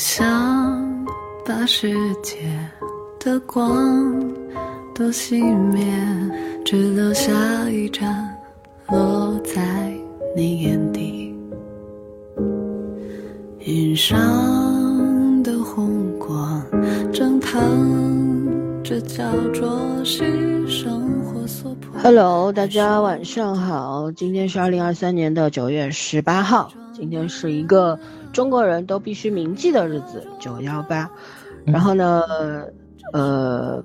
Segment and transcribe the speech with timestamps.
[0.00, 1.06] 想
[1.44, 1.92] 把世
[2.22, 2.38] 界
[3.22, 4.18] 的光
[4.94, 5.84] 都熄灭，
[6.64, 8.34] 只留下一盏
[8.88, 9.92] 落在
[10.34, 11.36] 你眼底。
[13.58, 14.18] 云上
[15.42, 16.64] 的红光
[17.12, 17.60] 正烫
[18.82, 22.00] 着，焦灼是生活所迫。
[22.00, 27.98] Hello，大家晚上好，今天是二零二三年的九月十八号，今天是一个
[28.32, 31.10] 中国人都必须铭记的日子，九幺八。
[31.64, 32.22] 然后呢，
[33.12, 33.82] 呃，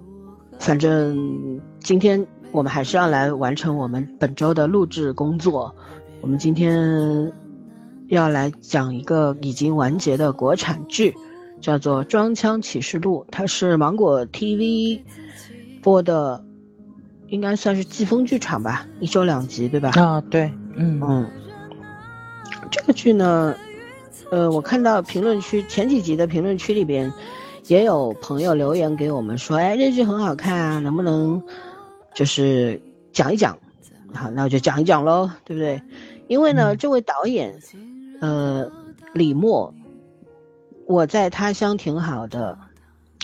[0.59, 5.75] 反正今天我们还是要来完成我们本周的录制工作。
[6.21, 7.31] 我们今天
[8.07, 11.15] 要来讲一个已经完结的国产剧，
[11.61, 15.01] 叫做《装腔启示录》，它是芒果 TV
[15.81, 16.43] 播的。
[17.29, 19.89] 应该算是季风剧场吧，一周两集，对吧？
[19.95, 20.43] 啊，对，
[20.75, 21.27] 嗯嗯，
[22.69, 23.55] 这个剧呢，
[24.35, 27.09] 呃，我看到评论区前几集的评论区里边，
[27.67, 31.41] 也有朋友留言给我们说，哎，这剧很好看啊，能不能
[32.13, 32.81] 就是
[33.13, 33.57] 讲一讲？
[34.13, 35.81] 好，那我就讲一讲喽，对不对？
[36.27, 37.57] 因为呢，嗯这位导演，
[38.19, 38.69] 呃，
[39.13, 39.73] 李默，
[40.85, 42.57] 我在他乡挺好的，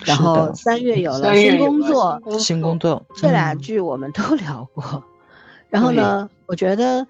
[0.06, 5.04] 然后三月有了新工作，新新工作这俩嗯剧我们都聊过，
[5.70, 7.06] 然后呢，我觉得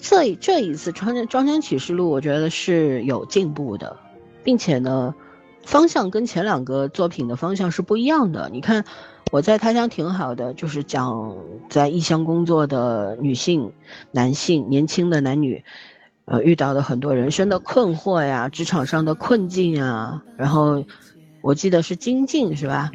[0.00, 3.96] 这这一次《装腔装腔启示录》，我觉得是有进步的，
[4.42, 5.14] 并且呢，
[5.64, 8.48] 方向跟前两个作品的方向是不一样的。
[8.52, 8.84] 你看，
[9.30, 11.36] 我在他乡挺好的，就是讲
[11.68, 13.72] 在异乡工作的女性、
[14.10, 15.62] 男性、年轻的男女，
[16.24, 20.84] 呃，遇到的很多人生的困惑呀，职场上的困境啊，然后
[21.42, 22.90] 我记得是金靖是吧？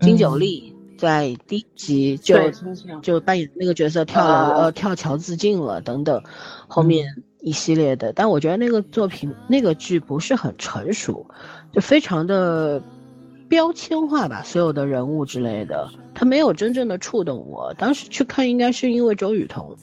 [0.00, 0.71] 金九嗯莉
[1.02, 2.36] 在第一集就
[3.02, 6.22] 就扮演那个角色跳楼、啊呃跳桥自尽了等等，
[6.68, 7.04] 后面
[7.40, 11.26] 一系列的，但我觉得那个作品那个剧不是很成熟，
[11.72, 12.80] 就非常的
[13.48, 17.74] 标签化吧，所有的人物之类的，他没有真正的触动我。
[17.76, 19.76] 当时去看应该是因为周雨彤，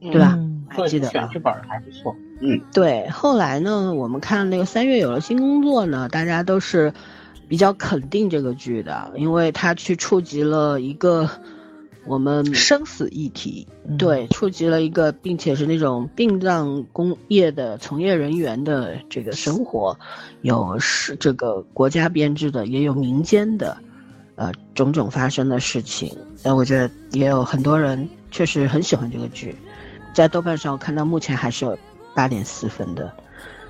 [0.00, 0.36] 对吧？
[0.38, 6.94] 嗯还记得剧本还不错，嗯，对，后来呢，我们看那个三月有了新工作呢，大家都是
[7.52, 11.28] 比较肯定这个剧的，因为它去触及了一个
[12.06, 19.94] 我们生死议题，嗯，对触及了一个，并且是那种殡葬工业的从业人员的这个生活，
[20.40, 23.76] 有是这个国家编制的，也有民间的，
[24.36, 26.10] 呃，种种发生的事情。
[26.42, 29.54] 但我觉得也有很多人确实很喜欢这个剧，
[30.14, 31.78] 在豆瓣上我看到目前还是有
[32.14, 33.12] 八点四分的。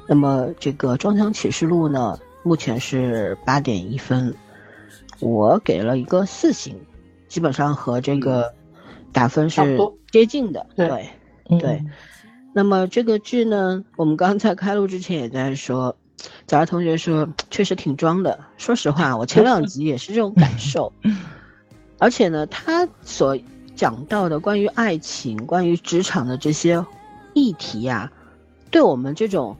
[0.06, 4.34] 那么这个《装腔启示录》呢，目前是八点一分，
[5.20, 6.76] 我给了一个四星，
[7.28, 8.52] 基本上和这个
[9.12, 9.78] 打分是
[10.10, 10.66] 接近的。
[10.74, 11.08] 对对，
[11.50, 11.84] 嗯对，
[12.52, 15.96] 那么这个剧呢，我们刚才开录之前也在说，
[16.46, 18.38] 早儿同学说确实挺装的。
[18.56, 20.92] 说实话，我前两集也是这种感受，
[21.98, 23.38] 而且呢，他所
[23.76, 26.84] 讲到的关于爱情、关于职场的这些
[27.34, 28.10] 议题呀、
[28.70, 29.56] 对我们这种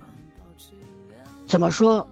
[1.46, 2.06] 怎么说，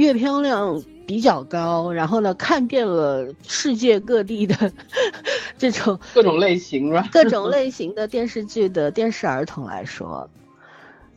[0.00, 4.72] 阅片量比较高，然后呢，看遍了世界各地的
[5.58, 7.06] 这种各种类型是吧？
[7.12, 10.26] 各种类型的电视剧的电视儿童来说，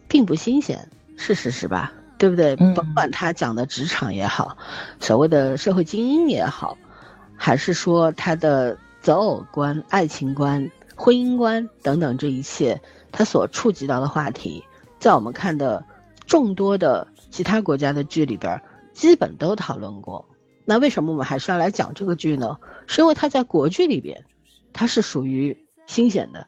[0.10, 0.86] 并不新鲜，
[1.16, 1.94] 是事实是吧？
[2.18, 2.58] 对不对？
[2.60, 4.58] 嗯甭管他讲的职场也好，
[5.00, 6.78] 所谓的社会精英也好，
[7.38, 12.82] 还是说他的择偶观、爱情观、婚姻观等等这一切，
[13.14, 14.62] 他所触及到的话题，
[15.00, 15.86] 在我们看的
[16.28, 18.62] 众多的其他国家的剧里边儿，
[18.94, 20.30] 基本都讨论过。
[20.66, 22.58] 那为什么我们还是要来讲这个剧呢？
[22.88, 24.24] 是因为它在国剧里边，
[24.72, 26.48] 它是属于新鲜的。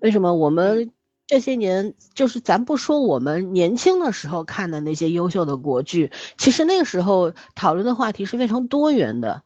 [0.00, 0.90] 为什么我们
[1.28, 9.42] 这些年，就是咱不说我们年轻的时候看的那些优秀的国剧，其实那个时候讨论的话题是非常多元的，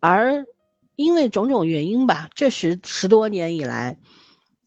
[0.00, 0.46] 而
[0.96, 3.98] 因为种种原因吧，这十十多年以来，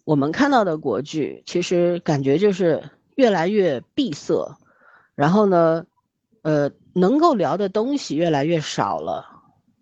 [0.04, 4.56] 我们看到的国剧，其实感觉就是越来越闭塞，
[5.16, 5.86] 然后呢，
[6.44, 9.32] 呃，能够聊的东西越来越少了。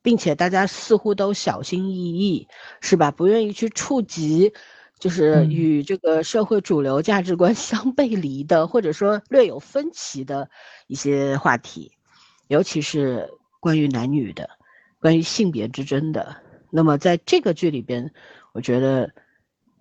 [0.04, 2.48] 并且大家似乎都小心翼翼，
[2.82, 3.12] 是吧？
[3.12, 4.52] 不愿意去触及，
[4.98, 10.50] 就是嗯与这个社会主流价值观 相背离的，或者说略有分歧的
[10.88, 11.92] 一些话题，
[12.48, 13.30] 尤其是
[13.60, 14.50] 关于男女的，
[15.00, 16.36] 关于性别之争的。
[16.72, 18.12] 那么在这个剧里边，
[18.54, 19.12] 我觉得，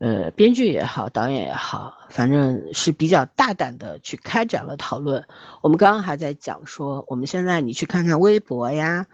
[0.01, 5.23] 呃，编剧也好，导演也好，反正是比较大胆的去开展了讨论。
[5.61, 9.07] 我们刚刚还在讲说，我们现在你去看看微博呀。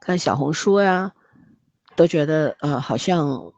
[0.00, 1.12] 看小红书呀，
[1.96, 3.52] 都觉得呃好像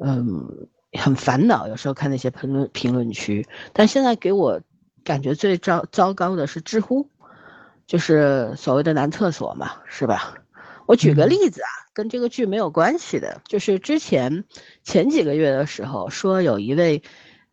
[0.00, 3.46] 嗯很烦恼，有时候看那些评论评论区。
[3.72, 4.60] 但现在给我
[5.04, 7.08] 感觉最糟糟糕的是知乎，
[7.86, 10.34] 就是所谓的男厕所嘛，是吧？
[10.86, 14.44] 我举个例子啊，跟这个剧没有关系的，就是之前
[14.82, 17.02] 前几个月的时候，说有一位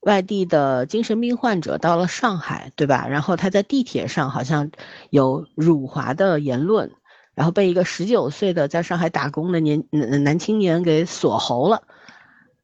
[0.02, 3.08] 外地的精神病患者到了上海，对吧？
[3.08, 4.72] 然后他在地铁上好像
[5.12, 6.92] 有辱华的言论，
[7.36, 11.84] 然后被一个十九岁的在上海打工的年男男青年给锁喉了，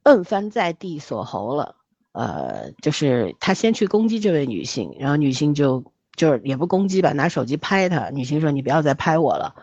[0.04, 1.76] 摁翻在地锁喉了。
[2.14, 5.84] 呃，就是他先去攻击这位女性，然后女性就
[6.16, 8.10] 就是也不攻击吧，拿手机拍他。
[8.10, 9.54] 女性说：“你不要再拍我了。”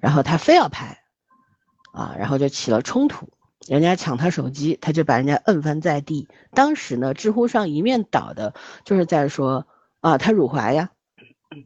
[0.00, 0.98] 然后他非要拍，
[1.94, 3.28] 啊，然后就起了冲突，
[3.66, 6.28] 人家抢他手机，他就把人家摁翻在地。
[6.52, 8.52] 当时呢，知乎上一面倒的
[8.84, 9.66] 就是在说
[10.00, 10.90] 啊，他辱华呀，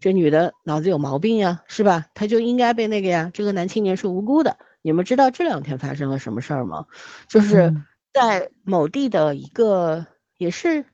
[0.01, 2.07] 这女的脑子有毛病呀，是吧？
[2.15, 3.31] 他就应该被那个呀。
[3.33, 4.59] 这个男青年是无辜的。
[4.83, 6.87] 你们知道这两天发生了什么事儿吗？
[7.29, 7.75] 就是
[8.13, 10.07] 在某地的一个。
[10.39, 10.85] 也是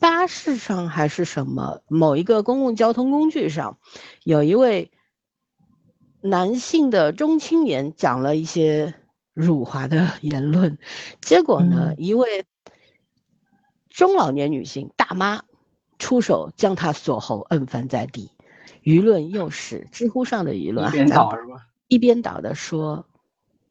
[0.00, 3.78] 巴士上还是什么某一个公共交通工具上，
[4.24, 4.90] 有一位
[6.20, 8.94] 男性的中青年讲了一些
[9.34, 10.78] 辱华的言论，
[11.20, 12.44] 结果呢，一位
[13.88, 15.42] 中老年女性大妈
[15.98, 18.30] 出手将他锁喉摁翻在地，
[18.82, 21.66] 舆论又是知乎上的舆论，一边倒是吧？
[21.88, 23.06] 一边倒的说。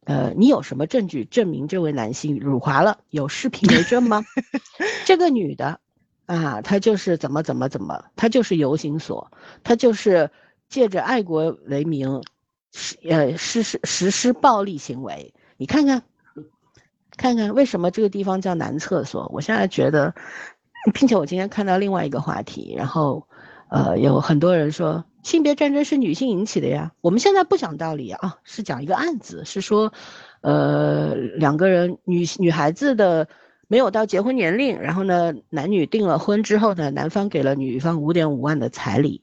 [0.04, 3.00] 呃，你有什么证据证明这位男性辱华了？
[3.10, 4.24] 有视频为证吗？
[5.04, 5.80] 这个女的，
[6.24, 9.30] 啊，她就是怎么怎么怎么，她就是游行所，
[9.62, 10.30] 她就是
[10.70, 12.22] 借着爱国为名，
[12.78, 15.34] 实呃实施实施暴力行为。
[15.56, 16.02] 你看看，
[17.18, 19.28] 看看为什么这个地方叫男厕所？
[19.34, 20.14] 我现在觉得，
[20.94, 23.26] 并且我今天看到另外一个话题，然后，
[23.68, 25.04] 呃，有很多人说。
[25.24, 26.92] 性别战争是女性引起的呀。
[27.02, 29.92] 我们现在不讲道理啊，是讲一个案子，是说，
[30.40, 33.28] 呃，两个人女女孩子的
[33.66, 39.22] 没有到结婚年龄，然后呢，男女订了婚之后呢，男方给了女方五点五万的彩礼，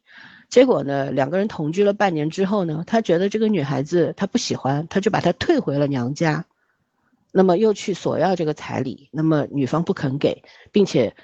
[0.49, 6.45] 结果呢，两个人同居了半年之后呢，他觉得这个女孩子他不喜欢，他就把她退回了娘家，
[7.31, 11.15] 那么又去索要这个彩礼，那么女方不肯给，并且，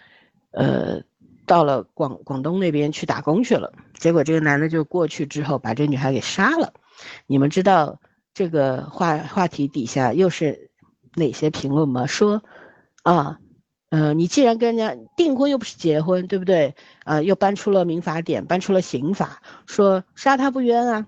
[0.52, 1.02] 呃。
[1.48, 6.72] 到了广广东那边去打工去了，结果这个男的就过去之后把这女孩给杀了。
[7.28, 8.00] 你们知道
[8.34, 10.70] 这个话话题底下又是
[11.14, 12.06] 哪些评论吗？
[12.06, 12.42] 说，
[13.04, 13.41] 啊，
[13.92, 16.76] 呃，你既然跟人家订婚又不是结婚，对不对？
[17.04, 21.08] 啊，又搬出了民法典，搬出了刑法，说杀他不冤啊，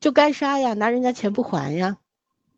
[0.00, 1.98] 就该杀呀，拿人家钱不还呀。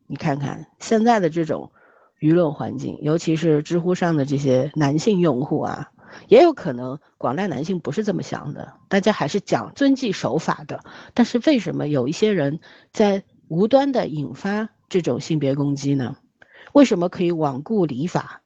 [0.06, 1.72] 你看看现在的这种
[2.20, 5.90] 舆论环境，尤其是知乎上的这些男性用户啊。
[6.28, 10.84] 也有可能广大男性不是这么想的，大家还是讲遵纪守法的。
[11.12, 12.60] 但是为什么有一些人
[12.92, 16.16] 在无端的引发这种性别攻击呢？
[16.72, 18.42] 为什么可以罔顾礼法？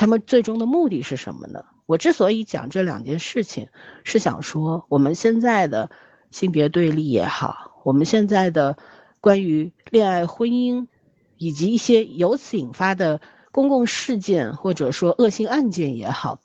[0.00, 1.62] 他们最终的目的是什么呢？
[1.84, 3.68] 我之所以讲这两件事情，
[4.02, 5.90] 是想说我们现在的
[6.30, 8.78] 性别对立也好，我们现在的
[9.20, 10.86] 关于恋爱婚姻
[11.36, 13.20] 以及一些由此引发的
[13.52, 16.40] 公共事件或者说恶性案件也好。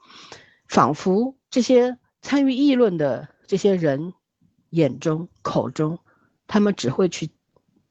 [0.67, 4.13] 仿佛这些参与议论的这些人
[4.69, 5.99] 眼中、口中，
[6.45, 7.31] 他们只会去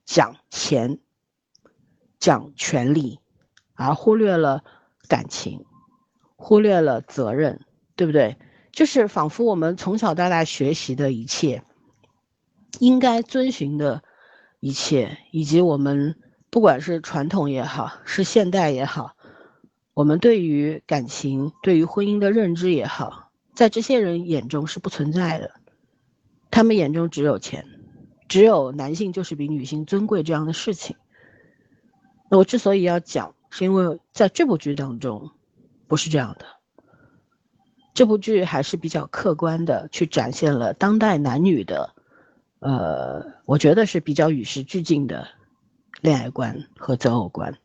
[0.05, 0.99] 讲钱、
[2.19, 3.19] 讲权利，
[3.73, 4.63] 而忽略了
[5.09, 5.65] 感情，
[6.37, 7.61] 忽略了责任，
[7.97, 8.37] 对不对？
[8.73, 11.63] 就是仿佛我们从小到大学习的一切，
[12.81, 14.03] 应该遵循的
[14.61, 16.17] 一切，以及我们
[16.51, 19.15] 不管是传统也好，是现代也好。
[19.93, 25.53] 我们对于感情、对于婚姻的认知也好，在这些人眼中是不存在的，
[26.51, 27.65] 他们眼中只有钱，
[28.27, 30.97] 只有男性就是比女性尊贵这样的事情。
[32.29, 35.31] 我之所以要讲，是因为在这部剧当中，
[35.87, 36.47] 不是这样的。
[37.95, 41.95] 这部剧还是比较客观的去展现了当代男女的，
[42.59, 45.29] 呃，我觉得是比较与时俱进的
[46.01, 47.57] 恋爱观和择偶观，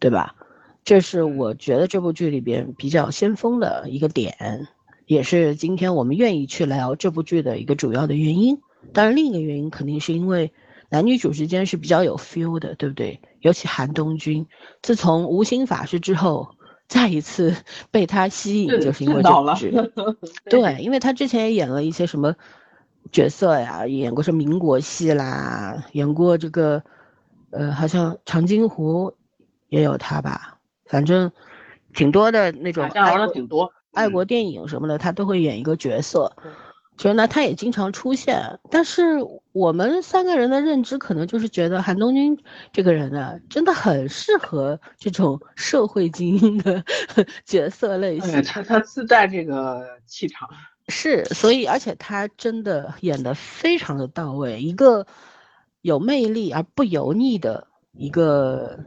[0.00, 0.34] 对吧？
[0.82, 4.66] 这是我觉得这部剧里边比较先锋的一个点，
[5.06, 8.58] 也是今天我们愿意去聊这部剧的一个主要的原因。
[8.92, 10.52] 当然，另一个原因肯定是因为
[10.88, 13.20] 男女主之间是比较有 feel 的，对不对？
[13.40, 14.46] 尤其韩东君，
[14.82, 16.54] 自从无心法师之后，
[16.88, 17.54] 再一次
[17.90, 19.72] 被他吸引，就是因为这部剧。
[20.48, 22.34] 对，因为他之前也演了一些什么
[23.12, 26.82] 角色呀，演过什么民国戏啦，演过这个，
[27.50, 29.14] 呃，好像长津湖
[29.68, 30.58] 也有他吧。
[30.86, 31.30] 反正
[31.94, 36.36] 挺多的那种爱国挺多爱国电影什么的，他都会演一个角色。
[37.00, 39.16] 觉得他也经常出现，但是
[39.52, 42.38] 我们三个人的认知可能就是觉得韩东君
[42.74, 46.84] 这个人呢，真的很适合这种社会精英的
[47.46, 48.42] 角色类型。
[48.42, 50.46] 他他自带这个气场，
[50.88, 55.06] 是，所以而且他真的演的非常的到位，一个
[55.80, 58.78] 有魅力而不油腻的一个。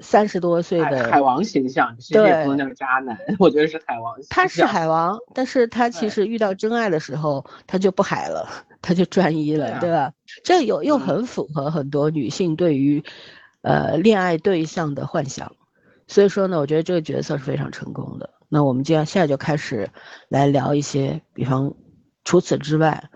[0.00, 4.14] 三十多岁的海王形象，其实也不能叫渣男， 我觉得是海王。
[4.30, 8.48] 他是海王，但是他其实遇到真爱的时候，他就不海了，
[8.80, 10.12] 他就专一了，对吧？
[10.44, 13.02] 这有又很符合很多女性对于，
[13.62, 15.52] 呃，恋爱对象的幻想。
[16.06, 18.30] 所以说呢，我觉得这个角色是非常成功的。
[18.48, 19.90] 那我们接下来就开始
[20.28, 21.74] 来聊一些，比方
[22.24, 23.10] 除此之外，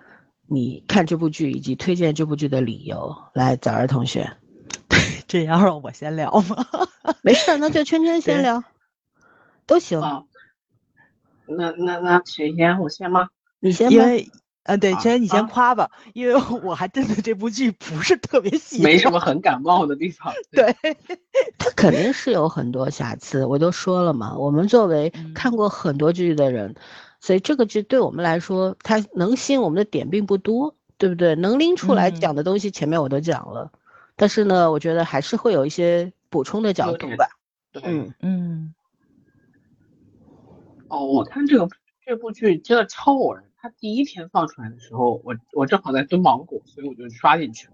[0.47, 3.15] 你看这部剧以及推荐这部剧的理由。
[3.33, 4.31] 来，早儿同学。
[5.33, 6.67] 这要让我先聊吗？
[7.25, 8.63] 没事，那就圈圈先聊，
[9.65, 9.99] 都行。
[11.47, 12.79] 那那那谁先？
[12.79, 13.31] 我先吗？
[13.59, 13.91] 你先。
[13.91, 14.31] 因为，
[14.65, 20.31] 呃，对，圈圈你先夸吧，因为我还真的这部剧不是特别喜欢，没什么很感冒的地方。
[20.53, 20.77] 对，
[21.57, 24.37] 他肯定是有很多瑕疵，我都说了嘛。
[24.37, 26.75] 我们作为看过很多剧的人，
[27.21, 31.35] 所以这个剧对我们来说，它能吸引我们的点并不多，对不对？
[31.37, 33.73] 能拎出来讲的东西，前面我都讲了。
[34.23, 37.27] 但是呢，我觉得还是会有一些补充的角度吧。
[37.83, 38.73] 嗯嗯。
[40.87, 41.69] 哦，我看这个
[42.07, 43.43] 这部剧真的超偶然。
[43.57, 47.73] 它第一天放出来的时候，我我正好在蹲芒果，所以我就刷进去了。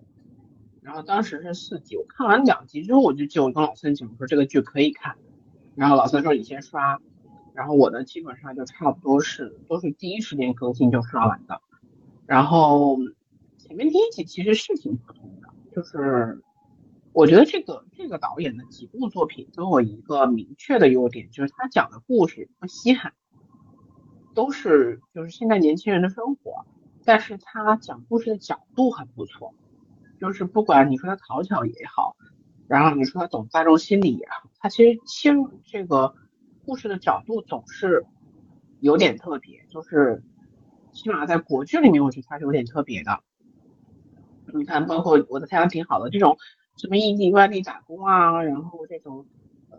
[0.81, 5.17] 然后当时是四集，我看完两集之后，我就就我跟老孙讲说这个剧可以看。
[5.75, 6.99] 然后老孙说你先刷，
[7.52, 11.61] 然后我呢基本上就差不多是都是第一时间更新就刷完的。
[12.25, 12.97] 然后
[13.59, 15.38] 前面第一集其实是挺普通的。
[15.78, 16.42] 就是，
[17.12, 23.12] 我觉得这个这个导演的几部作品都有一个明确的优点，就是他讲的故事不稀罕，
[24.35, 26.66] 都是就是现在年轻人的生活，
[27.04, 29.54] 但是他讲故事的角度很不错，
[30.18, 32.16] 就是不管你说他讨巧也好，
[32.66, 36.12] 然后你说他懂大众心理也好，他其实切入这个
[36.66, 38.04] 故事的角度总是
[38.80, 40.25] 有点特别，就是
[40.90, 43.20] 起码在国剧里面，我觉得他是有点特别的。
[44.55, 46.37] 你看，包括我的太阳挺好的这种，
[46.76, 49.26] 什么异地外地打工啊，然后这种
[49.71, 49.78] 呃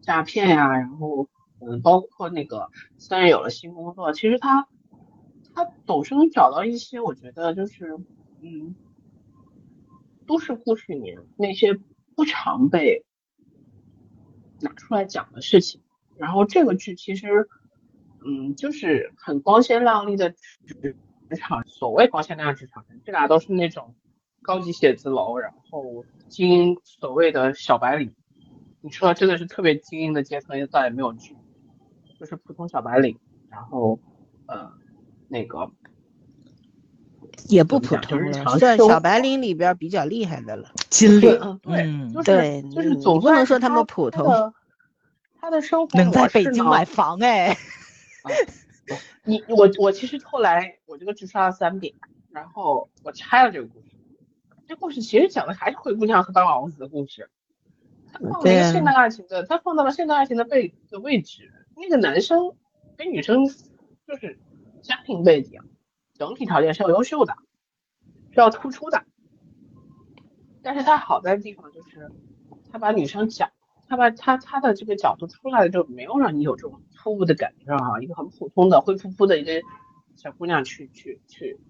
[0.00, 1.28] 诈骗呀，然后
[1.60, 4.66] 嗯，包括那个虽然有了新工作，其实他
[5.54, 7.96] 他总是能找到一些我觉得就是
[8.40, 8.74] 嗯
[10.26, 11.78] 都市故事里面那些
[12.16, 13.04] 不常被
[14.60, 15.80] 拿出来讲的事情。
[16.16, 17.48] 然后这个剧其实
[18.24, 20.30] 嗯就是很光鲜亮丽的
[20.66, 20.96] 职
[21.38, 23.94] 场，所谓光鲜亮丽职场，这俩都是那种。
[24.42, 28.12] 高级写字楼，然后精英所谓的小白领，
[28.80, 31.36] 你说真的是特别精英的阶层，也再也没有去，
[32.18, 33.18] 就是普通小白领，
[33.48, 33.98] 然后
[34.46, 34.72] 呃
[35.28, 35.70] 那个
[37.48, 40.72] 也不普通了，算小白领里边比较厉害的了。
[40.90, 44.52] 金领，对，就是就是总不能说他们普通。
[45.40, 47.56] 他的生活能在北京买房哎。
[49.24, 51.94] 你我我其实后来我这个剧刷了三遍，
[52.30, 53.91] 然后我拆了这个故事。
[54.72, 57.28] 这故事其实讲的还是灰姑娘和白马王子的故事，
[58.10, 61.52] 他放了一个现代爱情的，他放到了现代爱情的背的位置。
[61.76, 62.56] 那个男生
[62.96, 63.46] 跟女生
[64.06, 64.40] 就是
[64.80, 65.60] 家庭背景、
[66.14, 67.34] 整体条件是要优秀的，
[68.30, 69.04] 是要突出的。
[70.62, 72.10] 但是他好在的地方就是，
[72.70, 73.50] 他把女生讲，
[73.88, 79.60] 他把他他的这个角度出来了，就没有让你有这种突兀的感觉啊，一个很普通的灰扑扑的一个
[80.16, 81.60] 小姑娘去去去，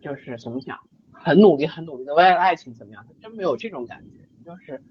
[0.00, 0.80] 就是怎么讲？
[1.18, 3.04] 很努力，很努力的为了爱情怎么样？
[3.06, 4.82] 他真没有这种感觉，就是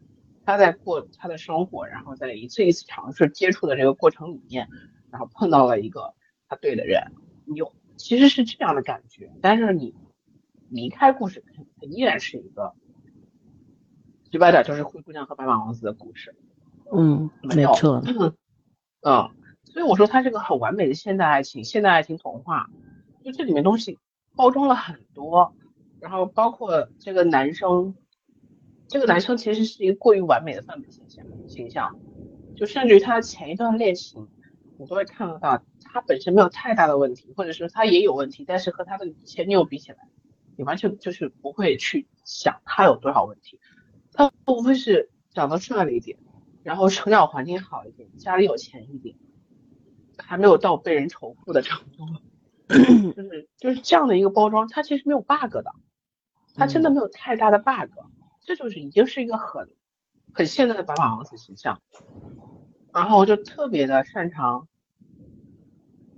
[0.46, 4.68] 他在过他的生活，然后在一次一次尝试接触的这个过程里面，
[5.12, 6.14] 然后碰到了一个
[6.48, 7.12] 他对的人，
[7.46, 7.62] 你
[7.96, 9.32] 其实是这样的感觉。
[9.42, 9.96] 但是你
[10.70, 12.74] 离开故事，它依然是一个，
[14.30, 16.36] 直白点就是灰姑娘和白马王子的故事。
[16.92, 18.04] 嗯，没错。
[19.02, 19.30] 嗯，
[19.64, 22.70] 所以我说它是个很完美的现代爱情，现代爱情童话。
[23.24, 23.98] 就这里面东西
[24.36, 25.56] 包装了很多。
[26.00, 27.96] 然后包括这个男生，
[28.88, 32.00] 这个男生其实是一个过于完美的范本形象形象，
[32.56, 34.28] 就甚至于他前一段恋情，
[34.78, 39.98] 你都会看得到他本身没有太大的问题，或者说他也有问题，但是和他的前女友比起来，
[40.58, 43.60] 你完全就是不会去想他有多少问题，
[44.14, 46.18] 他无非是长得帅了一点，
[46.64, 49.16] 然后成长环境好一点，家里有钱一点，
[50.18, 52.06] 还没有到被人仇富的程度，
[52.68, 55.74] 就是就是这样的一个包装，它其实没有 bug 的。
[56.58, 57.92] 它真的没有太大的 bug，
[58.40, 59.70] 这就是已经是一个很
[60.34, 61.82] 很现代的白马王子形象，
[62.94, 64.70] 然后就特别的擅长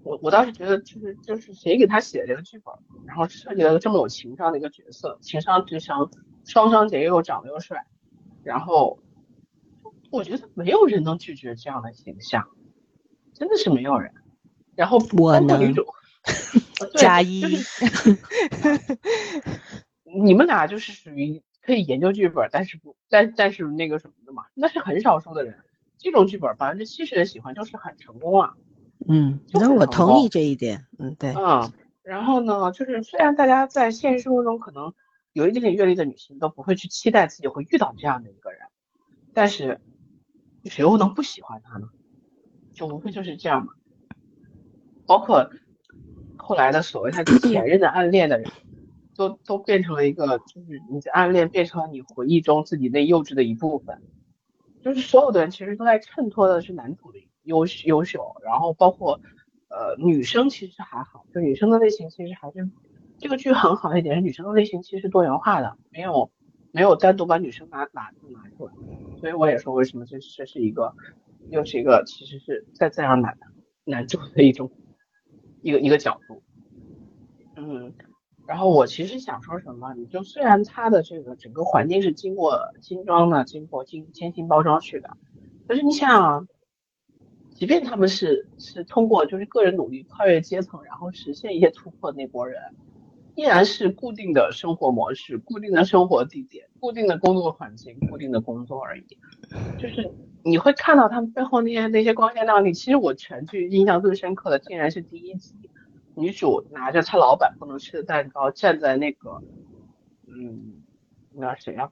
[0.03, 2.71] 我我当时觉得就是就是谁给他写的这个剧本，
[3.07, 6.11] 然后设计了个这么有情商的一个角色，情商智商
[6.45, 7.87] 双商姐又长得又帅，
[8.43, 8.99] 然后
[10.11, 12.47] 我觉得没有人能拒绝这样的形象，
[13.33, 14.13] 真的是没有人。
[14.75, 15.83] 然后我能女主
[16.97, 17.57] 加一，
[20.03, 25.57] 你们俩就是属于可以研究剧本，但是不但但是那个什么的嘛，那是很少数的人。
[25.97, 28.53] 这种剧本百分之七十的喜欢，就是很成功啊。
[29.07, 30.85] 嗯，那我同意这一点。
[30.99, 31.33] 嗯，对。
[31.33, 31.71] 嗯，
[32.03, 34.93] 然后呢，就是虽然大家在现实生活中可能
[35.33, 38.61] 有一点点阅历的女性都不会去期待自己会遇到这样的一个人，
[39.33, 39.81] 但是
[40.65, 41.89] 谁又能不喜欢他呢？
[42.73, 43.73] 就无非就是这样嘛。
[45.07, 45.49] 包括
[46.47, 48.49] 后来的所谓他前任的暗恋的人，
[49.17, 54.01] 都都变成了一个，就是你的暗恋变成了你回忆中自己那幼稚的一部分。
[54.81, 59.19] 就是所有的人其实都在衬托的是男主的优优秀，然后包括
[59.67, 62.69] 呃女生其实还好，就女生的类型其实还是
[63.17, 66.31] 这个剧很好一点是女生的类型其实多元化的，没有
[66.71, 68.71] 没有单独把女生拿拿拿出来，
[69.19, 70.95] 所以我也说为什么这这是一个
[71.49, 73.37] 又是一个其实是在赞扬男
[73.83, 74.71] 男主的一种
[75.67, 76.41] 一个一个角度，
[77.55, 77.93] 嗯。
[78.47, 85.17] 然后我其实想说什么，你就虽然它的这个整个环境是经过精装的，经过精精心包装去的，
[85.67, 86.47] 可是你想，啊
[87.53, 92.61] 即便他们是是通过就是个人努力跨越阶层，然后实现一些突破，那波人
[93.35, 99.05] 依然是固定的生活模式、固定的生活地点、固定的工作环境、固定的工作而已。
[99.77, 100.09] 就是
[100.47, 102.73] 你会看到他们背后那些那些光鲜亮丽。
[102.73, 105.53] 其实我全剧印象最深刻的，竟然是第一集。
[106.15, 109.43] 女主拿着她老板不能吃的蛋糕，站在那个，
[110.25, 110.81] 嗯，
[111.33, 111.91] 那谁呀？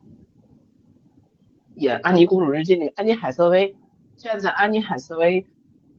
[1.75, 3.75] 演《安妮公主日记》那个安妮海瑟薇，
[4.15, 5.45] 站在安妮海瑟薇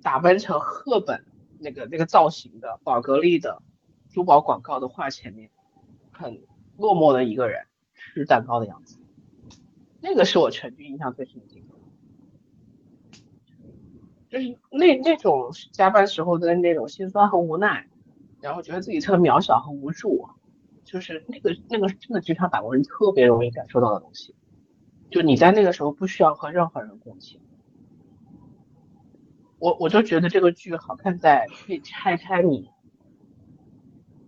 [0.02, 1.24] 打扮成赫本
[1.58, 3.62] 那个那个造型的宝格丽的
[4.08, 5.50] 珠宝广告的画前面，
[6.10, 6.42] 很
[6.78, 8.98] 落寞的一个人吃蛋糕的样子，
[10.00, 11.60] 那个是我全剧印象最深的，
[14.36, 17.86] 就是那那种加班时候的那种心酸和无奈。
[18.42, 20.28] 然后觉得自己特别渺小和无助，
[20.84, 24.36] 就是那个那个真的职场打工人特别容易感受到的东西。
[25.10, 27.40] 就你在那个时候不需要和任何人共情。
[29.58, 32.70] 我我就觉得这个剧好看在可以拆开你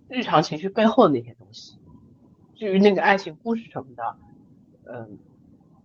[0.09, 1.79] 日常情绪背后的那些东西。
[2.57, 4.17] 至于那个爱情故事什么的，
[4.87, 5.19] 嗯，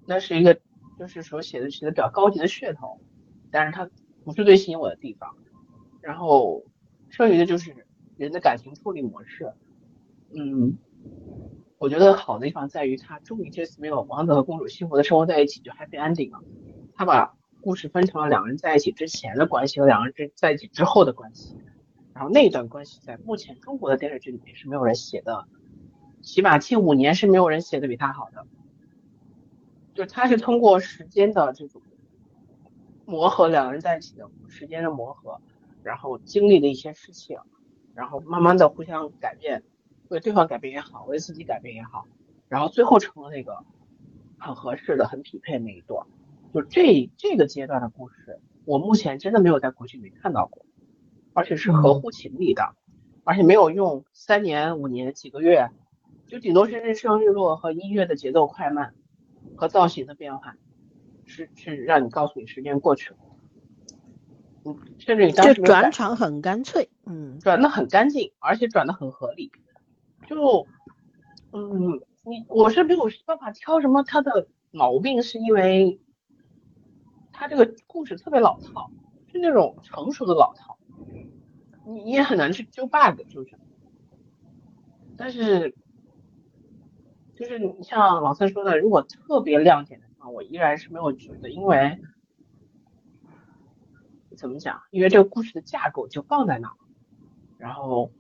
[0.08, 0.60] 那是一个
[0.98, 3.02] 就是说写的写的比较高级的噱头，
[3.52, 3.90] 但是它
[4.24, 5.36] 不是最吸引我的地方。
[6.02, 6.64] 然后
[7.10, 7.76] 剩余的就是。
[8.16, 9.52] 人的感情处理模式，
[10.36, 10.78] 嗯，
[11.80, 16.40] 我觉得好的地方在于，他终于这次没有王子和公主幸福的生活在一起，就 happy ending 了。
[16.94, 21.58] 他把故事分成了两个人在一起之前的关系和两个人之在一起之后的关系。
[22.14, 25.48] 然后那段关系在目前中国的电视剧里面是没有人写的，
[26.22, 28.46] 起码近五年是没有人写的比他好的。
[29.96, 31.82] 就他是通过时间的这种
[33.06, 35.39] 磨合，两个人在一起的时间的磨合，
[35.84, 37.38] 然后经历的一些事情。
[37.96, 39.62] 然后慢慢的互相改变，
[40.08, 42.08] 为对方改变也好，为自己改变也好，
[42.50, 43.63] 然后最后成了那个
[44.39, 46.04] 很合适的、很匹配那一段。
[46.52, 50.66] 就这这个阶段的故事，我目前真的没有在国剧里看到过，
[51.34, 52.74] 而且是合乎情理的，
[53.24, 55.70] 而且没有用三年、五年、几个月，
[56.26, 58.96] 就顶多是日升日落和音乐的节奏快慢
[59.56, 60.56] 和造型的变化，
[61.26, 63.18] 是是让你告诉你时间过去了。
[64.66, 69.52] 嗯，甚至你当时转场很干脆，嗯，转的很干净，而且转的很合理。
[70.28, 70.66] 就，
[71.52, 76.00] 嗯，你我是没有办法挑什么他的毛病，是因为
[77.34, 78.90] 他这个故事特别老套，
[79.32, 80.78] 是那种成熟的老套，
[81.86, 83.58] 你你也很难去揪 bug，是不是？
[85.18, 85.76] 但是，
[87.36, 92.00] 就是你像老三说的，如果特别亮点的我依然是没有觉得，因为。
[94.36, 94.82] 怎么讲？
[94.90, 96.74] 因为这个故事的架构就放在那儿，
[97.60, 98.12] 然后，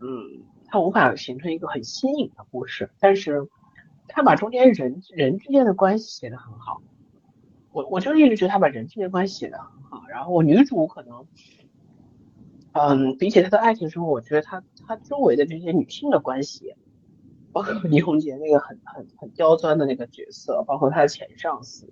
[0.00, 2.90] 嗯，它无法形成一个很新颖的故事。
[2.98, 3.48] 但是，
[4.08, 6.82] 他把中间人人之间的关系写得很好。
[7.70, 10.04] 我我就一直觉得他把人之间关系写得很好。
[10.08, 11.24] 然后女主可能，
[12.72, 16.74] 嗯，比起她的爱情生活，我觉得她她周围的这些女性的关系，
[17.54, 21.88] 包括倪虹洁那个很很很刁钻的那个角色，包括她的前上司，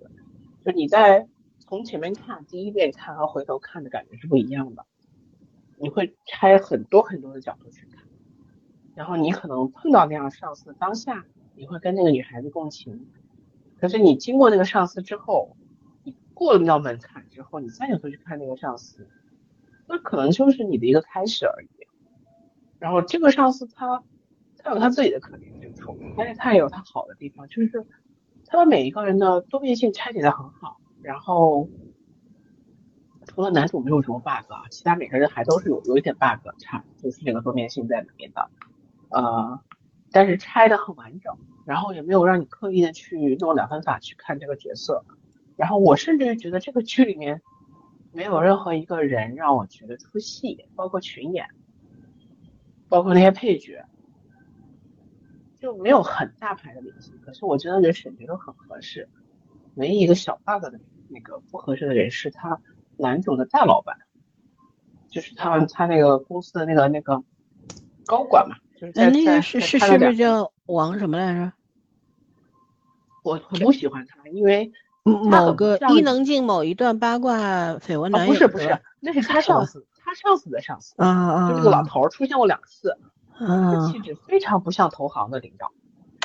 [0.63, 1.27] 就你在。
[1.65, 4.85] 从前面看，第一遍看和回头看的感觉是不一样的。
[5.77, 8.03] 你会拆很多很多的角度去看，
[8.93, 13.07] 然后你可能碰到那样上司，当下你会跟那个女孩子共情。
[13.79, 15.55] 可是你经过那个上司之后，
[16.03, 19.07] 你过了那道门槛之后，你再回头去看那个上司，
[19.87, 21.87] 那可能就是你的一个开始而已。
[22.77, 24.03] 然后这个上司他
[24.63, 27.85] 他有他自己的可怜之处，但是他也有他好的地方，就是
[28.45, 30.79] 他把每一个人的多面性拆解的很好。
[31.01, 31.67] 然后
[33.27, 38.49] 除了男主没有什么 bug，其他每个人还都是有有一点 bug 差，就是这个多面性在里面的。
[39.09, 39.59] 呃，
[40.11, 45.03] 但是拆的很完整，然后也没有让你刻意的去用两分法去看这个角色。
[45.57, 47.41] 然后我甚至觉得这个剧里面
[48.11, 51.47] 没有任何一个人让我觉得出戏，包括群演，
[52.89, 53.85] 包括那些配角，
[55.63, 57.17] 就没有很大牌的明星。
[57.25, 59.07] 可是我觉得人选角都很合适。
[59.75, 62.59] 唯一一个小 bug 的那个不合适的人是他
[62.97, 63.97] 男主的大老板，
[65.09, 67.23] 就是他他那个公司的那个那个
[68.05, 68.57] 高管嘛。
[68.95, 71.53] 哎，那个是是是不是叫王什么来着？
[73.23, 74.69] 我我不喜欢他，因为
[75.03, 77.37] 某个伊能静某一段八卦
[77.75, 78.33] 绯闻男友。
[78.33, 80.93] 不是不是，那是他上司，他上司的上司。
[80.97, 81.49] 啊啊！
[81.49, 82.97] 就这个老头出现过两次，
[83.39, 85.71] 啊，气质非常不像投行的领导，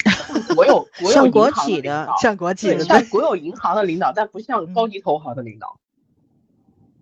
[0.54, 5.78] 国有国有国企的，像国企的，像国有银行的领导，但不像高级投行的领导。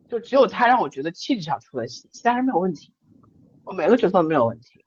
[0.09, 2.93] 就只有他让我觉得气质上出了戏，其他人没有问题，
[3.65, 4.85] 我每个角色都没有问题。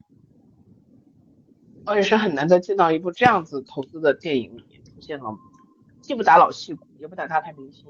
[1.85, 5.35] 我也是很难再见到一部这样子投资的电影里面出现了，
[6.01, 7.85] 既不打老戏骨，也不打大牌明星，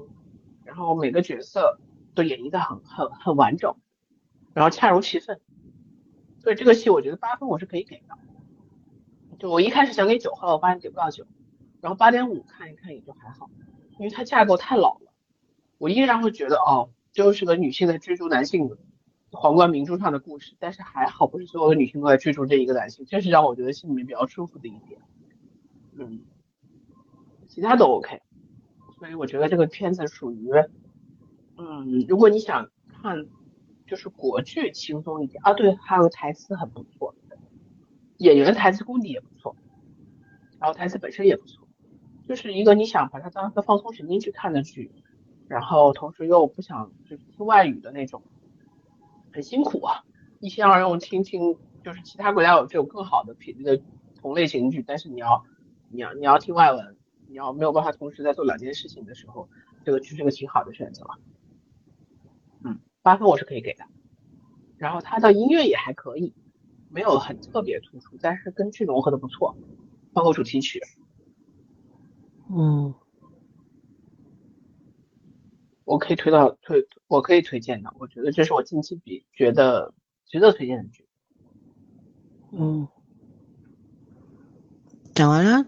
[0.64, 1.78] 然后每个角色
[2.14, 3.76] 都演绎的很很很完整，
[4.52, 5.40] 然后恰如其分，
[6.40, 8.18] 所以这个戏我觉得八分我是可以给的。
[9.38, 11.24] 就我一开始想给九，后来我发现给不到九，
[11.80, 13.48] 然后八点五看一看也就还好，
[13.98, 15.12] 因为它架构太老了，
[15.78, 18.76] 我依然会觉得哦，就是个女性在追逐男性的。
[19.32, 25.00] 皇冠明珠上的故事，但是还好不是所有的女性都在追逐这一个男性，这是让我觉得心里面比较舒服的一点。
[25.92, 26.22] 嗯，
[27.46, 28.20] 其他都 OK，
[28.98, 30.50] 所以我觉得这个片子属于，
[31.58, 33.24] 嗯，如果你想看
[33.90, 37.12] 就是国剧轻松一点啊，对，还有台词很不错，
[38.18, 39.56] 演员台词功底也不错，
[40.60, 41.66] 然后台词本身也不错，
[42.28, 44.92] 就是一个你想把它当个放松神经去看的剧，
[45.48, 48.22] 然后同时又不想就是听外语的那种。
[49.32, 50.04] 很辛苦啊，
[50.38, 53.82] 一心二用听听，就是其他国家有这种更好的品质的
[54.20, 55.44] 同类型剧，但是你要，
[55.88, 56.96] 你要你要听外文，
[57.28, 59.48] 你要没有办法同时在做两件事情的时候，
[59.84, 61.06] 这个剧是个挺好的选择。
[62.64, 63.84] 嗯，八分我是可以给的。
[64.76, 66.34] 然后它的音乐也还可以，
[66.88, 69.56] 没有很特别突出，但是跟剧融合的不错，
[70.12, 70.80] 包括主题曲。
[72.48, 72.94] 嗯。
[75.84, 77.92] 我可以推到推，我可以推荐的。
[77.98, 79.92] 我觉得这是我近期比觉得
[80.24, 81.04] 值得推荐的剧。
[82.52, 82.86] 嗯，
[85.12, 85.66] 讲完了。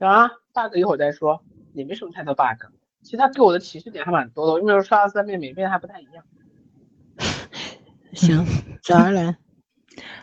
[0.00, 2.72] 讲啊，bug 一会儿再说，也没什么太多 bug。
[3.02, 6.24] 其实他给我的启示点还蛮多的，因为刷了三遍，每遍还不太一样。
[8.12, 8.44] 行，
[8.82, 9.36] 张二来。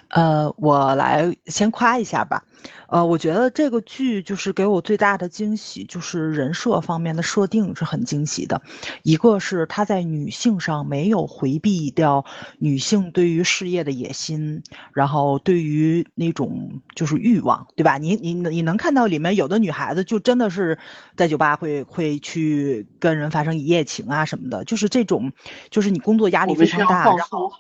[0.10, 2.46] 呃，我来先夸一下吧。
[2.88, 8.62] 呃，我觉得这个剧就是给我最大的惊喜，就是人设方面的设定是很惊喜的。
[9.04, 12.26] 一个是他在女性上没有回避掉
[12.60, 17.98] 女性对于事业的野心，然后对于那种就是欲望，对吧？
[17.98, 20.80] 你你你能看到里面有的女孩子就真的是
[21.16, 25.34] 在酒吧会会去跟人发生一夜情啊什么的，就是这种，
[25.70, 27.52] 就是你工作压力非常大，然后。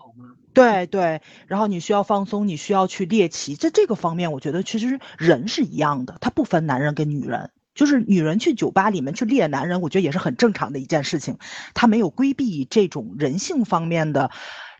[0.57, 11.37] 对对，然后你需要放松，你需要去猎奇，在这个方面，我觉得其实人是一样的，他不分男人跟女人，就是女人去酒吧里面去猎男人，我觉得也是很正常的一件事情，
[11.75, 14.31] 他没有规避这种人性方面的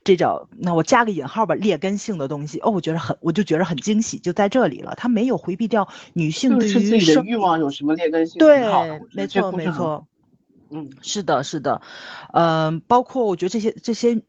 [0.03, 8.67] 这种，那我加个引号吧，劣根性的东西，哦，我觉得很，我就觉得很惊喜，就在这里了，他没有回避掉女性对于自己的欲望有什么劣根性，对，
[9.13, 10.07] 没错没错，
[10.71, 11.83] 嗯，是的是的，
[12.33, 14.23] 嗯，包括我觉得这些这些。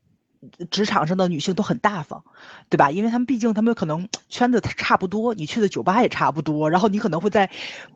[0.70, 2.22] 职场上的女性都很大方，
[2.68, 2.90] 对吧？
[2.90, 7.50] 因为他们毕竟他们可能圈子差不多，你去的酒吧也差不多，然后你可能会在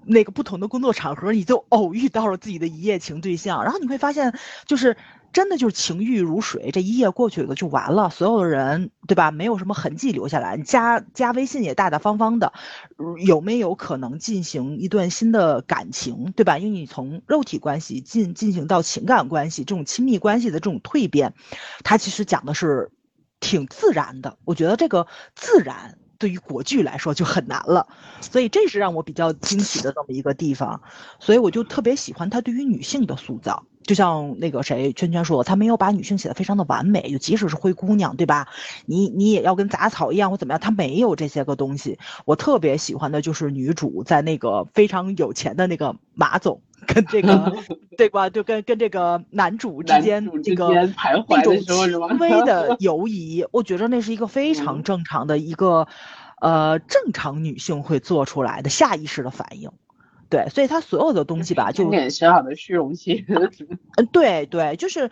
[0.05, 4.97] 那个不同的工作场合，你就偶遇到了自己的一夜情对象，然后你会发现，就是。
[5.33, 9.31] 真的就是情欲如水，这一夜过去了就完了，所有的人对吧？
[9.31, 10.59] 没有什么痕迹留下来。
[10.59, 12.53] 加加微信也大大方方的，
[13.25, 16.59] 有没有可能进行一段新的感情，对吧？
[16.59, 21.33] 因为你从肉体关系进进行到情感关系，这种亲密关系的这种蜕变，
[21.83, 22.91] 它其实讲的是
[23.41, 24.37] 挺自然的。
[24.45, 27.89] 我觉得这个自然对于国剧来说就很难了，
[28.21, 30.83] 所以这是让我比较惊喜的这么一个地方。
[31.21, 33.65] 所以我就特别喜欢他对于女性的塑造。
[33.85, 38.49] 就像那个谁圈圈说，他没有把女性写的非常的完美，就即使是灰姑娘，对吧？
[38.87, 41.99] 你你也要跟杂草一样或怎么样，他没有这些个东西。
[42.25, 47.53] 我特别喜欢的就是女主在那个非常有钱的那个马总跟这个
[47.97, 48.31] 对吧？
[48.31, 50.69] 就跟跟这个男主之间这个
[51.29, 55.87] 那种轻微的犹疑，我觉得那是一个非常正常的一个
[56.41, 59.71] 呃正常女性会做出来的下意识的反应。
[60.33, 63.23] 对，所以他所有的东西吧，就有点小小的虚荣心。
[63.29, 65.11] 嗯，对对，就是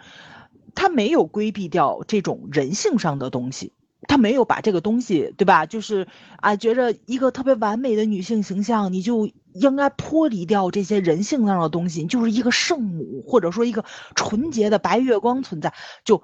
[0.74, 3.74] 他没有规避掉这种人性上的东西，
[4.10, 5.64] 他没有把这个东西，对吧？
[5.66, 13.84] 就是啊，觉着一个特别完美的女性形象，你就应该脱离掉这些人性上的东西，就是一个圣母，或者说一个
[14.16, 15.72] 纯洁的白月光存在，
[16.04, 16.22] 就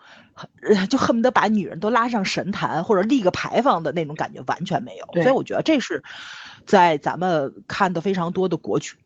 [0.90, 5.22] 就恨不得把女人都拉上神坛或者立个牌坊的那种感觉，完全没有。
[5.22, 6.02] 所以我觉得这是。
[6.66, 8.96] 在咱们看的非常多的国剧，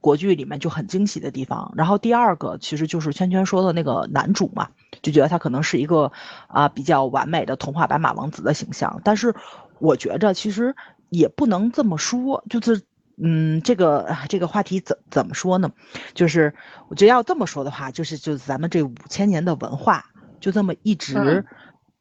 [0.00, 1.70] 国剧里面就很惊喜的地方。
[1.76, 4.70] 然后第二个其实就是圈圈说的那个男主嘛，
[5.02, 6.12] 就觉得他可能是一个
[6.48, 9.00] 啊比较完美的童话白马王子的形象。
[9.04, 9.34] 但是
[9.78, 10.74] 我觉着其实
[11.08, 12.82] 也不能这么说，就是
[13.22, 15.72] 嗯，这个这个话题怎怎么说呢？
[16.14, 16.54] 就是
[16.88, 20.06] 我觉得要这么说的话，就是就是咱们这五千年的文化
[20.40, 21.44] 就这么一直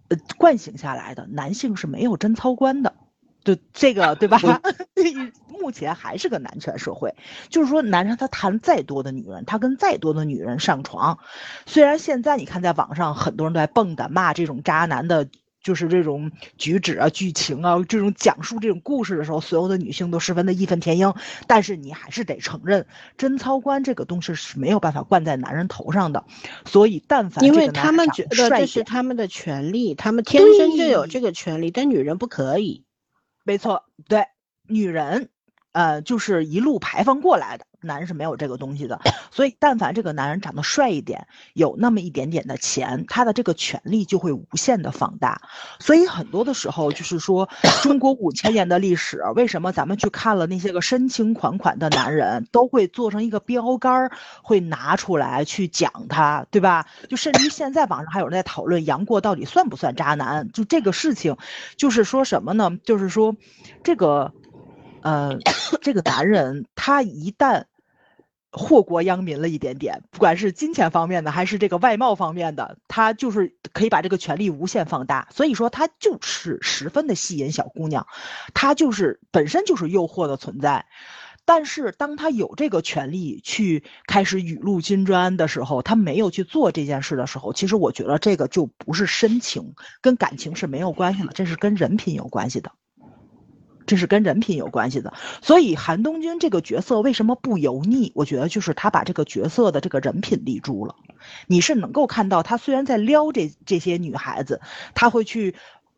[0.07, 2.93] 呃惯性下来的，男性是没有贞操观的。
[3.43, 4.39] 就这个对吧？
[5.47, 7.13] 目前还是个男权社会，
[7.49, 11.19] 就是说，男人他谈再多的女人，他跟再多的女人上床，
[11.65, 15.28] 虽然现在你看在网上很多人都在蹦跶骂这种渣男的，
[15.62, 21.13] 就是这种举止啊、剧情啊，这种讲述这种故事的时候，所有的女性都十分的义愤填膺，
[21.45, 22.86] 但是你还是得承认，
[23.17, 26.23] 贞操观这个东西是没有办法灌在男人头上的，
[26.65, 32.86] 所以但凡因为他们觉得这是他们的权利，他们天生就有这个权利，但女人不可以。
[33.49, 34.27] 没错，对，
[34.67, 35.31] 女人，
[35.71, 37.65] 呃，就是一路排放过来的。
[37.81, 38.99] 男人是没有这个东西的，
[39.31, 45.41] 所以但凡这个男人长得帅一点，有那么一点点的钱，他的这个权利就会无限的放大。
[45.79, 47.49] 所以很多的时候，就是说
[47.81, 54.11] 中国五千年的历史，为什么咱们去看了那些个深情款款的男人，都会做成一个标杆，
[54.41, 56.85] 会拿出来去讲他，对吧？
[57.09, 60.51] 就甚至于现在网上还有人在讨论杨过到底算不算渣男？
[60.51, 61.37] 就这个事情，
[61.77, 62.77] 就是说什么呢？
[62.83, 63.35] 就是说
[63.83, 64.33] 这个。
[65.01, 65.38] 呃，
[65.81, 67.65] 这个男人他一旦
[68.51, 75.27] 祸国殃民了一点点，不管是金钱方面的还是这个外貌方面的，他就是可以把这个权力无限放大。
[75.31, 78.07] 所以说他就是十分的吸引小姑娘，
[78.53, 80.85] 他就是本身就是诱惑的存在。
[81.45, 92.71] 但是当他有这个权利去开始雨露均沾的时候，他没有去做这件事的时候，其实我觉得这个就不是深情，跟感情是没有关系的，这是跟人品有关系的。
[93.89, 98.12] 这是跟人品有关系的，所以韩东君这个角色为什么不油腻？
[98.13, 100.93] 我觉得就是他把这个角色的这个人品立住了。
[101.47, 104.62] 你是能够看到他虽然在撩这这些女孩子，
[104.93, 105.56] 他会去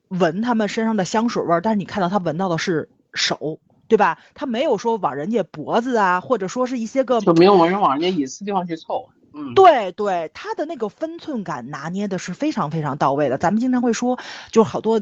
[0.07, 4.19] 闻他们身上的香水味儿，但是你看到他闻到的是手，对吧？
[4.35, 9.09] 他没有说往人家脖子啊，或者说是一些个就没有人往人家隐私地方去凑。
[9.33, 13.37] 嗯，对对，他的那个分寸感拿捏的是非常非常到位的。
[13.37, 14.17] 咱们经常会说，
[14.49, 15.01] 就是好多。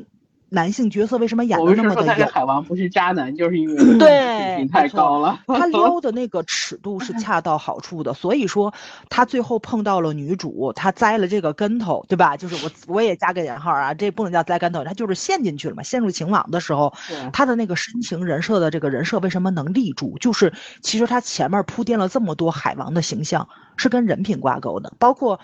[0.49, 2.25] 男性角色为什么演的那么的有？
[2.27, 5.39] 海王不是渣男，就是因为 对水平太高了。
[5.47, 8.73] 他 撩的那个尺度是恰到好处的，所以说
[9.09, 12.35] 他最后碰到了女主，他栽了这个跟头，对吧？
[12.35, 16.93] 就是我 我也加个引号啊，这不能叫栽跟头，他就是陷进去了嘛，陷入情网的时候，
[17.31, 20.17] 他的那个深情人设的这个人设为什么能立住？
[20.19, 25.39] 就是其实他前面铺垫了这么多海王的形象，是跟人品挂钩的，包括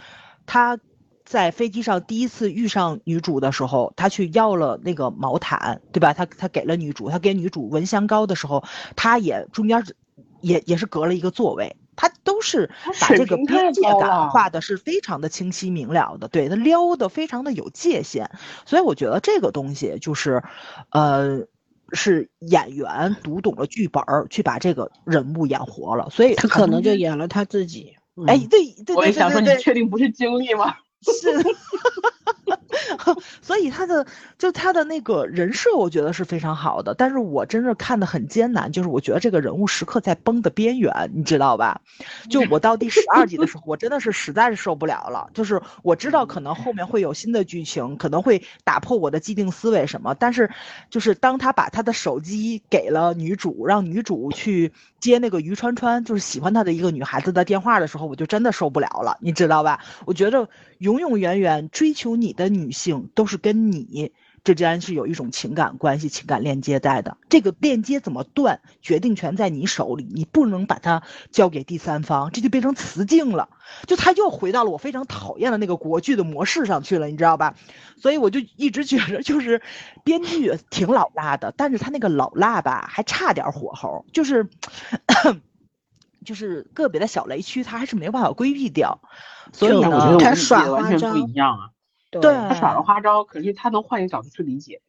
[0.46, 0.80] 他。
[1.26, 6.14] 在飞机上第一次遇上女主的时候，他去要了那个毛毯，对吧？
[6.14, 8.64] 他他给了女主，他给女主闻香膏的时候，
[8.96, 9.84] 他也中间
[10.42, 12.70] 也也是隔了一个座位，他都是
[13.02, 18.30] 把这个边界感画的是非常的清晰明了的，对他撩的非常的有界限，
[18.66, 20.44] 所以我觉得这个东西就是，
[20.92, 21.48] 呃，
[21.92, 27.96] 是演员读懂了剧本儿去把这个人物演活了，所以他可能就演了他自己。
[28.28, 30.76] 哎，对对对对对，我也想说，你确定不是经历吗？
[31.06, 31.44] 是，
[33.42, 34.06] 所以他的
[34.38, 36.94] 就他的那个人设，我觉得是非常好的。
[36.94, 41.82] 但是我真的看的很艰难，就是我觉得这个人物时刻在崩的边缘，你知道吧？
[42.30, 45.30] 就我到第十二集的时候，我真的是实在是受不了了。
[45.34, 50.16] 就是我知道可能后面会有新的剧情，可能会打破我的既定思维什么。
[50.16, 50.50] 但是
[50.90, 54.72] 就是当他把他的手机给了女主，让女主去
[55.06, 59.80] 接那个于川川，就是喜欢他的一个女孩子的电话的时候，我就真的受不了了，你知道吧？
[60.06, 64.12] 我觉得永永远远追求你的女性都是跟你
[64.46, 67.18] 之间是有一种情感关系、情感链接在的。
[67.28, 73.50] 这个链接怎么断，决定权在你手里，你不能把它交给第三方，这就变成雌竞了。
[73.88, 77.56] 就他又回到了我非常讨厌的那个国剧的模式上去了，你知道吧？
[77.98, 79.62] 所以我就一直觉着，就是
[80.04, 84.48] 编剧挺老辣的，但是他那个老辣吧，还差点火候，就是。
[86.26, 89.00] 就是个别的小雷区，他还是没有办法规避掉，
[89.54, 91.70] 所以呢，他耍完全不一样啊。
[92.22, 94.82] 对，他耍了花招，可是他能换一个角度去理解。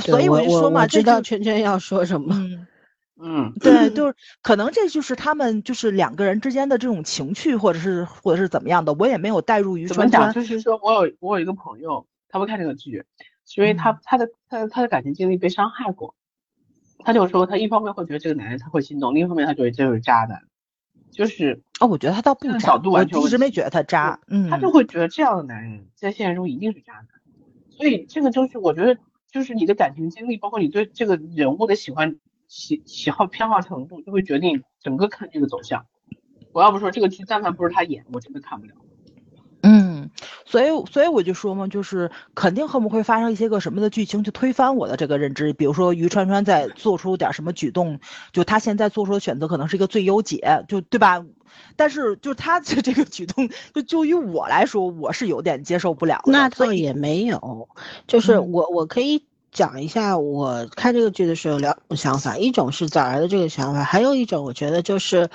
[0.00, 2.34] 所以我就说嘛，知道圈圈要说什么。
[3.16, 13.04] 嗯，对，就是可能这就是他们就是两个人之间的这种情趣，或者是或者是怎么样的，我也没有带入于怎么讲，就是说我有我有一个朋友，他不看这个剧，
[13.56, 16.16] 因为他他的他他的感情经历被伤害过，
[16.98, 20.42] 他就说他一方面会觉得这个男人他会心动，另一方面他觉得这就是渣男。
[21.14, 27.06] 就是哦，我觉得他倒不渣，我一直没觉得他渣，嗯，他就会觉得这样的男人在现实中一定是渣男，
[27.70, 28.98] 所以这个就是我觉得
[29.30, 35.86] 就是你的感情经历，包括你对这个人物的喜欢喜喜好偏好程度，就会决定整个看剧的走向。
[36.52, 38.74] 我要不说这个剧，但凡不是他演，我真的看不了。
[40.54, 47.98] 嗯，所以所以我就说嘛，就是肯定后面会发生一些个什么的剧情去推翻我的这个认知，比如说于川川在做出点什么举动，
[48.32, 51.24] 就他现在做出的选择可能是一个最优解，就对吧？
[51.76, 56.22] 但是就他的 这个举动，就就于我来说，我是有点接受不了。
[56.26, 57.68] 那倒也没有，
[58.06, 65.28] 就是我我可以讲一下我看这个剧的时候两种想法，一种是早儿的这个想法，还有一种我觉得就是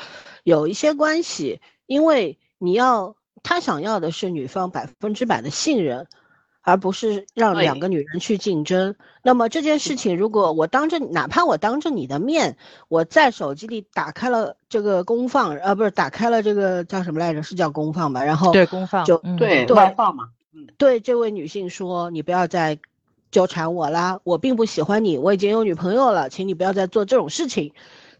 [0.43, 3.15] 有一些关系，因为你要。
[3.43, 6.07] 他想要的是女方百分之百的信任，
[6.61, 8.95] 而不是让两个女人去竞争。
[9.23, 17.41] 那么这件事情，如果我当着，哪怕我当着你的面，我在手机里打开了这个公放，呃，不是打开了这个叫什么来着？
[17.43, 18.23] 是叫公放吧？
[18.23, 20.29] 然后对公放就对外放嘛。
[20.53, 22.77] 嗯，对这位女性说，你不要再
[23.31, 27.73] 纠缠我啦，我并不喜欢你，我已经有女朋友了，请你不要再做这种事情。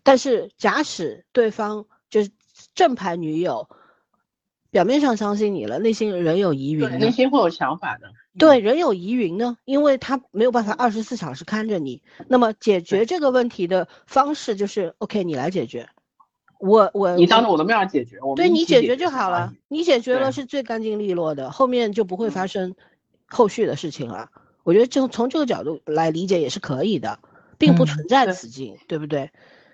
[0.03, 2.29] 但是假使对方就是
[2.73, 3.67] 正牌女友。
[4.71, 6.88] 表面上相信你了，内心仍有疑云。
[6.99, 8.12] 内心会有想法的。
[8.38, 12.01] 对，人有疑云呢，因为他没有办法二十四小时看着你。
[12.27, 15.89] 那么解决这个问题的方式就是，OK，你来解决。
[16.60, 19.53] 我我你当着我的面解决，对你解决就好了。
[19.67, 22.75] 你解决了是最干净利落的，后面就不会发生
[23.25, 24.29] 后续的事情了。
[24.63, 27.19] 我觉得就从这个角度来理解也是可以的，
[27.58, 29.32] 并不存在此境，对不对？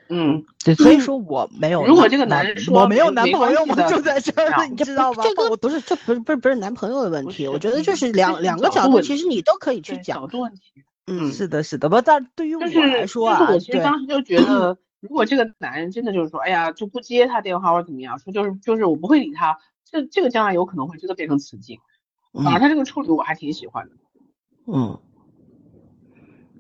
[0.07, 1.85] 嗯，对，所以说我没有。
[1.85, 5.23] 如果这个男人说我没有男朋友，我 就在这儿，你知道吧？
[5.23, 10.19] 这个不是，这不是不是不是男朋友的问题，我觉得就是两两个角度，其实你都可以去讲。
[10.19, 10.83] 角度问题。
[11.07, 19.57] 嗯，是的，是的，不，但对于我来说啊，我其实当时就觉得，如果这个男人真的就是说，哎呀，就不接他电话或者怎么样，说就是就是我不会理他，
[19.89, 21.79] 这这个将来有可能会真的变成雌竞。
[22.43, 23.95] 反而他这个处理我还挺喜欢的。
[24.67, 24.99] 嗯。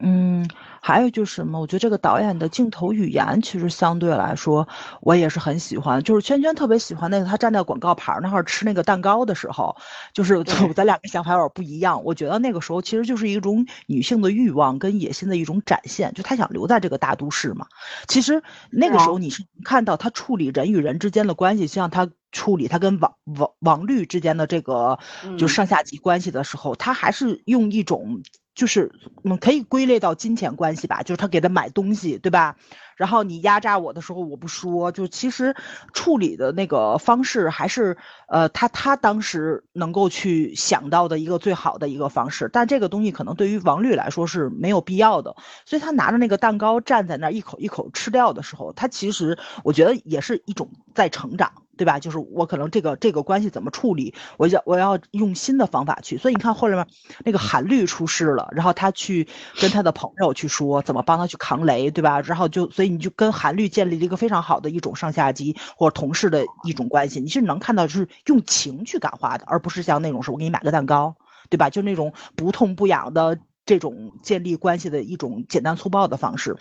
[0.01, 0.45] 嗯，
[0.81, 1.57] 还有就是什么？
[1.59, 4.67] 我觉得这个导演的镜头语言其实相对来说，
[4.99, 6.03] 我也是很喜欢。
[6.03, 9.73] 就是圈圈特别喜欢那个他站在广告牌那块吃那个蛋糕的时候，
[10.13, 12.03] 就是咱两个想法有点不一样。
[12.03, 17.65] 我觉得那个时候其实就是一种女性的欲望跟野心的一种展现，就她想留在这个大都市嘛。
[18.09, 24.99] 其实那个时候你是看到他处理人与人之间的关系，像他处理他跟王王王律之间的这个
[25.37, 28.21] 就上下级关系的时候，他还是用一种。
[28.55, 28.91] 就是
[29.21, 32.55] 我们可以归类到金钱关系吧，就是他给他买东西，对吧？
[32.95, 35.53] 然后你压榨我的时候，我不说，就其实
[35.93, 37.97] 处理的那个方式还是，
[38.29, 42.49] 呃，他他当时能够去想到的一个最好的一个方式。
[42.53, 51.51] 但这个东西可能对于王律来说是没有必要的，所以他拿着那个蛋糕站在那儿一口一口吃掉的时候，他其实我觉得也是一种在成长。
[51.77, 51.99] 对吧？
[51.99, 56.17] 就是我可能这个这个关系怎么处理，我要我要用新的方法去。
[56.17, 56.87] 所以你看后面
[57.23, 59.27] 那个韩律出事了，然后他去
[59.59, 62.21] 跟他的朋友去说怎么帮他去扛雷，对吧？
[62.21, 67.19] 然后就所以你就跟韩律建立了一个非常好的一种上下级或者同事的一种关系。
[67.19, 71.15] 你是能看到就是用情去感化的，而不是像那种是我给你买个蛋糕，
[71.49, 71.69] 对吧？
[71.69, 76.55] 就那种不痛不痒的这种建立关系的一种简单粗暴的方式。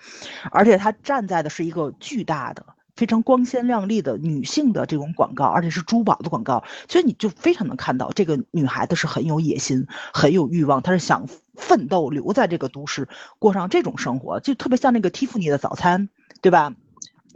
[0.51, 2.67] 而且他站在的是一个巨大的。
[2.97, 16.09] 非常光鲜亮丽的女性的这种广告，而且是珠宝的广告，所以你就非常能看到这个女孩子是很有野心、很有欲望，她是想奋斗留在这个都市，过上这种生活，就特别像那个蒂芙尼的早餐，
[16.41, 16.75] 对吧？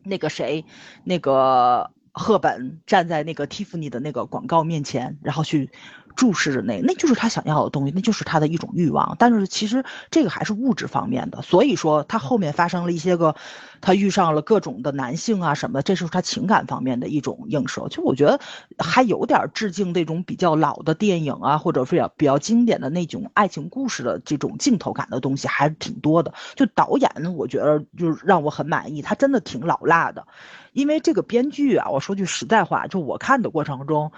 [0.04, 0.64] 那个谁，
[1.04, 5.70] 那个赫本站在那个蒂芙尼的那个广告面前，然后去
[6.18, 9.14] 注视着那，那就是他想要的东西，那就是他的一种欲望。
[9.20, 13.36] 但是其实这个还是物质方面的，所以说他后面发生了一些个，
[13.80, 17.86] 他遇上了各种的男性啊什么的，这是他情感方面的一种映射。
[17.88, 18.40] 就我觉得
[18.78, 26.34] 还有点致敬那种比较老的电影啊，或者比较比较经典的那种爱情故事的这种镜头感的东西，还是挺多的。
[26.56, 30.26] 就导演，我觉得就是让我很满意，他真的挺老辣的。
[30.72, 34.10] 因为这个编剧啊，我说句实在话，就我看的过程中，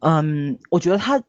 [0.00, 1.22] 嗯，我觉得他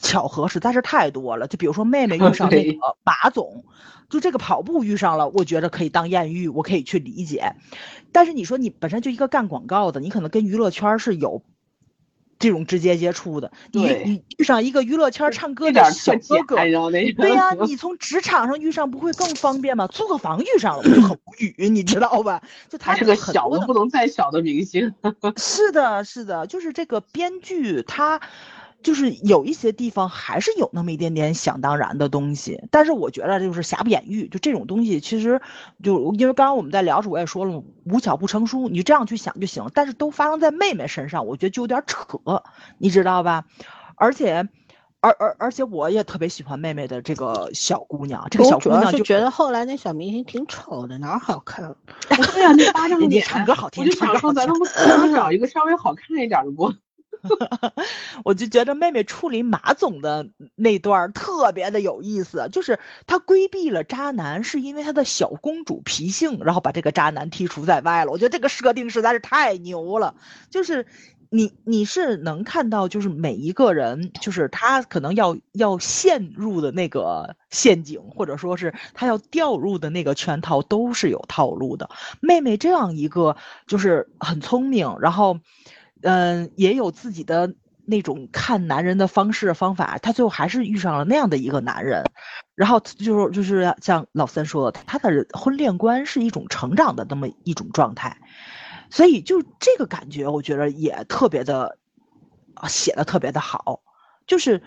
[0.00, 1.46] 巧合实在是太多了。
[1.46, 3.64] 就比如说妹妹遇上那个马总，
[4.08, 7.54] 就这个跑步遇上了，我觉得可以当艳遇，我可以去理解。
[8.12, 11.42] 但是你说你本身就一个干广告的，你可能跟娱乐圈是有。
[12.42, 19.86] 这种直接接触的，你你遇上一个娱乐圈唱歌的小哥哥，对呀，你从职场上遇上不会更方便吗？
[19.86, 22.42] 租个房遇上了， 我就很无语，你知道吧？
[22.68, 24.92] 就他是个小的不能再小的明星。
[25.38, 28.20] 是的，是的，就是这个编剧他。
[28.82, 35.40] 就是有一些地方还是有那么一点点想当然的东西，但是我觉得就是瑕不掩瑜，就这种东西其实
[35.82, 39.70] 就因为刚刚我们在聊时我也说了，无巧不成书，你这样去想就行。
[39.72, 42.18] 但是都发生在妹妹身上，我觉得就有点扯，
[42.78, 43.44] 你知道吧？
[43.94, 44.48] 而且，
[45.00, 51.74] 而而而且我也特别喜欢妹妹的这个小姑娘，这个小姑娘就觉得后来那小明星挺丑的，哪好看？
[52.08, 56.72] 对呀，那巴掌脸，唱歌好听，我就想说 咱能找一个稍微好看一点的不？
[58.24, 68.10] 我就觉得妹妹处理马总的那段特别的有意思，就是她规避了渣男，是因为她的小公主脾性，然后把这个渣男剔除在外了。
[68.10, 70.14] 我觉得这个设定实在是太牛了。
[70.50, 70.86] 就是
[71.30, 81.88] 你你是能看到，就是每一个人，就是他可能要要陷入的那个陷阱，或者说是他要掉入的那个圈套，都是有套路的。
[82.20, 85.38] 妹妹这样一个就是很聪明，然后。
[86.02, 87.54] 嗯，也有自己的
[87.86, 92.04] 那种看男人的方式方法，她最后还是遇上了那样的一个男人，
[92.54, 98.18] 然后就是就是像老三说的，他的婚恋观是一种成长的那么一种状态，
[98.90, 101.78] 所以就这个感觉，我觉得也特别的，
[102.68, 103.80] 写的特别的好，
[104.26, 104.62] 就是。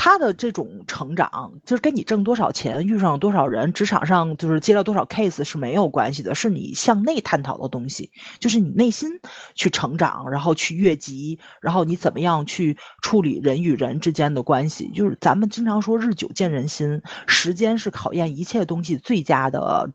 [0.00, 9.10] 他的这种成长，就是跟你挣多少钱、遇上多少人、职场上就是接了多少 case 是没有关系的，是你向内探讨的东西，就是你内心
[9.56, 14.88] 去成长，然后去越级，然后你怎么样去处理人与人之间的关系。
[14.94, 19.90] 就是咱们经常说日久见人心，时间是考验一切东西最佳的。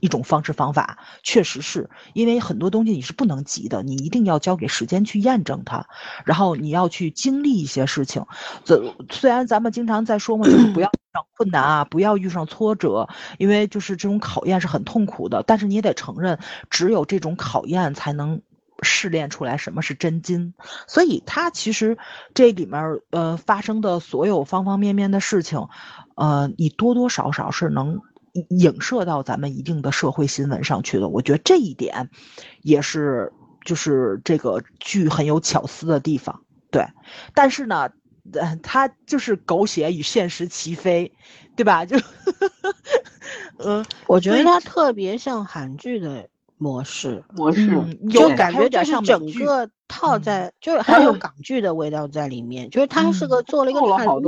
[0.00, 5.86] 一种方式方法，确实是因为很多东西你是不能急的，你一定要交给时间去验证它，
[6.24, 8.24] 然后你要去经历一些事情。
[8.64, 15.42] 这虽然咱们经常在说嘛，就是不要遇上困难啊，不要遇上挫折，因为就是这种考验是很痛苦的。
[15.46, 16.38] 但是你也得承认，
[16.70, 18.42] 只有这种考验才能
[18.82, 20.54] 试炼出来什么是真金。
[20.86, 21.96] 所以它其实
[22.34, 25.68] 这里面呃发生的所有方方面面的事情，
[26.16, 28.00] 呃，你多多少少是能。
[28.50, 32.10] 影射到咱们一定的社会新闻上去了，我觉得这一点
[32.62, 33.32] 也是
[33.64, 36.42] 就是这个剧很有巧思的地方。
[36.70, 36.84] 对，
[37.34, 37.88] 但是呢，
[38.32, 41.12] 呃，它就是狗血与现实齐飞，
[41.54, 41.84] 对吧？
[41.84, 41.96] 就，
[43.58, 46.28] 嗯，我觉得它特别像韩剧的
[46.58, 47.70] 模式，模式
[48.10, 54.20] 就感觉就是整个套在，就是还有 港剧的味道在里面，就是它是个做了一个串合。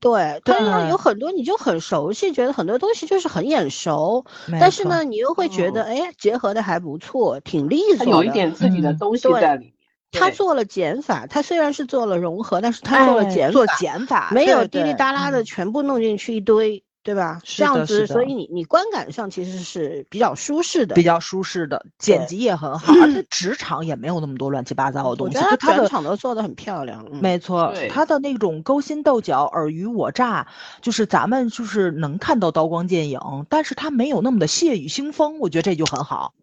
[0.00, 4.24] 对，但是有很多你就很熟悉，觉得很多东西就是很眼熟，
[4.56, 9.74] 但是呢，你又会觉得，哎，结合的还不错，挺利索，有一点自己的东西在里面。
[10.10, 16.82] 他做了减法，他虽然是做了融合，但是他做了减做减法，没有滴滴答答的全部弄进去一堆。
[17.08, 17.40] 对吧？
[17.42, 25.38] 这样子，所以你你观感上其实是比较舒适的，比较舒适的，剪辑也很好， 而且职场也没有那么多乱七八糟的东西。
[25.38, 30.48] 就他的场都做的很漂亮，没错，他的那种勾心斗角、尔虞我诈，
[30.82, 36.34] 就是咱们就是能看到刀光剑影，但是他没有那么的血雨腥风，我觉得这就很好，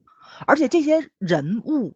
[0.47, 1.93] 而且这些人物。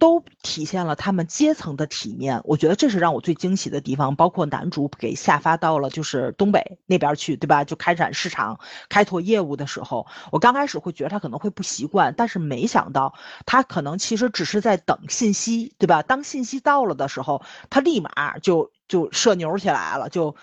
[0.00, 4.16] 都体现了他们阶层的体面，我觉得这是让我最惊喜的地方。
[4.16, 7.62] 包括男主给下发到了就是东北那边去，对吧？
[7.62, 16.02] 就开展市场、开拓业务的时候，我刚开始会觉得他可能会不习惯，但是没想到他可能其实只是在等信息，对吧？
[16.02, 20.34] 当信息到了的时候，他立马就就社牛起来了，就。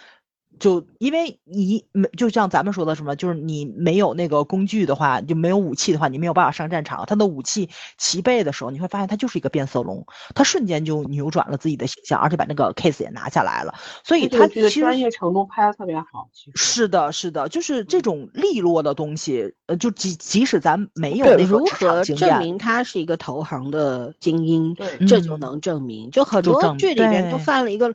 [0.60, 7.05] 就因为你没，就像咱们说的什么，就是你没有那个工具的话，就没有武器的话，你没有办法上战场。
[7.05, 10.05] 他的武器齐备的时候，你会发现他就是一个变色龙，
[10.36, 13.76] 他瞬间就扭转了自己的形象，而且把那个 case 也拿下来了。
[14.03, 16.30] 所以他其实专业程度拍的特别好。
[16.55, 24.76] 是的，是的，就是这种利落的东西，呃，就即即使咱没有那如何证明他是一个投行的精英，
[25.08, 26.12] 这就能证明。
[26.12, 27.93] 就很多剧里面都犯了一个。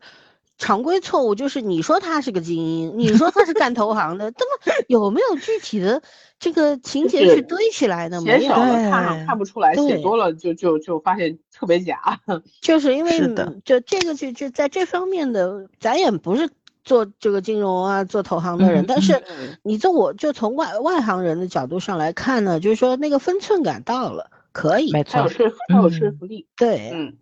[0.59, 6.03] 常规错误就是你说他是个精英，你说他是干投行的，那么有没有具体的
[6.38, 8.20] 这个情节去堆起来呢？
[8.20, 12.20] 写没有，少了看看不出来，写多了就就就发现特别假。
[12.62, 16.48] 就是因为的就这个就就在这方面的，咱也不是
[16.84, 26.46] 做这个金融啊、做投行的人，嗯但是嗯你这我就从外外行人的角度上来看呢，就是说那个分寸感到了，可以，没错它有，说服，它有说服力。
[26.57, 27.14] 对，嗯，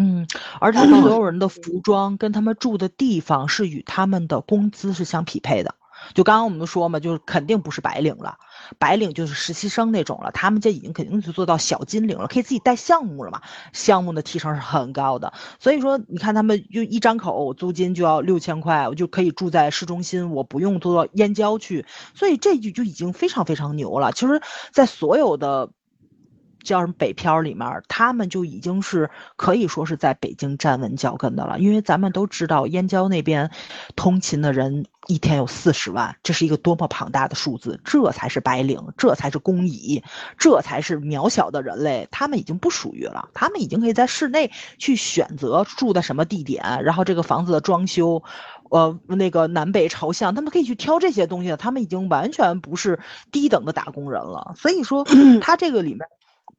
[0.00, 0.26] 嗯，
[0.60, 5.74] 而他们所有人的服装跟他们住的地方是与他们的工资是相匹配的。
[6.14, 8.38] 就刚刚我们说嘛，就是肯定不是白领了，
[8.78, 13.42] 白领就是实习生那种了，他们这已经肯定是做到小金领了，可以自己带项目了嘛，
[13.74, 15.34] 项目的提成是很高的。
[15.58, 21.84] 所以说，你看他们就一张口租金就要六千块，我就可以住在市中心，我不用坐到燕郊去，
[22.14, 24.10] 所以这就就已经非常非常牛了。
[24.12, 24.40] 其实，
[24.72, 25.68] 在所有的
[26.62, 31.58] 叫什么北漂里面儿，他们就已经是可以说是在北京站稳脚跟的了。
[31.58, 33.50] 因为咱们都知道，燕郊那边
[33.96, 40.02] 通勤的人一天有四十万，这是一个多么庞大的数字，这才是白领，这才是工蚁，
[40.38, 48.22] 这才是渺小的人类，他们已经不属于了，他们已经可以在室内去选择住在什么地点，然后这个房子的装修。
[48.70, 51.56] 呃，那个南北朝向，他们可以去挑这些东西了。
[51.56, 53.00] 他们已经完全不是
[53.32, 54.54] 低等的打工人了。
[54.56, 55.04] 所以说，
[55.42, 56.06] 他这个里面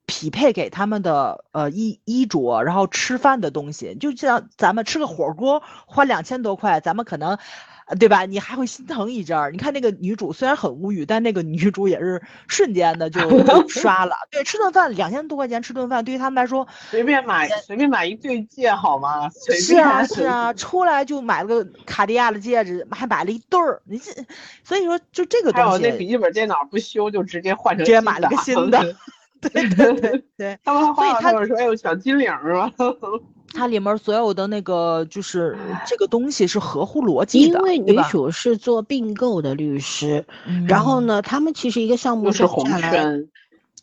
[0.05, 7.37] 匹配给他们的呃衣衣着，然后吃饭的东西，就像咱们吃个火锅花两千多块，咱们可能。
[7.87, 8.25] 呃对吧？
[8.25, 9.51] 你还会心疼一阵儿。
[9.51, 14.15] 你看那个女主虽然很无语，但那个女主也是瞬间的就就刷了。
[14.31, 19.29] 对，吃顿饭两千多块钱吃顿饭，对于他们来说随便买随便买一对戒好吗？
[19.31, 23.81] 随是便啊是啊，出来就买了个卡地亚的戒指，还买了一对儿。
[23.83, 24.13] 你这，
[24.63, 28.95] 所以说就这个还有东西，那笔记本电脑不修就直接换成直接买了个新的
[29.41, 32.71] 对 对对对，他们还所以他画他们说，哎呦，小金领儿是吧？
[33.53, 37.97] 它里面所有的那个就是这个东西是合乎逻辑的，因为女？
[38.09, 43.27] 主是做并购的律师，嗯然后呢，他们其实一个项目是红圈，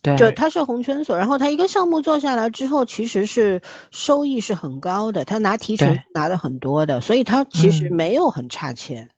[0.01, 9.11] 对就他是红圈所，然后他一个项目做下来之后，其实是收益是很高的，他拿提成拿的很多的，所以他其实嗯没有很差钱。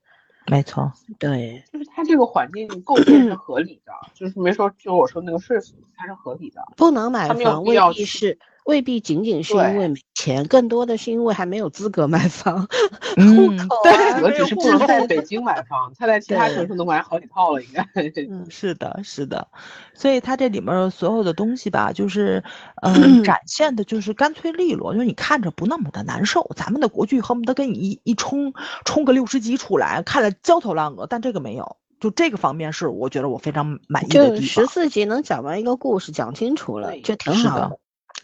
[0.50, 6.60] 没错，对，就是它这个环境构建是合理的， 就是没说就我说那个税负它是合理的。
[6.76, 12.68] 不能买他没有房要去必是未必仅仅是因为没钱，更多的是因为还没有资格买房，户
[13.16, 13.76] 嗯口
[14.22, 17.82] 我只是不能在北京买房，他在其他城市能买好几套了，应该。
[18.30, 19.48] 嗯是的，是的，
[19.94, 22.44] 所以他这里面所有的东西吧，就是，
[22.82, 26.48] 嗯，展现的就是干脆利落，就是你看着不那么的难受。
[26.54, 28.52] 咱们的国剧恨不得给你一一冲
[28.84, 34.42] 冲个六十集出来，看了焦头烂额，但这个没有，就这个方面是我觉得我非常满意的就地方。
[34.46, 37.78] 十四集能讲完一个故事，讲清楚了，就挺好的。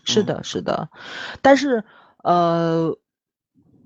[0.08, 0.12] 嗯。
[0.14, 0.88] 是的，是的，
[1.42, 1.84] 但是，
[2.22, 2.96] 呃，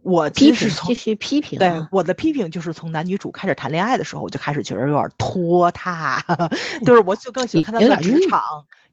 [0.02, 6.22] 我批评其实从继续批评对啊，我的批评就是从男女主开始谈恋爱的时候，我就开始觉得有点拖沓，
[6.84, 8.40] 就是我就更喜欢看他们在职场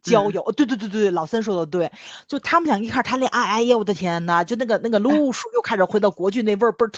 [0.01, 0.33] 交嗯。
[0.33, 0.51] 友。
[0.55, 1.91] 对对对对，老三说的对，
[2.27, 6.89] 就他们俩一开始谈恋爱，哎呀，我的天呐，就那个那个路数又开始回到国剧那味儿，倍儿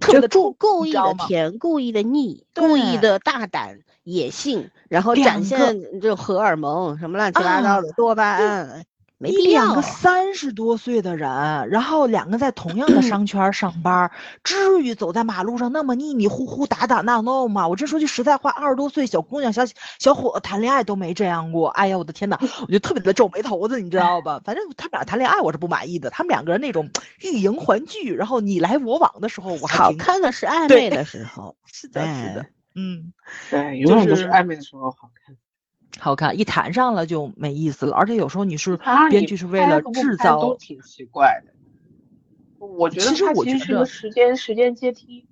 [0.00, 0.92] 特别的重，故故意？
[0.92, 8.84] 的甜，故意的腻，故意的大胆野性，然后展现就荷尔蒙什么乱七八啊糟的多巴胺，
[9.22, 9.82] 没必要两个。
[9.82, 14.10] 三十多岁的人，然后两个在同样的 商圈上班，
[14.42, 17.68] 至于走在马路上那么腻腻糊糊、打打闹闹吗？
[17.68, 19.62] 我这说句实在话，二十多岁小姑娘、小
[20.00, 21.68] 小伙子谈恋爱都没这样过。
[21.68, 24.40] 哎呀，我的天哪，我就特别的皱眉头子，你知道吧？
[24.44, 26.90] 反正他们俩谈恋爱我是不满意的，他们两个人那种
[27.22, 33.12] 欲迎还拒，然后你来我往的时候，我还挺好看的是暧昧的时候，是的，是的哎，嗯。
[33.50, 35.36] 对，永远都就是是暧昧的时候好看。
[35.98, 38.78] 好看，一谈上了就没意思了，而且有时候你是
[39.10, 41.52] 编剧是为了制造都挺奇怪的。
[42.58, 45.26] 我觉得其实它我觉得其实是个时间时间阶梯，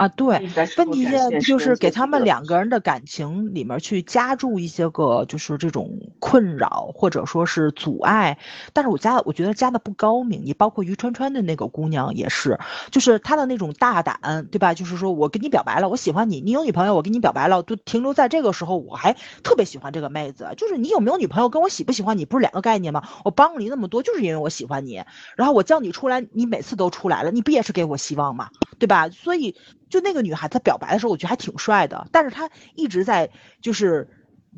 [0.00, 0.40] 啊，对
[0.78, 1.04] 问题
[1.42, 5.90] 就是给他们两个人的感情里面去加注一些个就是这种
[6.20, 8.38] 困扰或者说是阻碍，
[8.72, 12.58] 但是我加我觉得加的不高明，你包括于川川的那个姑娘也是，
[12.90, 14.72] 就是她的那种大胆，对吧？
[14.72, 23.06] 就是说我跟你表白了，我喜欢你，你有女朋友，我跟你表白了，就停留在这个时候，我还特别喜欢这个妹子，就是你有没有女朋友跟我喜不喜欢你不是两个概念吗？
[23.22, 25.02] 我帮了你那么多，就是因为我喜欢你，
[25.36, 28.48] 然后我叫你出来，你每次都出来了，你不也是给我希望吗？
[28.78, 29.10] 对吧？
[29.10, 29.54] 所以
[29.90, 33.28] 就那个女孩子表白的时候，我觉得还挺帅的，但是她一直在
[33.60, 34.08] 就是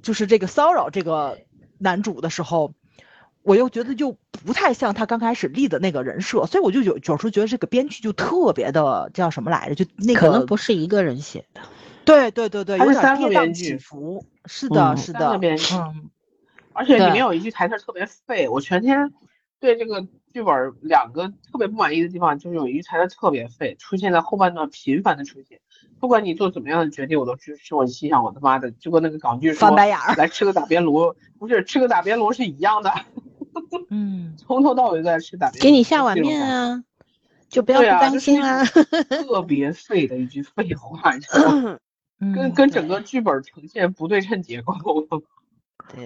[0.02, 1.38] 就是这个骚扰这个
[1.78, 2.74] 男主的时候，
[3.42, 11.60] 我又觉得就不太像他刚开始立的那个人设，所以我就有有时候觉得这个编剧就特别的叫什么来着，就那个可能不是一个人写的。
[12.04, 14.26] 对对对对，有点他是三个跌宕编剧起伏。
[14.46, 16.10] 是的，嗯是的三个编，剧嗯，
[16.72, 19.12] 而且里面有一句台词特别废，我全天
[19.60, 25.60] 对这个剧本两个特别不满意的地方，就是有一才的特别废，出现在后半段频繁的出现。
[26.00, 27.74] 不管你做怎么样的决定，我都支持。
[27.74, 32.90] 我心想，我他妈的，就跟那个港剧说翻白眼儿，来吃个打边炉，不是吃个打边炉是一样的。
[33.90, 35.62] 嗯， 从头到尾都在吃打边炉。
[35.62, 36.82] 给你下碗面啊，
[37.48, 38.64] 就不要不甘心啦。
[39.10, 41.78] 特别废的一句废话，你知道吗？
[42.34, 44.74] 跟跟整个剧本呈现不对称结构。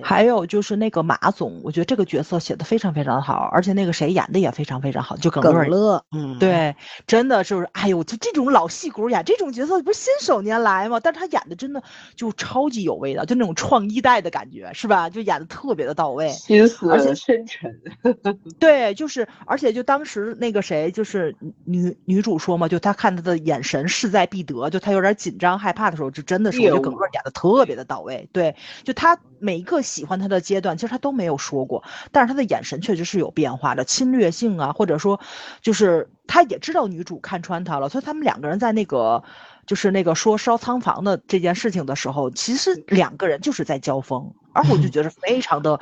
[0.03, 5.67] 还有就是那个马总，我觉得这个角色写的非常非常好，而且那个谁演的也非常非常好，就耿乐。
[5.67, 6.75] 乐，嗯，对，
[7.07, 11.01] 真的是，哎呦，就这种老戏骨演这种角色，不是信手拈来吗？
[11.01, 11.83] 但是他演的真的
[12.15, 15.11] 就超级有味道，就那种创一代的感觉，是吧？
[15.11, 17.81] 就演的特别的到位，心思而且深沉。
[18.59, 28.29] 对，就是，而且就当时那个谁，就是女女主说嘛，就她看他的眼神势在必得，就他有点紧张害怕的时候，就真的是我觉得耿乐演的特别的到位。
[28.33, 28.55] 对，
[28.85, 29.83] 就他每一个。
[29.87, 35.21] 喜欢他的阶段，其实他都没有说过，但是他的眼神确实是有变化的，侵略性啊，或者说，
[35.61, 39.23] 就是他也知道女主看穿他了，所以他们两个人在那个，
[39.65, 45.79] 就是那个说烧仓房的这件事情的时候，其实两个人就是在交锋，而我就觉得非常的，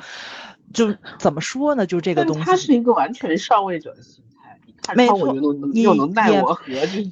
[0.71, 3.95] 就怎么说呢，就这个东西，他是一个完全上位者。
[4.93, 5.33] 没错，
[5.73, 6.63] 又能奈我何？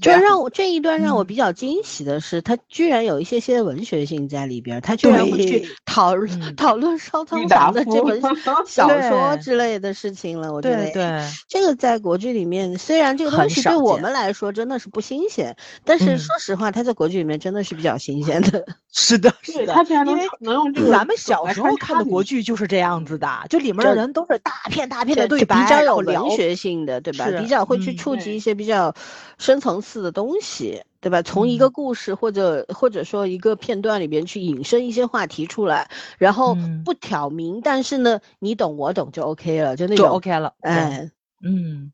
[0.01, 8.21] 就让我这一段让我比较惊喜的是，他居然有一些些文学性在里边，他居然会去讨论讨论烧仓房的这本
[8.67, 10.53] 小说之类的事情了。
[10.53, 18.65] 我觉得，对这个在国剧里面，虽然这个东西对我们来说真的是不新鲜，但是说实话，他在国剧里面真的是比较新鲜的。
[18.95, 20.91] 是的，是的，他居然能能用这个。
[20.91, 27.25] 咱们小时候看的国剧就是这样子的，就里面的人都是大片大片的对白，比较有文学性的，对吧？
[27.41, 27.63] 比较。
[27.63, 28.93] 会去触及一些比较
[29.37, 31.21] 深层次的东西，对吧？
[31.21, 40.53] 从一个故事或者或者说一个片段里边去引申一些话题出来，然后不挑明，但是呢，你懂我懂就 OK 了，就那种 OK 了。
[40.59, 41.09] 哎，
[41.41, 41.91] 嗯。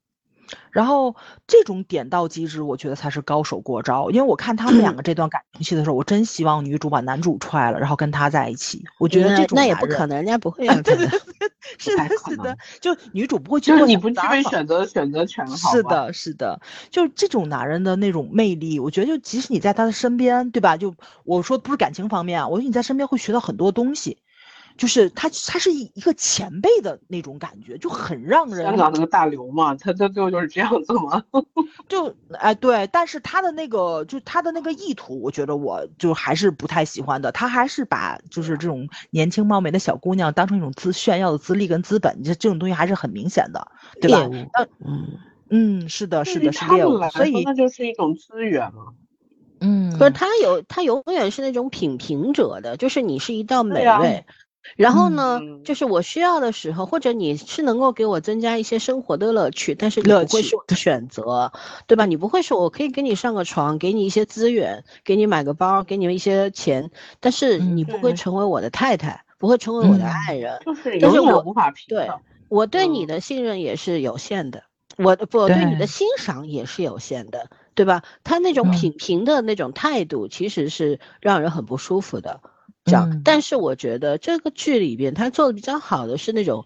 [0.72, 1.16] 然后
[1.47, 4.10] 这种点到即止，我觉得才是高手过招。
[4.12, 8.84] 因为我看他们两个 这段感情戏的时候，我真希望女主把男主踹了，然后跟他在一起。
[9.00, 10.68] 我觉得这种那也不可能，人家不 会。
[10.68, 11.20] 对对对，
[11.78, 13.72] 是的，是的，就女主不会 去。
[13.72, 20.78] 就是你不具备选择选择权，是的，是的，就这种男人的那种魅力，我觉得就即使你在他的身边，对吧？
[20.78, 20.93] 就
[21.26, 24.18] 我说不是感情方面啊，我说你在身边会学到很多东西。
[24.80, 28.65] 就是他，他是一一个前辈的那种感觉，就很让人。
[28.65, 31.21] 香港那个大刘嘛，他他最后就是这样子嘛。
[31.89, 37.30] 就哎对，但是他的那个，就他的那个意图，我觉得我就还是不太喜欢的。
[37.34, 44.30] 他还是把就是这种年轻貌美的小姑娘当成一种资炫耀的资历跟资本，这这种东西还是很明显的，对吧？
[44.86, 45.19] 嗯
[45.49, 48.93] 嗯，是的，是的，是业务，所以那就是一种资源嘛。
[49.59, 54.25] 嗯，可是他有，他永远是那种品评者的，就是你是一道美味。
[54.76, 61.51] 然后呢，就是我需要的时候，或者你是能够给我增加一些生活的乐趣，但是你不会是我的选择，
[61.88, 62.05] 对吧？
[62.05, 70.76] 你不会说我可以给你上个床，给你一些资源，给你买个包，给你们一些钱，但是你不会成为我的太太，不会成为我的爱人，就。
[70.76, 72.10] 是但是我无法对
[72.47, 74.64] 我对你的信任也是有限的，
[74.97, 78.03] 我不对你的欣赏也是有限的，对吧？
[78.24, 82.41] 他那种品评的那种态度，其实是让人很不舒服的。
[82.89, 86.65] 这样，但是我觉得这个剧里边他做的比较好的是那种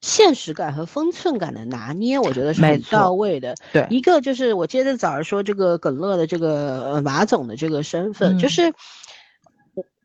[0.00, 3.54] 现实感和分寸感的拿捏，我觉得是很到位的。
[3.72, 8.74] 对，一个就是我接着早上说这个耿乐的这个马总的这个身份，就是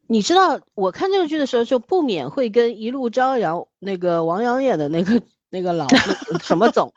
[0.08, 5.88] 你知道，我看这个剧的时候就不免会跟《一路朝阳》那个王阳演的那个那个老
[6.42, 6.94] 什么总。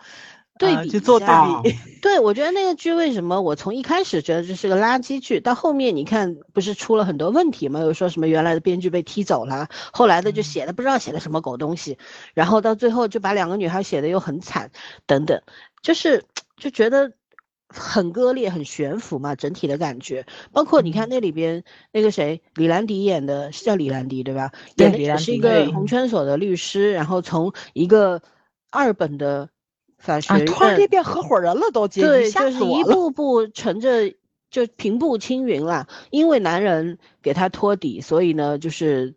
[0.58, 1.26] 对比去做对
[1.62, 7.80] 比， 对我觉得那个剧为什么我从一开始觉得这是个垃圾剧，到后面你看不是出了很多问题吗？
[7.80, 11.98] 又说什么原来的编剧被踢走了，后来的就写的不知道写的什么狗东西，
[12.34, 14.70] 然后到最后就把两个女孩写的又很惨，
[15.06, 15.42] 等等，
[15.82, 16.24] 就是
[16.56, 17.12] 就觉得
[17.68, 20.26] 很割裂、很悬浮嘛，整体的感觉。
[20.52, 24.52] 包括你看那里边那个谁，李兰迪演的是叫李兰迪对吧？
[24.76, 28.22] 演的是一个红圈所的律师，然后从一个
[28.70, 29.48] 二本的。
[30.02, 34.12] 法学院突然间变合伙人了，都对，就是一步步乘着
[34.50, 35.86] 就平步青云了。
[36.10, 39.14] 因为男人给他托底，所以呢，就是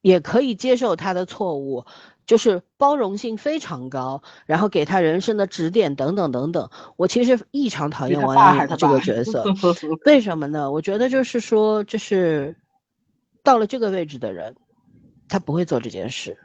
[0.00, 1.84] 也可以接受他的错误，
[2.26, 6.70] 就是包容性非常高，然后给他人生的指点等等等等。
[6.96, 9.44] 我其实异常讨厌王阳明这个角色，
[10.06, 10.72] 为什么呢？
[10.72, 12.56] 我觉得就是说，就是
[13.44, 14.56] 到了这个位置的人，
[15.28, 16.38] 他不会做这件事，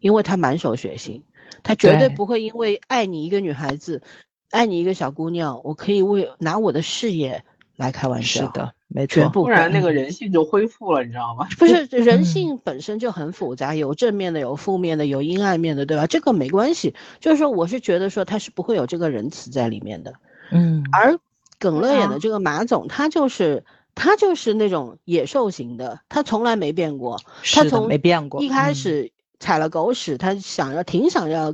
[0.00, 1.20] 因为他满手血腥。
[1.62, 4.02] 他绝对不会因为爱你一个女孩子，
[4.50, 7.44] 爱你一个小姑娘，我可以为拿我的事业
[7.76, 8.46] 来开玩笑。
[8.46, 9.28] 是的，没错。
[9.30, 11.46] 不突然那个人性就恢复了，你知道吗？
[11.58, 16.06] 不是人性本身就很复杂，有正面的，有负面的，有阴暗面的，对吧？
[16.06, 20.12] 这个没关系，就是说我是觉得说他是不会有这个仁慈在里面的。
[20.50, 21.18] 嗯，而
[21.58, 27.18] 耿乐演的这个马总，他就是他就是那种野兽型的，他从来没变过。
[27.54, 28.42] 他从没变过。
[28.42, 29.12] 一开始
[29.42, 31.52] 踩了狗屎，他想要挺想要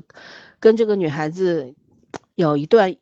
[0.60, 1.74] 跟这个女孩子
[2.34, 2.94] 有一段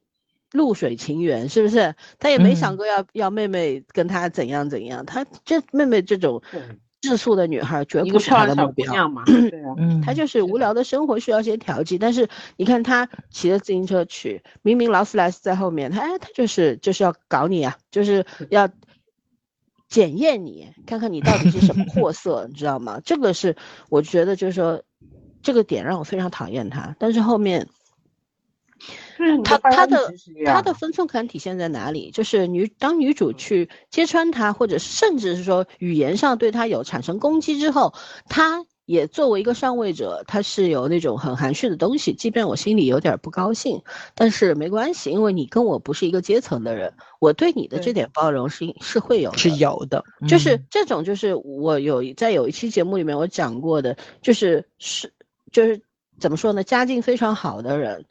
[0.53, 1.93] 露水情缘，是不是？
[2.20, 5.05] 他也没想过要要妹妹跟他怎样怎样。
[5.05, 6.41] 他这妹妹这种
[7.01, 9.24] 质素的女孩，绝不是他的目标嘛。
[9.24, 9.74] 对啊，
[10.07, 11.99] 他就是无聊的生活需要些调剂。
[11.99, 18.68] 但是你看他骑着自行车去，明明劳斯莱斯在后面，他哎，他就是就是要搞你啊，就是要
[19.89, 23.01] 检验你，看看你到底是什么 货色，你知道吗？
[23.05, 23.57] 这个是
[23.89, 24.82] 我觉得就是说
[25.43, 26.95] 这个点让我非常讨厌他。
[26.99, 27.68] 但是后面。
[29.43, 30.12] 他他的
[30.45, 32.11] 他的分寸感体现在哪里？
[32.11, 37.95] 就是女当女主去揭穿他，或者甚至是说语言上对他有产生攻击之后，
[38.28, 42.14] 他也作为一个上位者，他是有那种很含蓄的东西。
[42.14, 43.82] 即便我心里有点不高兴，
[44.14, 50.05] 但是没关系，因为你跟我不是一个阶层的人，我对你的这点包容是是会有是有的。
[50.26, 55.12] 就是这种，就是我有在有一期节目里面我讲过的，就是是
[55.53, 55.82] 就是
[56.18, 56.64] 怎么说呢？
[56.64, 58.07] 家境非常好的人。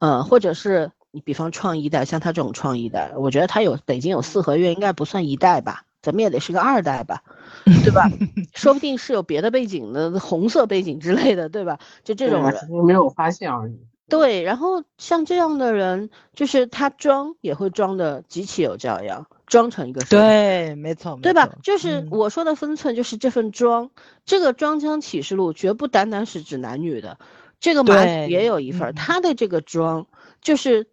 [0.00, 7.22] 嗯，或者是你比方创一代，像他这种创一代，我觉得他有北京有四合院，应该不算一代吧，怎么也得是个二代吧，
[7.82, 8.10] 对吧？
[8.54, 11.78] 说不定是有别的背景的，红色背景之类的，对吧？
[12.04, 13.78] 就这种人没有发现而已。
[14.06, 21.48] 对，然后像这样的人，就是他装也会装的极其有教养，装成一个对，没错，对吧？
[21.62, 23.90] 就是我说的分寸，就是这份装，
[24.26, 27.16] 这个装腔启示录绝不单单是指男女的。
[27.60, 30.06] 这个马也有一份，他的这个装
[30.42, 30.86] 就是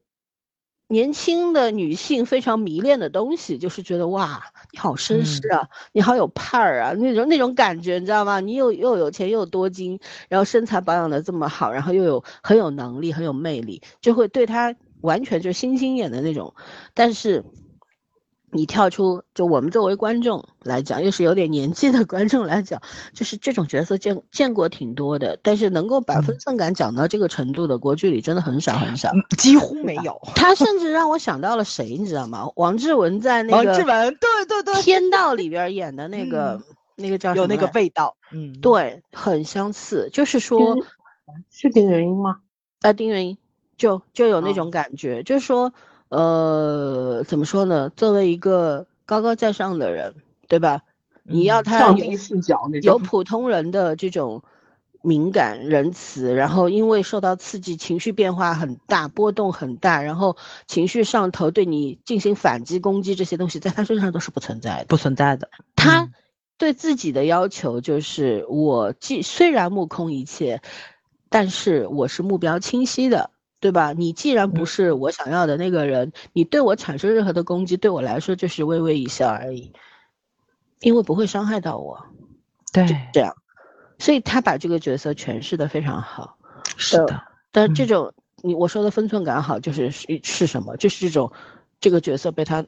[0.91, 8.41] 年轻的女性非常迷恋的东西，就是觉得哇，你好绅士啊，你好有派儿啊，那种那种感觉，你知道吗？
[8.41, 16.53] 你又又有钱又多金，然后身材保养的这么好，然后又有很有能力很有魅力，就会对她完全就星星眼的那种，
[16.93, 17.43] 但是。
[18.53, 22.81] 你跳出，就我们作为观众来讲，又是有点年纪的观众来讲，
[23.13, 30.19] 就是这种角色见见过挺多的，但是能够把分寸感讲到这个程度的国剧里真的很少很少，几乎没有。
[30.35, 32.49] 他甚至让我想到了谁，你知道吗？
[32.55, 36.61] 王志文在那个王志文，对对对，天道里边演的那个
[36.95, 40.09] 那个叫有那个味道，嗯，对，很相似。
[40.11, 40.75] 就是说，
[41.49, 42.39] 是丁元英吗？
[42.81, 43.37] 啊，丁元英
[43.77, 45.73] 就就有那种感觉，就是说。
[46.11, 47.89] 呃，怎么说呢？
[47.95, 50.13] 作为一个高高在上的人，
[50.49, 50.81] 对吧？
[51.23, 54.43] 你要他上帝视角那种有普通人的这种
[55.01, 60.35] 敏感、仁慈，然后因为受到刺激，情绪变化很大，波动很大，然后
[60.67, 65.49] 情绪上头，对你进行反击、攻击，这些东西在他身上都是不存在的，不存在的。
[65.77, 66.09] 他
[66.57, 70.61] 对自己的要求就是：我既虽然目空一切，
[71.29, 73.30] 但是我是目标清晰的。
[73.61, 73.93] 对吧？
[73.93, 79.71] 你既然不是我想要的那个人，你对我产生任何的攻击，对我来说就是微微一笑而已，
[80.79, 82.07] 因为不会伤害到我。
[82.73, 83.35] 对，这样，
[83.99, 86.37] 所以他把这个角色诠释的非常好。
[86.75, 90.75] 是的，但这种你我说的分寸感好，就是是是什么？
[90.77, 91.31] 就是这种
[91.79, 92.65] 这个角色被他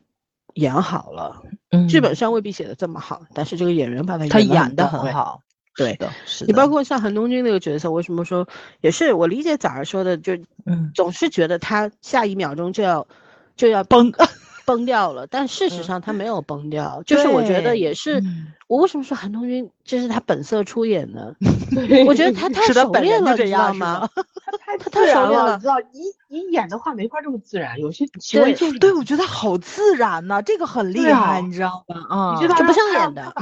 [0.54, 1.42] 演好了。
[1.72, 5.42] 嗯，剧本上未必写的这么好，但是这个演员把他他演的很好。
[5.76, 8.48] 对的，是你包括像韩东君那个角色，为什么说
[8.82, 10.34] 也是我理解早上说的，就
[10.66, 13.08] 嗯，总是觉得他下一秒钟就要
[13.56, 14.12] 就要崩。
[14.66, 18.24] 崩掉了，但事实上他没有崩掉，就是我觉得也是。
[18.68, 21.36] 我为什么说韩东君这是他本色出演的？
[22.08, 24.08] 我觉得他太熟练了，你知道吗？
[24.46, 25.76] 他太他太熟练了，知道？
[25.92, 31.96] 你你演的话没法这么自然，有些行为就是对我觉得好自然呐，这个很厉害，你知道吧？
[32.10, 33.34] 啊，这不像演的。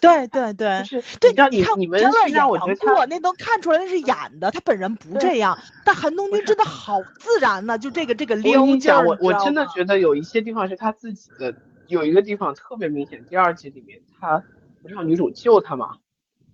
[0.00, 2.00] 对对对，是对，你看你们
[2.32, 5.58] 让我觉得我那都看出来那是演的，他本人不这样。
[5.84, 9.06] 但韩东君真的好自然呐，就这个这个溜劲儿。
[9.06, 11.54] 我我真的觉得有一些地方是他自己的，
[11.86, 13.24] 有一个地方特别明显。
[13.26, 14.42] 第二集里面他。
[14.82, 15.98] 不是让女主救他吗？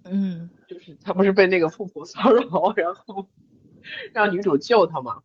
[0.04, 3.26] 嗯，就是他不是被那个富婆骚扰，然后
[4.12, 5.18] 让女主救他吗？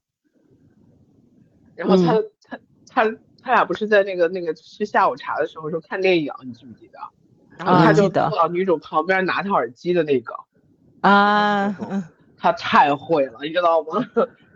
[1.76, 7.00] 然后他他他他俩不是在那个那个吃下午茶的时候说看电影，你记不记得？
[7.58, 10.34] 然后他就坐到女主旁边拿他耳机的那个
[11.02, 11.76] 啊，
[12.38, 14.06] 他太会了，你知道吗？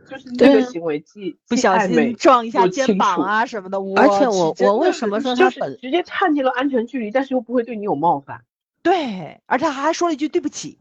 [0.09, 8.41] 就是那个行为既不小心撞一下肩膀啊什么的，而且我我为什么说他本直接探进了安全距离，但是又不会对你有冒犯？
[8.81, 10.77] 对，而且他还说了一句对不起，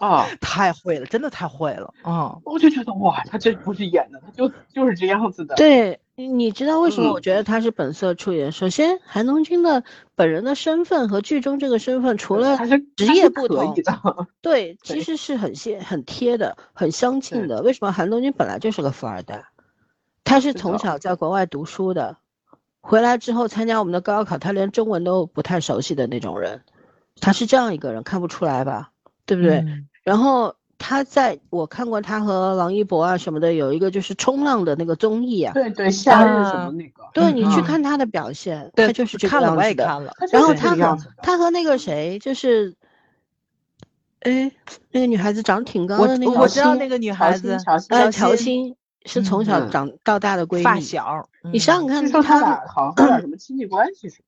[0.00, 5.54] 啊， 太会了，真的太会了，啊，我就觉得哇，他这不是演的，他就就是这样子的。
[5.54, 5.98] 对。
[6.28, 8.50] 你知道为什么我觉得他是本色出演？
[8.52, 9.82] 首先，韩东君的
[10.14, 12.58] 本人的身份和剧中这个身份，除了
[12.96, 13.74] 职业不同，
[14.42, 17.62] 对，其实是很贴、很贴的、很相近的。
[17.62, 19.44] 为什么韩东君本来就是个富二代？
[20.24, 22.16] 他是从小在国外读书的，
[22.80, 26.62] 回来之后参加我们的高考，他连中文都不太熟悉的那种人，
[27.20, 28.90] 他是这样一个人，看不出来吧？
[29.26, 29.64] 对不对？
[30.02, 30.54] 然后。
[30.80, 40.12] 他在我看过他和王一博啊什么的，有一个就是冲浪的那个综艺啊，对对，夏日什么那个，对你去看他的表现，他就是这个样子的。
[40.32, 42.74] 然后他和他和那个谁，就是，
[44.20, 44.50] 哎，
[44.90, 47.56] 那个女孩子长得挺高的那个，我知道那个女孩子，
[47.90, 48.74] 呃，乔欣。
[49.06, 51.26] 是从小长到大的闺蜜，发小。
[51.54, 54.20] 你想想看，他俩好像有点什么亲戚关系是？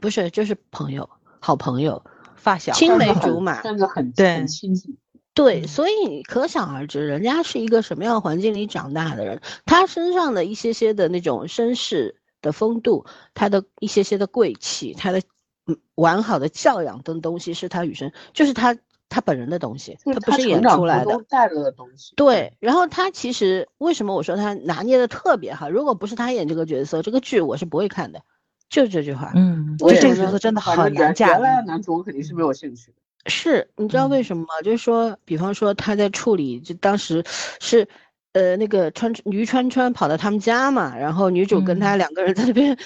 [0.00, 2.02] 不是，就是朋友，好朋友，
[2.34, 4.96] 发小，青梅竹马，真的很很亲近。
[5.42, 15.22] 对，所以你可想而知，人家是一个什么样的环境里长大的人，他身上的一些些的那种绅士的风度，他的一些些的贵气，他的
[15.64, 18.76] 嗯完好的教养等东西，是他与生就是他
[19.08, 22.12] 他本人的东西，他不是演出来的，带着的东西。
[22.16, 25.70] 对，然后他其实为什么我说他拿捏的特别好？
[25.70, 28.20] 如果不是他演这个角色，这个剧我是不会看的，
[28.68, 29.32] 就这句话。
[29.34, 31.30] 嗯，这个角色真的好难驾驭。
[31.30, 32.98] 原来的男主我肯定是没有兴趣的。
[33.26, 34.48] 是你知道为什么吗？
[34.64, 37.22] 就是说，比方说他在处理，就当时
[37.60, 37.86] 是，
[38.32, 42.76] 呃，那个川于川川跑到他们家嘛，然后女主跟他两个人在那边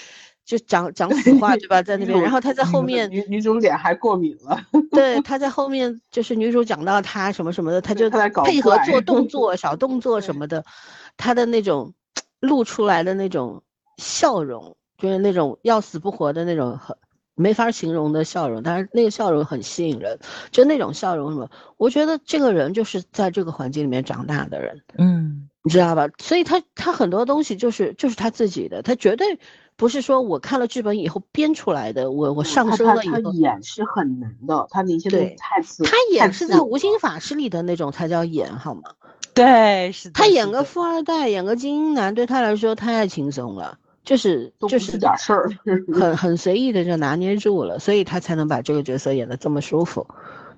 [0.45, 1.83] 就讲讲死 话，对吧？
[1.83, 4.61] 在那边，然后他在后面，女女主脸还过敏了。
[4.91, 8.11] 对， 他在后面就是女主讲到他什么什么的，他就
[8.45, 10.65] 配合做动 作、小动作什么的，
[11.17, 11.95] 他的那种
[12.41, 13.63] 露出来的那种
[13.99, 16.97] 笑容，就是那种要死不活的那种很。
[17.35, 20.19] 没法形容的笑容，但是那个笑容很吸引人，
[20.51, 26.09] 就那种笑容什么，我觉得这个人就是在这个环境里面长大的人，嗯，你知道吧？
[26.19, 29.39] 所以他他很多东西就是就是他自己的，他绝对
[29.77, 33.21] 不是说我看了剧本以后编出来的，我我上升了以后。
[33.21, 35.83] 他演是很难的，他的一些台词。
[35.83, 38.83] 他演是在无心法师里的那种才叫演好吗？
[39.35, 40.11] 对，是。
[40.11, 43.79] 他演个富二代，演个精英男，对他来说太轻松了。
[44.05, 45.51] 就是就是点事儿，
[45.93, 50.07] 很很随意的就拿捏住了，所以他才能把这个角色演得这么舒服，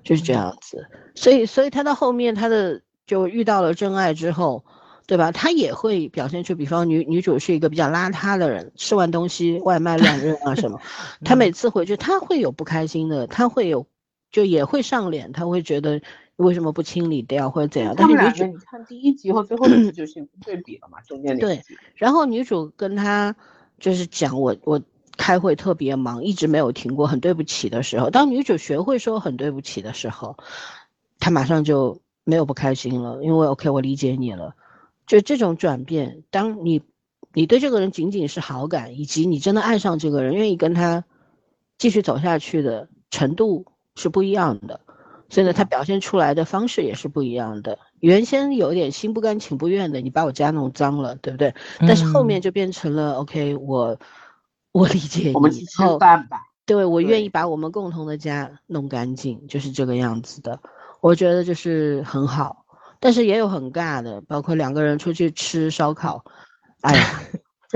[0.03, 0.85] 就是这样子。
[1.15, 4.65] 所以所以他到后面他的就遇到了真爱之后，
[5.07, 5.31] 对吧？
[5.31, 10.81] 他也会表现出，比方女女主是一个比较邋遢的人，吃完东西外卖乱扔啊什么，
[11.23, 13.87] 他每次回去他会有不开心的，他会有
[14.29, 16.01] 就也会上脸，他会觉得
[16.37, 17.93] 为什么不清理掉或者怎样。
[17.95, 21.61] 但是女主你看第一集和最后一集就是对比了嘛，中间对。
[21.95, 23.35] 然后女主跟他
[23.79, 24.81] 就是讲我我
[25.17, 30.37] 开会特别忙，一直没有停过，很对不起的时候，当女主学会说很对不起的时候，
[31.19, 34.55] 他马上就没有不开心了，因为 OK 我理解你了，
[35.07, 36.83] 就这种转变，当你
[37.33, 41.03] 你对这个人仅仅是好感，以及你真的爱上这个人，愿意跟他
[41.79, 43.65] 继续走下去的程度
[43.95, 44.81] 是不一样的，
[45.29, 47.77] 所以呢，他表现出来的方式也是不一样的。
[47.99, 51.53] 原先有点心不甘情不愿的，你把我家弄脏了，对不对？
[51.79, 53.97] 但是后面就变成了 OK，我
[54.71, 56.41] 我理解你，我们去吃饭吧。
[56.65, 60.59] 对，我愿意把我们共同的家弄干净，就是这个样子的。
[61.01, 62.65] 我觉得就是很好，
[62.99, 66.23] 但是也有很尬的，包括两个人出去吃烧烤，
[66.81, 67.21] 哎呀。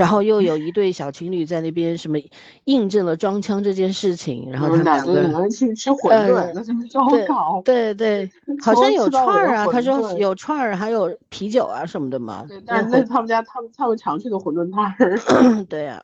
[0.02, 2.18] 然后又有一对小情侣在那边什么
[2.64, 8.28] 印证了装腔这件事情，然后他们两个人去吃馄饨，什么烧烤，对对，
[8.60, 12.44] 好像有串儿啊，他说有串儿，还有啤酒啊什么的嘛。
[12.48, 15.20] 对，但是那他们家他们他们常去的馄饨摊儿。
[15.70, 16.02] 对呀，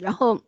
[0.00, 0.38] 然后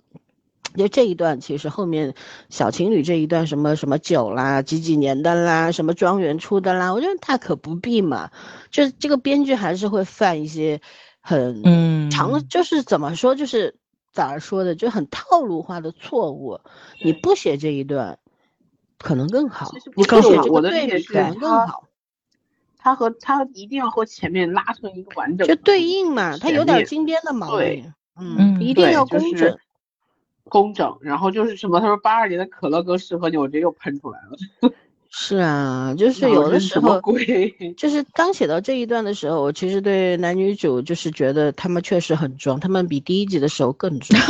[0.77, 2.15] 就这一段，其实后面
[2.49, 8.31] 小情侣这一段什么什么酒啦，几几年的啦，什么庄园出的啦，我觉得大可不必嘛，
[8.71, 10.81] 就这个编剧还是会犯一些。
[11.29, 13.77] 很嗯长，就是怎么说，就是
[14.13, 16.59] 咋说的，就很套路化的错误。
[17.03, 18.19] 你不写这一段，
[18.99, 19.71] 可能更好。
[19.95, 21.85] 你不写我的对能更好。
[22.79, 26.39] 他和他一定要和前面拉成一个完整，就对应嘛。
[26.39, 29.59] 他有点金边的毛病，嗯，一定要工整，
[30.45, 30.97] 工整。
[31.03, 31.79] 然后就是什么？
[31.79, 34.73] 他说八二年的可乐更适合你，我这又喷出来了。
[35.11, 37.01] 是啊，就是有的时候，
[37.77, 44.21] 就是刚写到这一段的时候，我其实对男女主就是觉得他们确实很装，他们比第一集的时候更装。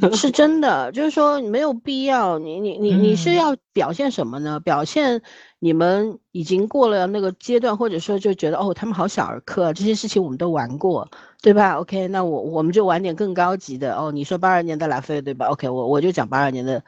[0.00, 2.38] 对，是真的，就是说没有必要。
[2.38, 4.58] 你你你你是要表现什么呢？
[4.60, 5.20] 表现
[5.58, 11.06] 你们已经过了那个阶段，或者说就觉得哦，他们好小儿科，这些事情我们都玩过，
[11.42, 14.10] 对吧？OK，那我我们就玩点更高级的哦。
[14.10, 16.82] 你说八二年的拉菲对吧？OK，我我就讲八二年的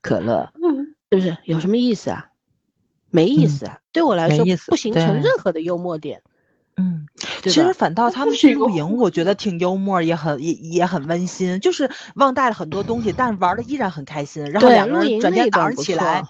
[0.00, 0.48] 可乐。
[0.54, 2.30] 是不是有什么意思啊？
[3.10, 3.78] 没意思啊！
[3.92, 6.22] 对我来说不形成任何的幽默点，
[6.76, 7.06] 嗯，
[7.42, 14.44] 其实反倒他们去露营，我觉得挺幽默，也很也也很温馨，就是忘带了很多东西，但是玩的依然很开心。
[14.50, 16.24] 然后两个人转天早上起来，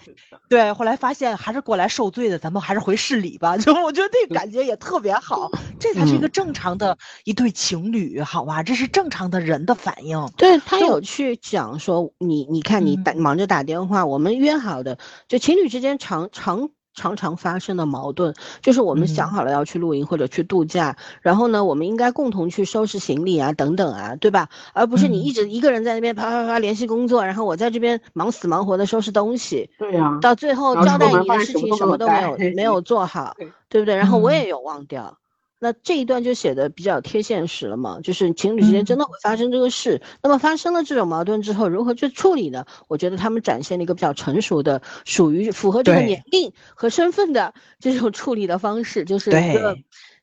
[0.47, 3.57] 对，后来发现还是过来受罪的，咱们还是回市里吧。
[3.59, 8.61] 就我觉得那个感觉也特别好，这才是一个正常的一对情侣，好吧？
[8.61, 10.29] 这是正常的人的反应。
[10.37, 24.49] 对他有去讲说，你你看你打嗯忙着打电话，我们约好的，就情侣之间常常常常发生的矛盾，就是我们想嗯好了要去露营或者去度假，然后呢，我们应该共同去收拾行李啊，等等啊，对吧？
[24.73, 33.95] 而不是你嗯一直一个人在那边啪啪啪联系工作，然后我在这边忙死忙活的收拾东西，对呀，到最后交代你的事情什么都没有没有做好对，对不对？
[33.95, 35.17] 然后我嗯也有忘掉。
[35.65, 39.99] 那这一段就写的比较贴现实了嘛，就是情侣之间真的会发生这个事。
[40.21, 42.63] 那么发生了这种矛盾之后，如何去处理呢？
[42.87, 49.75] 我觉得他们展现了一个比较成熟的，属于符合这个年龄和身份的这种处理的方式，就是一个，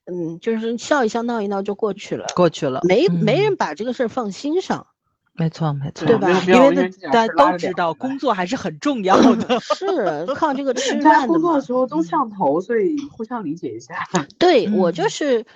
[0.04, 4.86] 嗯，就是笑一笑闹一闹就过去了，过去了，没没嗯人把这个事儿放心上。
[5.34, 9.58] 没错没错，对吧因为大家都知道，工作还是很重要的。
[9.60, 11.60] 是靠这个吃饭的嘛工作的。
[11.62, 13.94] 时候都上头，所以互相理解一下。
[14.38, 15.46] 对我就嗯是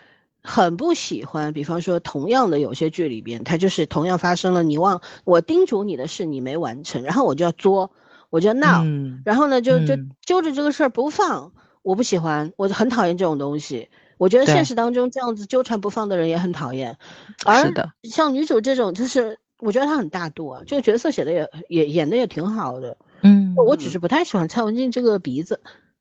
[0.42, 7.90] 很不喜欢，比方说同样的有些剧里边，它就是同样发生了你忘我叮嘱你的事你没完成，然后我就要作，
[8.30, 11.52] 我就要闹，嗯然后呢就就嗯揪着这个事儿不放，
[11.82, 13.90] 我不喜欢，我很讨厌这种东西。
[14.18, 16.96] 我觉得现实当中这样子纠缠不放的人也很讨厌，
[17.44, 22.96] 而是的，像女主这种，就是我觉得他很大度啊，这个角色写的也也演的也挺好的。
[23.22, 25.60] 嗯，我只是不太喜欢蔡文静这个鼻子，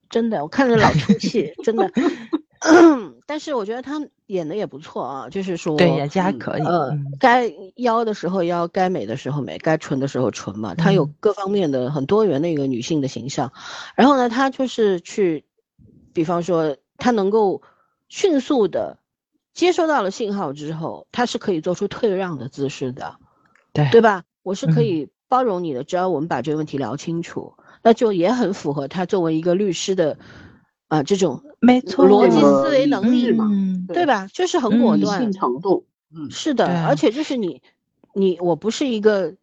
[0.09, 1.91] 真的，我看着老出 戏，真的。
[3.27, 10.73] 但是我觉得他演的也不错啊，就是说，对演技还嗯可以，呃嗯，该妖的时候妖，该美的时候美，该纯的时候纯嘛。
[10.73, 13.53] 她有嗯各方面的很多元的一个女性的形象。
[13.95, 15.45] 然后呢，她就是去，
[16.13, 17.61] 比方说，她能够
[18.09, 18.97] 迅速的
[19.53, 23.17] 接收到了信号之后，她是可以做出退让的姿势的。
[23.75, 24.23] 对对吧？
[24.41, 27.53] 我是可嗯以包容你的，只要我们把这个问题聊清楚，
[27.83, 30.17] 那就也很符合他作为一个律师的，
[30.87, 34.27] 啊、这种没错，逻辑思维能力嘛嗯对吧？
[34.33, 37.61] 就是很果嗯断程度，嗯，是的，对而且就是你，
[38.13, 39.35] 你我不是一个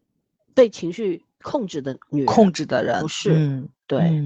[0.53, 4.21] 被情绪控制的女人，控制的人不是嗯对。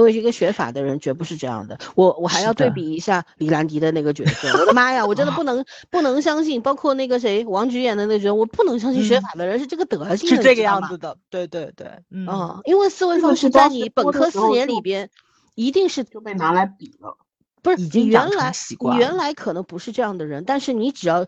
[0.00, 9.22] 嗯因为一个学法的人绝不是这样的，我我还要对比一下李兰迪的那个角色，我的妈呀，我真的不能 不能相信，包括那个谁王菊演的那个角色，我不能相信学嗯。
[9.22, 15.10] 法的人是这个德行的，是这个样子的，对对对，嗯嗯，因为思维方式在你本科四年里边，
[15.54, 17.16] 一定是就被拿来比了。
[17.62, 18.52] 不是已你经养成原来
[18.98, 21.26] 原来可能不是这样的人，但是你只要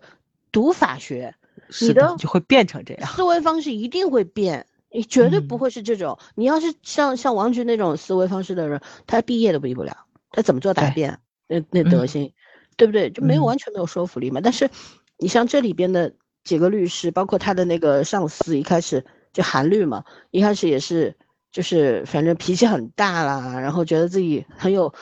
[0.50, 1.34] 读法学，
[1.68, 6.18] 是你的就会变成这样，思维方式一定会变，你绝对不嗯会是这种。
[6.34, 9.97] 你要是像像王菊那种思维方式的人，他毕业都毕不了，
[10.30, 11.18] 他怎么做答辩？
[11.49, 12.32] 那那德嗯行，
[12.76, 13.11] 对不对？
[13.11, 14.40] 就没有嗯完全没有说服力嘛。
[14.43, 14.70] 但是
[15.18, 16.14] 你像这里边的
[16.45, 21.16] 几个律师，包括他的那个上司，一开始就韩律嘛，一开始也是
[21.51, 24.93] 就是反正脾气很大啦，然后觉得自己很有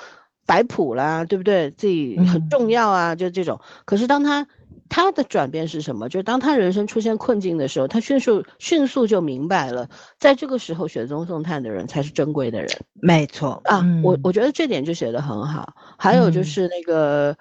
[0.46, 1.70] 摆谱啦，对不对？
[1.70, 3.60] 自己很嗯重要啊，就这种。
[3.84, 4.46] 可是当他
[4.90, 6.10] 他的转变是什么？
[6.10, 9.88] 就是当他人生出现困境的时候，他迅速迅速就明白了，
[10.18, 13.78] 在这个时候雪中送炭的人才是珍贵的人没错啊！
[14.04, 15.72] 我嗯我觉得这点就写得很好。
[15.96, 17.36] 还有就嗯是那个、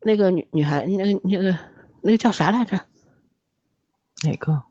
[0.00, 1.58] 那个女女孩，那个那个
[2.00, 2.80] 那个叫啥来着？
[4.24, 4.62] 哪个？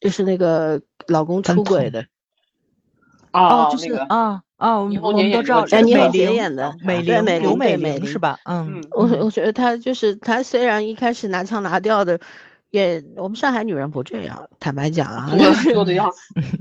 [0.00, 2.06] 就是那个老公出轨的，
[3.32, 8.16] 哦，就是那个啊啊，我们都知道哎，倪虹美玲洁演的，美对美玲刘美玲美是？
[8.18, 8.38] 吧？
[8.44, 12.20] 嗯嗯，我嗯我觉得她就是她，虽然一开始拿腔拿调的，
[12.70, 16.18] 也我们上海女人不这样，坦白讲啊， 就是做的要死。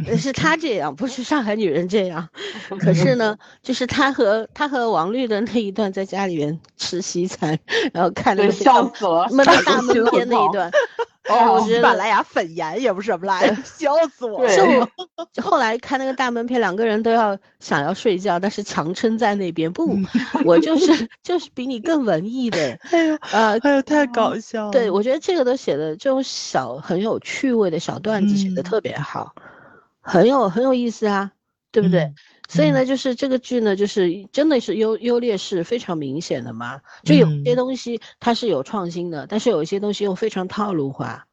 [0.07, 2.27] 呃是她这样，不是上海女人这样。
[2.79, 7.59] 可是呢，就是她和她和王律的那一段在家里面吃西餐，
[7.93, 10.71] 然后看那，个笑死了，闷傻大闷片那一段，
[11.29, 14.89] 哦我觉得喜马拉雅粉盐也不是什么来着，笑死我了。
[15.37, 19.97] 我后来看那个大门片，两个人都要想要睡觉，但是强撑在那边不，
[20.45, 24.71] 我就是就是比你更文艺的， 哎呦，呃，哎呦，太搞笑了。
[24.71, 29.33] 对，我觉得这个都写的这种小很有趣味的小段子写的嗯特别好，
[30.01, 31.31] 很有很有意思啊，
[31.71, 32.01] 对不对？
[32.01, 32.15] 嗯
[32.53, 36.81] 所以呢，就是这个剧呢，就是真的是优优劣势非常明显的嘛。
[37.03, 41.27] 就有些嗯东西它是有创新的，但是有一些东西又非常套路化，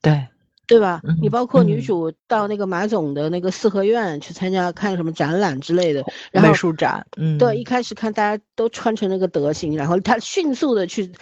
[0.00, 0.28] 对，
[0.66, 1.02] 对吧？
[1.20, 11.12] 你嗯包括女嗯主到那个马总的那个四合院去参加看什么展览之类的，然后美术展，嗯，对，一开始看大家都穿成那个德行，然后他迅速的去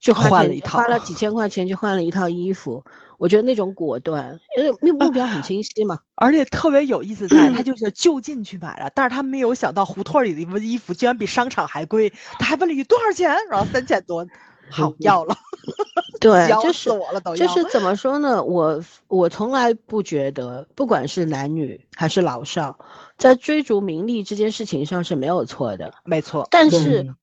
[0.00, 2.82] 去花钱换了一套花了几千块钱去换了一套衣服。
[3.18, 5.98] 我觉得那种果断，因为目目标很清晰嘛。
[6.14, 14.26] 而且特别有意思在，他就是就近去买了，但是他没有想到胡同里的衣服居然比商场还贵，他还问了一句多少钱，然后三千多，
[14.70, 15.36] 好要了，
[16.20, 18.42] 对，笑就是死我了，都要就是怎么说呢？
[18.42, 22.78] 我我从来不觉得，不管是男女还是老少，
[23.18, 25.92] 在追逐名利这件事情上是没有错的。
[26.04, 27.16] 没错，但是嗯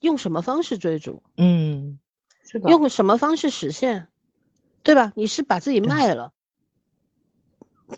[0.00, 1.98] 用什么方式追逐，嗯，
[2.44, 4.08] 是的，用什么方式实现，
[4.84, 5.12] 对吧？
[5.16, 6.32] 你是把自己卖了，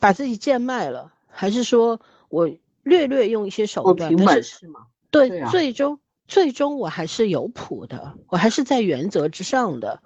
[0.01, 2.49] 把自己贱卖了，还是说我
[2.83, 4.87] 略略用一些手段凭，段但是本事嘛。
[5.11, 10.01] 对，对啊最终最终我还是有谱的，我还是在原则之上的，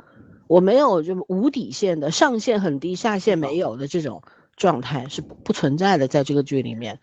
[0.49, 4.23] 我没有就无底线的，上限很低，下限没有的这种
[4.57, 7.01] 状态是不不存在的，在这个剧里面，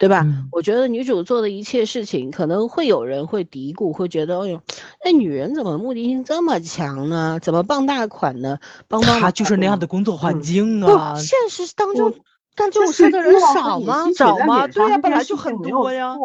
[0.00, 0.22] 对吧？
[0.24, 4.60] 嗯我觉得女主做的一切事情，可能会有人会嘀咕，会觉得，哎呦，
[5.04, 7.38] 那女人怎么目的性这么强呢？
[7.42, 8.58] 怎么傍大款呢？
[8.88, 12.14] 帮帮忙他就是那样的工作环嗯境不啊，现实当中
[12.54, 14.10] 干这种事的人少吗？
[14.16, 16.16] 少吗对呀本来就很多呀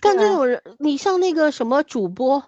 [0.00, 2.42] 干这种人，你像那个什么主播，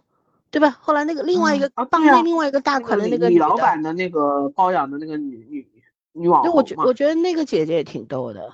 [0.51, 0.77] 对吧？
[0.81, 5.67] 后来那个另外一个啊对啊帮那另外一个大款的那个女老板的那个包养的那个女女
[6.13, 8.51] 女网对，我觉我觉得那个姐姐也挺逗的，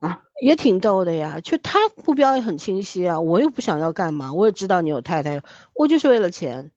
[0.00, 1.40] 啊，也挺逗的呀。
[1.40, 5.42] 就他目标也很清晰啊，我又不想要干嘛，我也知道你有太太，
[5.74, 6.70] 我就是为了钱，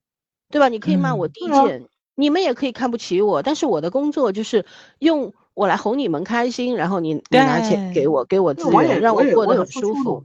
[0.50, 0.70] 对吧？
[0.70, 4.66] 你可以骂我嗯低贱，你们也可以看不起我，但是我的工作就是
[5.00, 10.24] 用我来哄你们开心，然后你你拿钱给我，给我资源，让我过得很舒服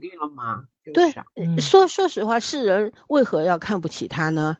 [0.93, 1.13] 对
[1.59, 4.57] 说说实话，世人为何要看不起他呢？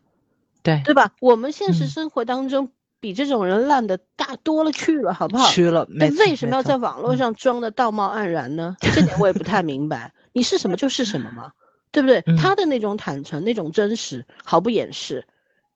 [0.61, 1.13] 对，对吧？
[1.21, 5.47] 我们现实嗯生活当中比这种人烂的大多了去了，好不好？
[5.49, 8.75] 去了，对没，为什么要在网络嗯上装的道貌岸然呢？
[8.79, 10.13] 这点我也不太明白。
[10.33, 11.51] 你是什么就是什么嘛，
[11.91, 12.23] 对不对？
[12.25, 15.25] 嗯他的那种坦诚、那种真实，毫不掩饰，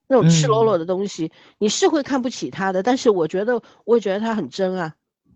[0.08, 2.82] 那种赤裸裸的东西，你是会看不起他的。
[2.82, 4.94] 但是我觉得，我也觉得他很真啊，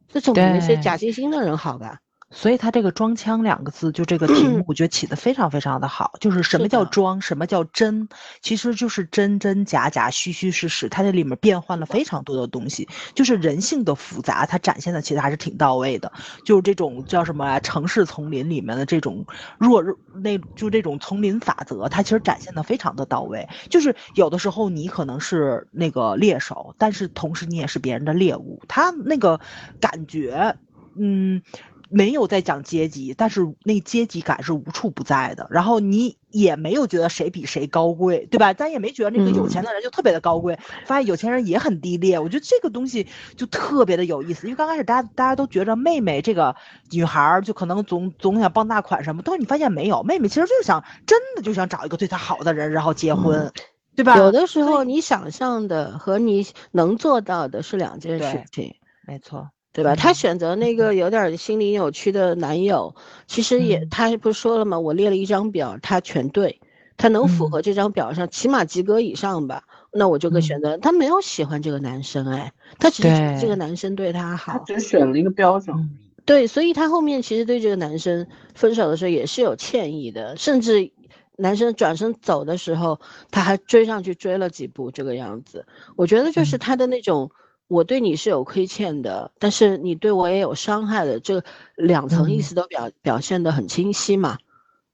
[0.08, 2.00] 这总比那些假惺惺的人好吧？
[2.30, 6.12] 所以他这个“装腔”两个字，就这个题目， 我觉得起的非常非常的好。
[6.20, 8.08] 就是什么叫装，什么叫真，
[8.42, 10.88] 其实就是真真假假、虚虚实实。
[10.88, 16.12] 它这里面变换了非常多的东西，就是人性的复杂，它展现的其实还是挺到位的。
[16.44, 19.24] 就是这种叫什么啊，城市丛林里面的这种
[19.58, 23.46] 弱肉，那就这种丛林法则，它其实展现的非常的到位。
[23.70, 29.38] 就是有的时候你可能是那个猎手，但是同时你也是别人的猎物，他那个
[29.80, 30.56] 感觉，
[30.98, 31.40] 嗯。
[31.88, 35.46] 没有在讲阶级，但是那阶级感是无处不在的。
[35.50, 38.52] 然后你也没有觉得谁比谁高贵，对吧？
[38.52, 42.18] 咱也没觉得那个有钱的人就特别的高贵，发现有钱人也很低劣。
[42.18, 43.06] 我觉得这个东西
[43.36, 46.54] 就特别的有意思，因为刚开始大家大家都觉着妹妹这个
[46.90, 53.52] 女孩儿就可能总总想傍大款什么，但是你发现没有，妹妹其实就是想真的就想找一个对她好的人，然后结婚，
[53.94, 54.16] 对吧？
[54.16, 58.74] 有的时候你想象的和你能做到的是两件事情。
[59.06, 59.94] 没错，对吧？
[59.94, 62.94] 他嗯选择那个有点儿心理扭曲的男友，
[63.26, 64.80] 其实也嗯他不是说了吗？
[64.80, 66.58] 我列了一张表，他全对，
[66.96, 69.64] 他能符嗯合这张表上起码及格以上吧？
[69.92, 70.78] 那我就可以选嗯择。
[70.78, 75.76] 他没有喜欢这个男生，哎，他只是觉得这个男生对他他好，只选了一个标准。
[76.24, 80.90] 对，所以他后面其实对这个男生分手的时候也是有歉意的，甚至
[81.36, 82.98] 男生转身走的时候，
[83.30, 85.66] 他还追上去追了几步，这个样子。
[85.96, 87.30] 我觉得就是嗯他的那种，
[87.68, 91.42] 我对你是有亏欠的，但是你对我也有伤害的，这
[91.76, 94.38] 两层意嗯思都表表现得很清晰嘛，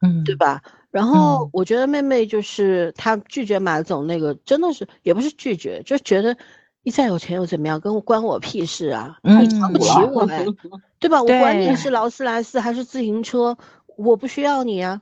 [0.00, 0.62] 嗯，对吧？
[0.90, 6.36] 然后嗯我觉得妹妹就是她拒绝马总那个，真的是也不是拒绝，就觉得
[6.82, 9.18] 你再有钱又怎么样，跟我关我屁事啊！
[9.22, 10.44] 你瞧不嗯起我哎，
[10.98, 11.22] 对吧？
[11.22, 13.56] 我管你是劳斯莱斯还是自行车，
[13.96, 15.00] 我不需要你啊。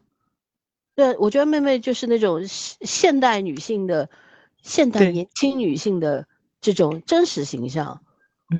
[0.94, 4.10] 对，我觉得妹妹就是那种现现代女性的、
[4.60, 6.26] 现代年轻女性的
[6.60, 8.02] 这种真实形象，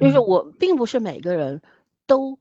[0.01, 1.61] 就是嗯我并不是每个人
[2.07, 2.39] 都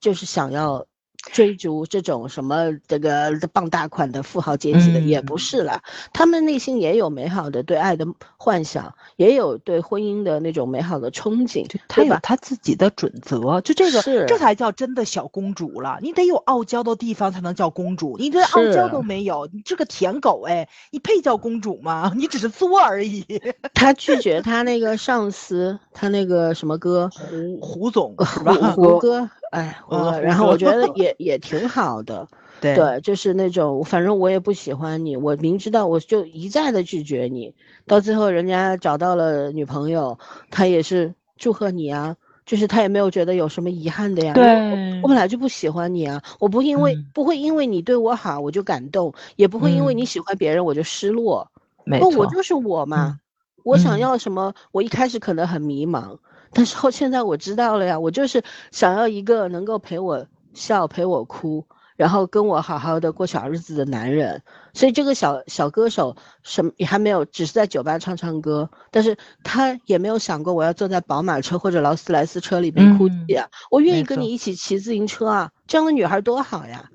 [0.00, 0.86] 就是想要
[1.30, 5.80] 追逐这种什么这个傍大款的富豪阶级的，也不嗯是了。
[6.12, 8.06] 他们内心也有美好的对爱的
[8.36, 12.02] 幻想，也有对婚姻的那种美好的憧憬，他？
[12.02, 15.98] 有他自己的准则，就这个，这才叫真的小公主了。
[16.02, 22.12] 你得有傲娇的地方才能叫公主，你连傲娇都没有，你这个舔狗哎，你配叫公主吗？
[22.18, 23.24] 你只是作而已。
[23.74, 28.72] 他拒绝他那个上司，他那个什么哥，胡胡总是胡吧？
[28.72, 30.10] 胡歌，哎，胡歌。
[30.16, 32.26] 啊胡然后我觉得也也挺好的，
[32.60, 32.88] 对。
[32.88, 37.54] 对，就是那种，反正我也不喜欢你，我明知道我就一再的拒绝你，
[37.86, 40.18] 到最后人家找到了女朋友，
[40.50, 42.16] 他也是祝贺你啊，
[42.46, 47.12] 就是他也没有觉得有什么遗憾的呀，对我我本来就不喜欢你啊，我不因为、嗯。
[47.12, 50.06] 不会因为你对我好我就感动，也不会因为你嗯。
[50.06, 51.46] 喜欢别人我就失落，
[51.86, 52.00] 没。
[52.00, 53.20] 不，我，就是我嘛，嗯
[53.64, 53.98] 我想嗯。
[53.98, 56.18] 要什么，我一开始可能很迷茫，
[56.52, 61.64] 但是后现在我知道了呀，我就是想要一个能够陪我笑、陪我哭，
[61.96, 64.42] 然后跟我好好的过小日子的男人。
[64.74, 76.90] 所以这个小小歌手什么也还没有，只是在酒吧唱唱歌，但是他也没有想过我要坐在宝马车或者劳斯莱斯车里面哭泣啊，我愿意跟你一起骑自行车啊，这样的女孩多好呀，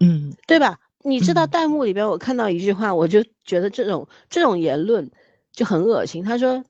[0.00, 0.78] 嗯，对吧？
[1.04, 5.10] 你知道弹幕里边我看到一句话，我就觉得这种这种言论
[5.52, 6.22] 就很恶心。
[6.22, 6.62] 他说：“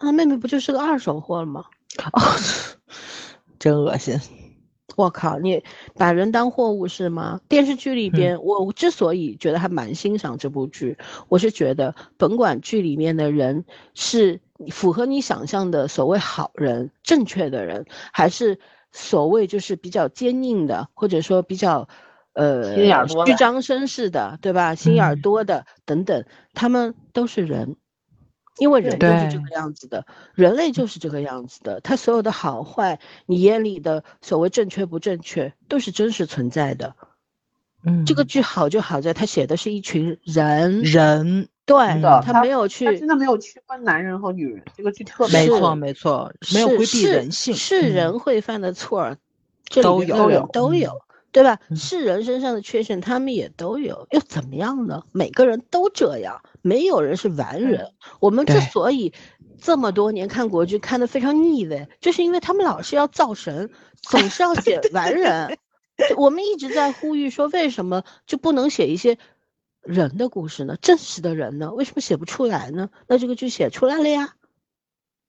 [0.00, 1.66] 啊，妹妹不就是个二手货吗？”
[2.12, 2.20] 哦，
[3.58, 4.18] 真恶心。
[4.96, 5.62] 我靠，你
[5.94, 7.40] 把人当货物是吗？
[7.48, 10.96] 电视剧里边，我之所以觉得还蛮欣赏这部剧，
[11.28, 13.64] 我是觉得甭管剧里面的人
[13.94, 14.40] 是
[14.70, 18.58] 符合你想象的所谓好人、正确的人，还是
[18.92, 21.88] 所谓就是比较坚硬的，或者说比较。
[22.38, 22.76] 呃，
[23.24, 24.74] 虚张声势的，对吧？
[24.74, 27.76] 心眼儿多的等等，他们都是人，
[28.58, 31.80] 因为人就是这个样子的，人类就是这个样子的。
[31.80, 36.94] 他所有的好坏，你眼里的所谓正确不正确，都是真实存在的。
[37.84, 44.62] 嗯，这个剧好就好在他写的是一群人，人对的，他没有去，他真的没有区分男人和女人。
[44.76, 49.16] 这个剧特别没错没错，没有规避人性，是人会犯的错，
[49.64, 50.90] 这里都有都有。
[51.32, 51.58] 对吧？
[51.74, 55.02] 是人身上的缺陷，他们也都有，又怎么样呢？
[55.12, 57.92] 每个人都这样，没有人是完人。
[58.20, 59.12] 我们之所以
[59.60, 63.70] 这么多年看国剧看得非常腻味，就是因为他们老是要造神，
[64.02, 65.58] 总是要写 完人。
[66.16, 69.16] 我们一直在呼吁说，为什么就不能写一些
[69.82, 70.76] 人的故事呢？
[70.82, 71.72] 真实的人呢？
[71.72, 72.90] 为什么写不出来呢？
[73.06, 74.34] 那这个剧写出来了呀，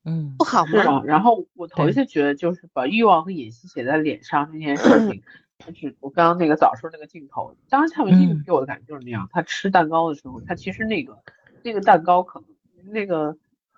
[0.04, 1.04] 嗯，不好吗？
[1.06, 5.22] 然后我头一次觉得，就是把欲望和野心写在脸上这件事情。
[5.66, 9.28] 就是我刚刚那个早说那个镜头，当时蔡文姬给我的感觉就是那样。
[9.32, 11.18] 她吃蛋糕的时候，她其实那个
[11.64, 13.36] 那个蛋糕可能那个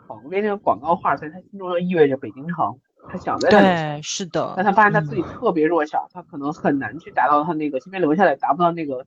[0.07, 2.77] 旁边那个广告画在她心中就意味着北京城，
[3.09, 9.05] 她想在对是的，但她发现她自己特别弱小，她可能很难去达到她那个即便留下来达不到那个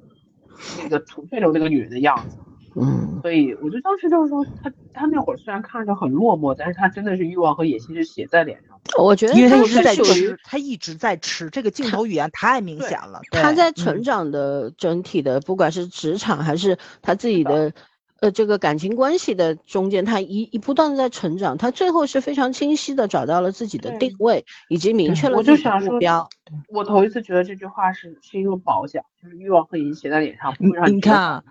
[0.82, 2.39] 那个纯粹的那个女人的样子。
[2.74, 8.78] 嗯，所以我就当时就是说，他他那会儿虽然看着很落寞，但是他真的是欲望和野心是写在脸上。
[8.99, 13.20] 我觉得因为他一直在吃，他一直在吃，这个镜头语言太明显了。
[13.31, 17.73] 他在成长的整体的，不管是职场还是他自己的，
[18.20, 26.27] 呃，这个感情关系的中间，他一一不断的在成长，他最后是非常清晰的找到了自己的定位，以及明确了自己的目标。
[26.69, 31.44] 我头一次觉得这句话是是一个褒奖，就是欲望和野心写在脸上，不会让你看。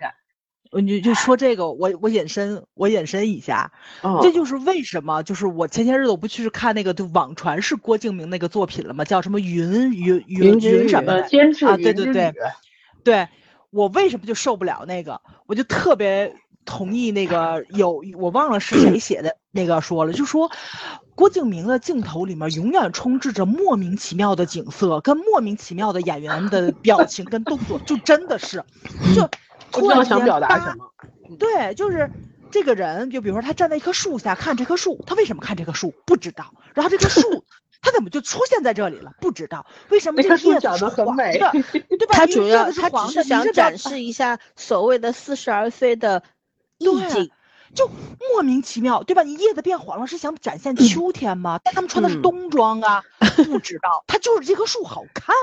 [0.72, 3.73] 我就就说这个，我我引申，我引申一下，
[4.22, 9.03] 这就是为什么，就是我前些日子我不去看那个，就网传是郭敬明那个作品了吗？
[9.03, 11.27] 叫什么云云云云什么的
[11.68, 11.76] 啊？
[11.76, 12.34] 对对对，
[13.03, 13.27] 对
[13.69, 15.19] 我为什么就受不了那个？
[15.45, 16.34] 我就特别
[16.64, 20.49] 同意那个有我忘了是谁写的那个说了，就说
[21.15, 28.64] 郭敬明的镜头里面永远充斥着莫名其妙的景色跟莫名其妙的演员的表情跟动作，就真的是
[29.14, 29.30] 就。
[29.72, 30.91] 突然想表达什么？
[31.39, 32.10] 对，就是
[32.52, 35.93] 这个人，就比如说他站在一棵树下看这棵树，他为什么看这棵树？
[36.06, 36.53] 不知道。
[36.73, 37.45] 然后这棵树，
[37.81, 39.14] 他怎么就出现在这里了？
[39.22, 39.65] 不知道。
[39.89, 41.38] 为什么这棵树长得很美？
[41.39, 42.14] 对吧？
[42.14, 46.23] 他主要他只是想展示一下所谓的似是而非的
[46.77, 47.31] 意境，
[47.73, 47.89] 就
[48.34, 49.23] 莫名其妙，对吧？
[49.23, 51.60] 你叶子变黄了是想展现秋天吗？
[51.64, 53.03] 但他们穿的是冬装啊，
[53.45, 54.03] 不知道。
[54.07, 55.34] 他就是这棵树好看。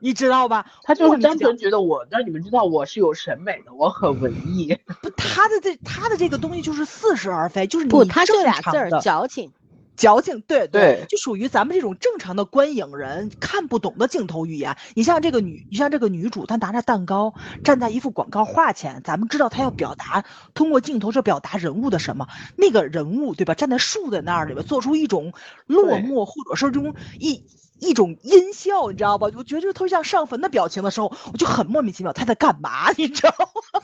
[0.00, 0.66] 你知道吧？
[0.82, 4.76] 他就是单纯觉得我让你们知道我是有审美的，我很文艺。
[5.02, 9.52] 不，他的这他的这个东西就是似是而非，就是不，他这俩字儿矫情，
[9.96, 14.76] 矫情，对对，就属于咱们这种正常的观影人看不懂的镜头语言。
[14.94, 20.24] 你像这个女，你像这个女主，她拿着蛋糕站在一幅广告画前，咱们知道她要表达
[20.54, 22.26] 通过镜头是表达人物的什么？
[22.56, 23.54] 那个人物对吧？
[23.54, 25.32] 站在树的那儿里边，做出一种
[25.66, 27.42] 落寞或者是这种一。
[27.80, 29.28] 一种阴笑，你知道吧？
[29.36, 32.90] 我觉得这个特别像上坟的表情的时候，我就很莫名其妙，他在干嘛？
[32.96, 33.34] 你知道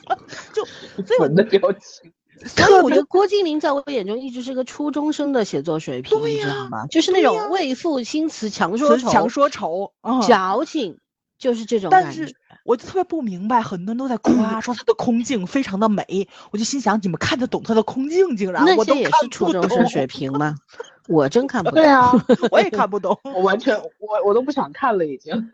[0.09, 0.17] 吗？
[0.53, 0.65] 就
[1.05, 2.13] 所以坟的表情。
[2.45, 6.87] 所以我觉得郭敬明在我眼中一直是个初中生的写作水平，你知道吗？
[6.89, 9.93] 就是那种为赋新词强说愁，强说愁，
[10.27, 10.99] 矫情，
[11.39, 12.07] 就是这种感觉。
[12.07, 18.37] 但是我就特别不明白，很多人都在夸 说他的空镜非常的美，我就心想，你们看得懂他的空镜？
[18.37, 20.57] 竟然那些也是初中生水平吗？
[21.09, 21.83] 我真看不懂。
[21.83, 22.11] 对 啊，
[22.51, 25.53] 我也看不懂， 我完全我我都不想看了，已经。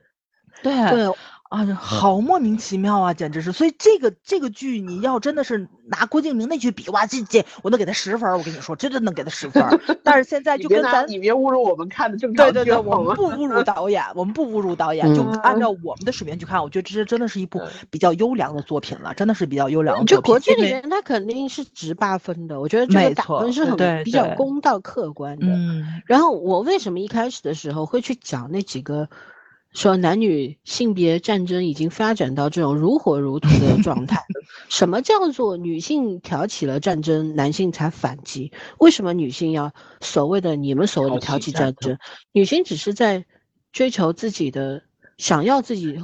[0.62, 1.06] 对对。
[1.48, 3.52] 啊，好莫名其妙啊，简直是！
[3.52, 9.64] 所以这个这个剧，你要真的是拿郭敬明那句比，哇，这这我能给他十分，我跟你说，真的能给他十分。
[10.04, 12.44] 但是现在就跟咱，你别侮辱我们看的正常。
[12.44, 20.16] 对对对，我们不侮辱导演，我们不侮辱导演，就按照我们的水平去看，我觉得这真的是一部比较优良的作品了，真的是比较优良的作品。
[20.16, 25.46] 就国剧里面，他肯定是值八分的，我觉得这个打分是很比较公道客观的。
[25.46, 26.02] 嗯。
[26.04, 29.08] 然后我为什么一开始的时候会去讲那几个？
[29.74, 34.24] 说男女性别战争已经发展到这种如火如荼的 状态。
[34.68, 38.52] 什么叫做女性挑起了战争，男性才反击？
[38.78, 41.98] 为什么女性要所谓的你们所谓的挑起战争？
[42.32, 43.24] 女性只是在
[43.72, 44.82] 追求自己的，
[45.16, 45.98] 想要自己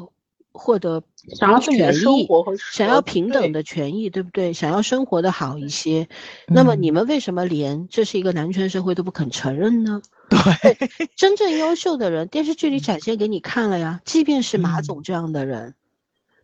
[0.52, 1.02] 获得
[1.34, 2.28] 想要权益，
[2.72, 4.52] 想要平等的权益，对不对？
[4.52, 6.08] 想要生活的好一些。
[6.46, 10.02] 那么你们为什么连这是一个男权社会都不肯承认呢？
[10.28, 14.00] 对， 真正优秀的人，电视剧里展现给你看了呀。
[14.04, 15.74] 即便是马总这样的人，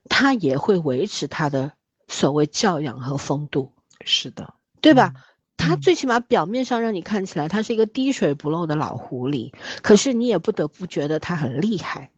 [0.09, 1.73] 他也会维持他的
[2.09, 3.73] 所谓教养和风度。
[4.05, 5.15] 是的，对吧？
[5.57, 9.53] 他最起码表面上让你看起来他是一个滴水不漏的老狐狸，
[9.83, 12.11] 可是你也不得不觉得他很厉害。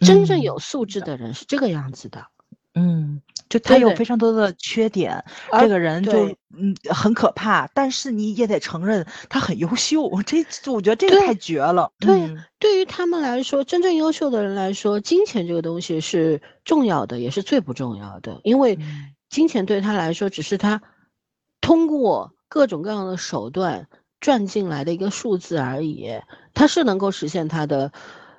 [0.00, 2.26] 真正有素质的人是这个样子的。
[2.74, 3.20] 嗯。
[3.48, 5.24] 就他有非常多的缺点，
[5.60, 10.10] 这个人就嗯很可怕，但是你也得承认他很优秀。
[10.22, 11.92] 这我觉得这个太绝了。
[11.98, 18.40] 对，对于他们来说，真正优秀的人来说，金钱这个东西是重要的，也是最不重要的。
[18.42, 18.78] 因为
[19.28, 20.82] 金钱对他来说，只是他
[21.60, 23.88] 通过各种各样的手段
[24.20, 26.10] 赚进来的一个数字而已。
[26.52, 27.92] 他是能够实现他的。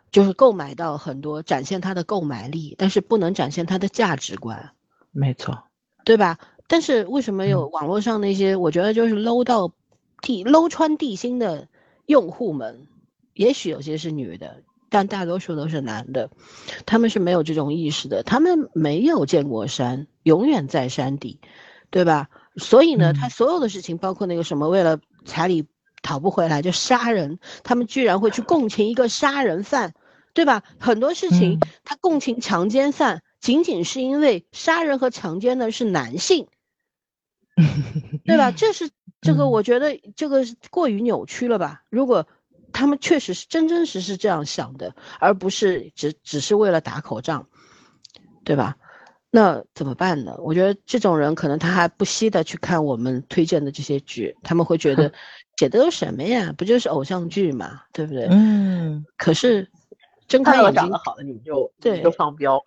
[0.10, 4.72] 就是购买到很多，展现他的购买力，但是不能展现他的价值观。
[5.18, 5.64] 没错，
[6.06, 6.38] 对吧？
[6.68, 9.72] 但是为什么有网络上那些我觉得就是 low 到
[10.22, 11.68] 地 low 穿地心的
[12.06, 12.86] 用户们？
[13.34, 16.30] 也许有些是女的，但大多数都是男的。
[16.86, 21.40] 他们是没有这种意识的，他们没有见过山，永远在山底，
[21.90, 22.30] 对吧？
[22.58, 25.66] 所以呢，他所有的事情，包括那个什么，为了彩礼
[26.04, 29.94] 讨不回来就杀人，他们居然会去共情一个杀人犯，
[30.34, 30.64] 对吧？
[30.80, 33.24] 很多事情他共情强奸犯。
[33.40, 36.48] 仅仅是因为杀人和强奸的是男性，
[38.26, 38.52] 对吧？
[38.52, 38.90] 这是
[39.22, 41.84] 这个，我觉得这个过于扭曲了吧？
[41.90, 42.28] 如果
[42.74, 47.48] 他们确实是真真实实这样想的，而不是只只是为了打口仗，
[48.44, 48.78] 对吧？
[49.30, 50.36] 那怎么办呢？
[50.40, 55.12] 我觉得这种人可能他还不惜的去看我们推荐的这些剧，他们会觉得
[55.58, 56.54] 写的都什么呀？
[56.58, 58.28] 不就是偶像剧嘛，对不对？
[58.32, 59.06] 嗯。
[59.18, 59.70] 可是
[60.28, 62.62] 睁开眼睛，长得好的你就对就双标。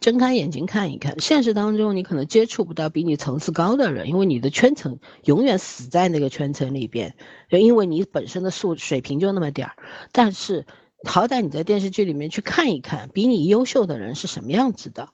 [0.00, 7.14] 睁开眼睛看一看，现实当中你可能接触不到比你层次高的人，因为你的圈层永远死在那个圈层里边，
[7.48, 9.76] 就因为你本身的素水平就那么点儿。
[10.10, 10.66] 但是
[11.04, 15.10] 好歹你在电视剧里面去看一看，比你优秀的人是什么样子的，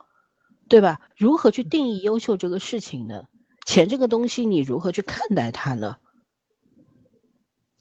[0.69, 1.01] 对吧？
[1.16, 3.24] 如何去定义优秀这个事情呢？
[3.66, 5.97] 钱这个东西你如何去看待它呢？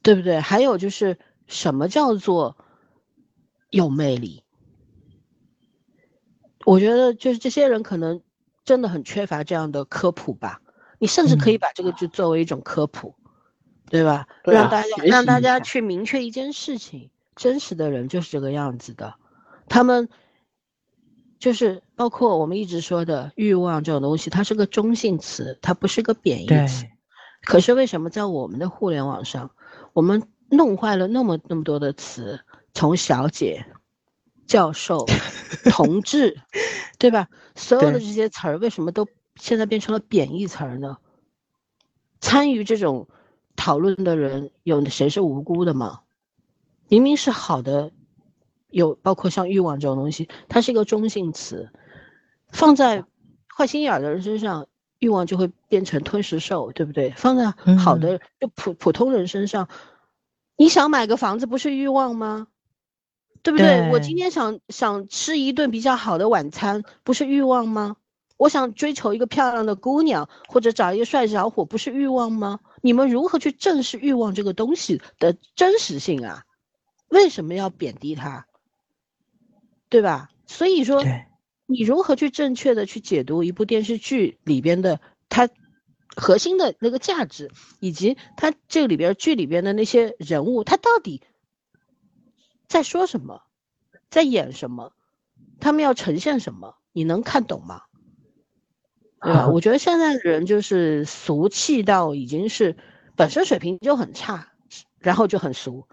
[0.03, 0.41] 对不对？
[0.41, 2.57] 还有就是什么叫做
[3.69, 4.43] 有魅力？
[6.65, 8.21] 我觉得就是这些人可能
[8.63, 10.61] 真的很缺乏这样的科普吧。
[10.99, 13.15] 你甚至可以把这个就作为一种科普，
[13.89, 14.27] 对吧？
[14.43, 19.15] 让大家让大家去明确一件事情：真实的人就是这个样子的。
[19.67, 20.07] 他们
[21.39, 26.85] 就是包括我们一直说的欲望这种东西，它是个中性词，它不是个贬义词。
[27.43, 29.49] 可是为什么在我们的互联网上，
[29.93, 30.21] 我们
[30.51, 32.39] 弄坏了那么那么多的词，
[32.75, 33.65] 从小姐。
[34.51, 35.05] 教授、
[35.71, 36.41] 同志，
[36.99, 37.29] 对吧？
[37.55, 39.07] 所有的这些词儿为什么都
[39.37, 40.97] 现在变成了贬义词儿呢？
[42.19, 43.07] 参与这种
[43.55, 46.01] 讨论的人有谁是无辜的吗？
[46.89, 47.93] 明明是好的，
[48.69, 51.71] 有包括像欲望这种东西，它是一个中性词，
[52.49, 53.05] 放在
[53.55, 54.67] 坏心眼的人身上，
[54.99, 57.11] 欲望就会变成吞食兽，对不对？
[57.11, 59.69] 放在好的就普普通人身上，
[60.57, 62.47] 你想买个房子不是欲望吗？
[63.43, 63.89] 对不对？
[63.91, 67.95] 我今天想想吃一顿比较好的晚餐，不是欲望吗？
[68.37, 72.59] 我想追求一个漂亮的姑娘，或者找一个帅小伙，不是欲望吗？
[72.81, 76.43] 你们如何去正视欲望这个东西的真实性啊？
[77.07, 78.47] 为什么要贬低它？
[79.89, 80.29] 对吧？
[80.47, 81.03] 所以说，
[81.67, 84.99] 你如何去正确的去解读一部电视剧里边的
[85.29, 85.49] 它
[86.15, 91.21] 核心的那个价值，以及它这个里边剧里边的那些人物，他到底？
[92.71, 93.41] 在说什么，
[94.09, 94.93] 在演什么，
[95.59, 97.81] 他们要呈现什么，你能看懂吗？
[99.21, 99.49] 对吧？
[99.51, 102.77] 我觉得现在的人就是俗气到已经是
[103.17, 104.53] 本身水平就很差，
[104.99, 105.85] 然后就很俗，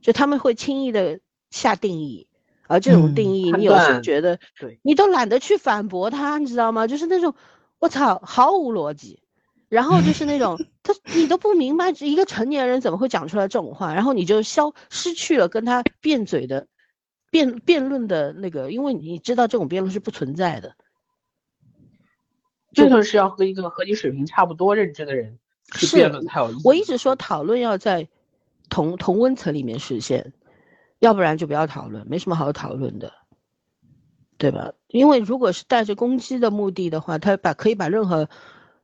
[0.00, 1.18] 就他们会轻易的
[1.50, 2.28] 下定义，
[2.68, 4.38] 而这种定义你有时候觉得，
[4.82, 6.86] 你都懒得去反驳他，你知道吗？
[6.86, 7.34] 就是那种
[7.80, 9.24] 我操，毫无逻辑。
[9.72, 16.66] 然后就是那种他，你都不明白一个成年人怎么会讲出来这种话，然后你就消失去了跟他辩嘴的
[17.30, 20.76] 辩辩论的那个，因为你知道这种辩论是不存在的。
[22.74, 25.38] 这就是要和一个和你水平差不多认知的人
[25.74, 26.60] 去辩论才有意义。
[26.64, 28.06] 我一直说讨论要在
[28.68, 30.34] 同同温层里面实现，
[30.98, 33.10] 要不然就不要讨论，没什么好讨论的，
[34.36, 34.74] 对吧？
[34.88, 38.28] 因为如果是带着攻击的目的的话，他把可以把任何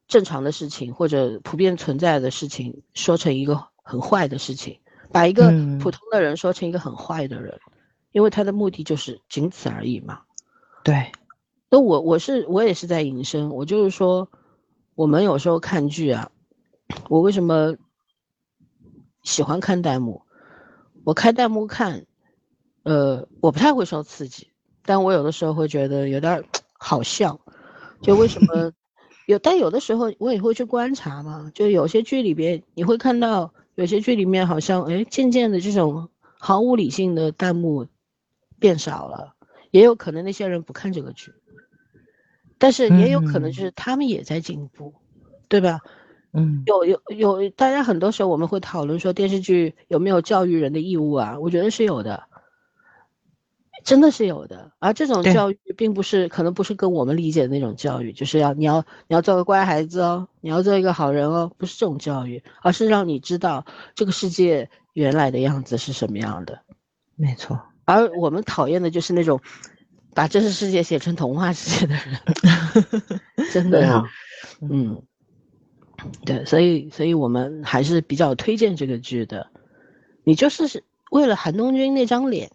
[0.08, 4.80] 正常的事情或者普遍存在的事情说成一个很坏的事情，
[5.12, 7.60] 把一个普通的人说成一个很坏的人，
[8.12, 10.22] 因为他的目的就是仅此而已嘛。
[10.82, 11.12] 对，
[11.70, 14.30] 那我我是我也是在引申，我就是说，
[14.94, 16.30] 我们有时候看剧啊，
[17.10, 17.76] 我为什么
[19.22, 20.22] 喜欢看弹幕？
[21.04, 22.06] 我开弹幕看，
[22.82, 24.50] 呃，我不太会受刺激，
[24.84, 27.38] 但我有的时候会觉得有点好笑，
[28.02, 28.72] 就为什么
[29.32, 29.38] 有？
[29.38, 37.86] 但有的时候我也会去观察嘛，就有些剧里边你会看到，有些剧里面好像哎，渐渐的这种毫无理性的弹幕
[38.58, 39.34] 变少了。
[39.70, 41.30] 也有可能那些人不看这个剧，
[42.56, 44.94] 但是也有可能就是他们也在进步，
[45.46, 45.80] 对吧？
[46.32, 51.38] 嗯，有有有，大家很多时候我们会讨论说电视剧有没有教育人的义务啊？
[51.38, 52.27] 我觉得是有的，
[53.84, 54.72] 真的是有的。
[54.78, 63.64] 而这种教育并不是可能不是跟我们理解的那种教育，就是要你要你要做个乖孩子哦，你要做一个好人哦，不是这种教育，而是让你知道
[63.94, 66.60] 这个世界原来的样子是什么样的。
[67.16, 67.60] 没错。
[67.84, 69.40] 而我们讨厌的就是那种
[70.14, 73.14] 把真实世界写成童话世界的人，
[73.52, 74.04] 真的呀，
[74.60, 75.02] 嗯，
[76.24, 79.48] 对，所以，所以我们还是比较推荐这个剧的。
[80.24, 82.50] 你就是为了韩东君那张脸，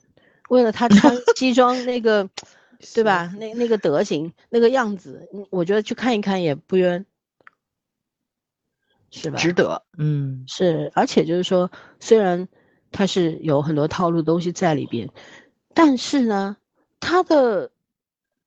[0.53, 2.29] 为了他穿 西装那个，
[2.95, 3.33] 对吧？
[3.39, 7.05] 那那个德行，那个样子，我觉得去看一看也不冤，
[9.11, 9.37] 是吧？
[9.37, 11.69] 值得，嗯，是，而且就是说，
[11.99, 12.47] 虽然。
[12.95, 15.09] 他是有很多套路东西在里边，
[15.73, 16.57] 但是呢，
[16.99, 17.71] 他的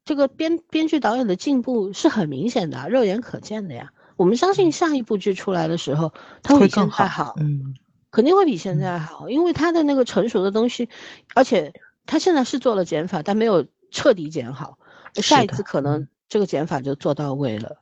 [0.05, 3.93] 这个编编剧导演的进步是很明显的，肉眼可见的呀。
[4.15, 6.15] 我们相信下一部剧出来的时候，
[6.45, 7.75] 他会比现在好，嗯，
[8.13, 10.89] 肯定会比现在好，因为他的那个成熟的东西，
[11.35, 11.73] 而且
[12.07, 14.79] 他现在是做了减法，但没有彻底减好，
[15.15, 17.77] 下一次可能这个减法就做到位了。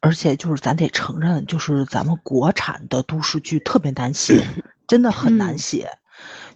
[0.00, 4.44] 而且就是咱得承认，就是咱们国产的都市剧特别难写，
[4.86, 5.90] 真的很难写。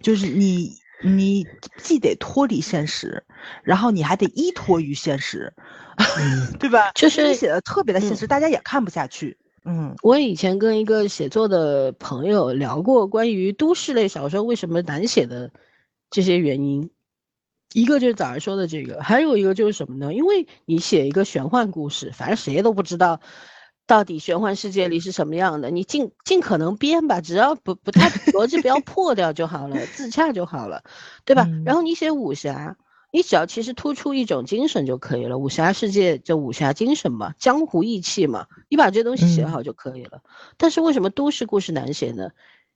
[0.01, 1.47] 就是你，你
[1.79, 3.25] 既得脱离现实，
[3.63, 5.53] 然后你还得依托于现实，
[6.59, 6.91] 对吧？
[6.95, 9.39] 就是你写的特别的现实，大家也看不下去。
[9.65, 15.53] 嗯，我以前跟一个写作的朋友聊过关于都市类小说为什么难写的
[16.11, 16.91] 这些原因，
[17.75, 20.13] 一个就是早上说的这个，还有一个就是什么呢？
[20.15, 23.21] 因为你写一个玄幻故事，反正谁都不知道。
[23.85, 25.69] 到底玄幻世界里是什么样的？
[25.69, 30.85] 你尽尽可能编吧，只要不不太 逻辑不要破掉就好了，自洽就好了，
[31.25, 31.49] 对吧？
[31.67, 32.77] 然后你写武侠，
[33.11, 35.37] 你只要其实突出一种精神就可以了。
[35.37, 40.21] 武侠世界就武侠精神嘛，江湖义气嘛，你把这东西写好就可以了。
[40.57, 42.31] 但是为什么都市故事难写呢？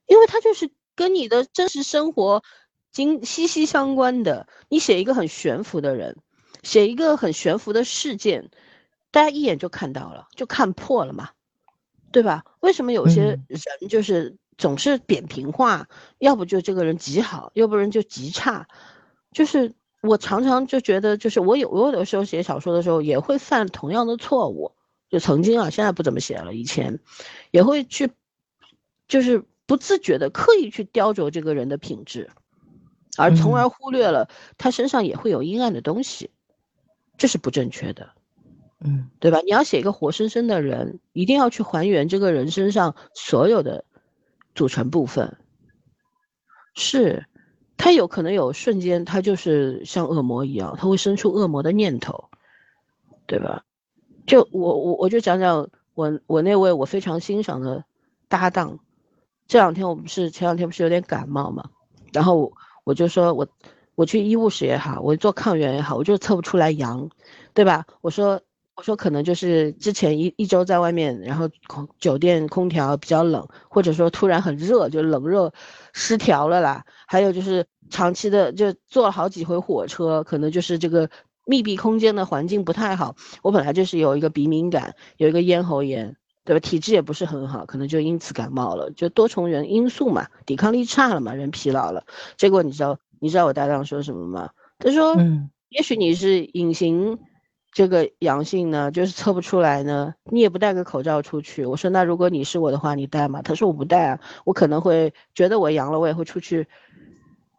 [0.06, 2.42] 因为它就是跟你的真实生活
[2.96, 4.48] 经息息相关的。
[4.70, 6.16] 你写一个很悬浮的人，
[6.62, 8.50] 写一个很悬浮的事件。
[9.10, 11.28] 大家一眼就看到了，就看破了嘛，
[12.10, 12.42] 对吧？
[12.60, 15.86] 为什么有些人就是总是扁平化？
[16.16, 18.66] 要不就这个人极好，要不然就极差。
[19.30, 24.72] 就是我常常就觉得，就是我有我有的时候写小说的时候也会犯同样的错误。
[25.10, 26.98] 就曾经啊，现在不怎么写了，以前
[27.50, 28.10] 也会去，
[29.06, 32.30] 就是不自觉的刻意去雕琢这个人的品质，
[33.16, 34.28] 而从而忽略了
[34.58, 36.30] 他身上也会有阴暗的东西，
[37.16, 38.10] 这是不正确的。
[38.80, 39.40] 嗯，对吧？
[39.40, 43.84] 你要写一个活生生的人，一定要去还原这个人身上所有的
[44.54, 45.36] 组成部分。
[46.74, 47.26] 是，
[47.78, 52.28] 他有可能有瞬间，他就是像恶魔一样，他会生出恶魔的念头，
[53.26, 53.64] 对吧？
[54.26, 57.82] 就我我我就讲讲我我那位我非常欣赏的
[58.28, 58.78] 搭档，
[59.46, 61.70] 这两天我不是前两天不是有点感冒嘛，
[62.12, 62.52] 然后
[62.86, 63.46] 我就说我
[63.96, 67.10] 我去医务室也好，我做抗原也好，我就测不出来阳，
[67.52, 67.84] 对吧？
[68.00, 68.40] 我说。
[68.78, 75.50] 我说可能就是之前一一周在外面，然后空酒店空调比较冷，或者说突然很热，就冷热
[75.94, 76.84] 失调了啦。
[77.06, 81.08] 还有就是长期的就坐了好几回火车，可能就是这个
[81.46, 83.16] 密闭空间的环境不太好。
[83.42, 86.14] 我本来就是有一个鼻敏感，有一个咽喉炎，
[86.46, 86.60] 对吧？
[86.60, 92.04] 体质也不是很好，可能就因此感冒了，就多重原因素嘛，抵抗力差了嘛，人疲劳了。
[92.38, 94.48] 结果你知道你知道我搭档说什么吗？
[94.78, 97.18] 他说，嗯，也许你是隐形。
[97.72, 101.66] 这个阳性呢，就是测不出来呢，你也不戴个口罩出去。
[101.66, 103.42] 我说那如果你是我的话，你戴吗？
[103.42, 106.66] 他说我不戴啊，我可能会觉得我阳了，我也会出去，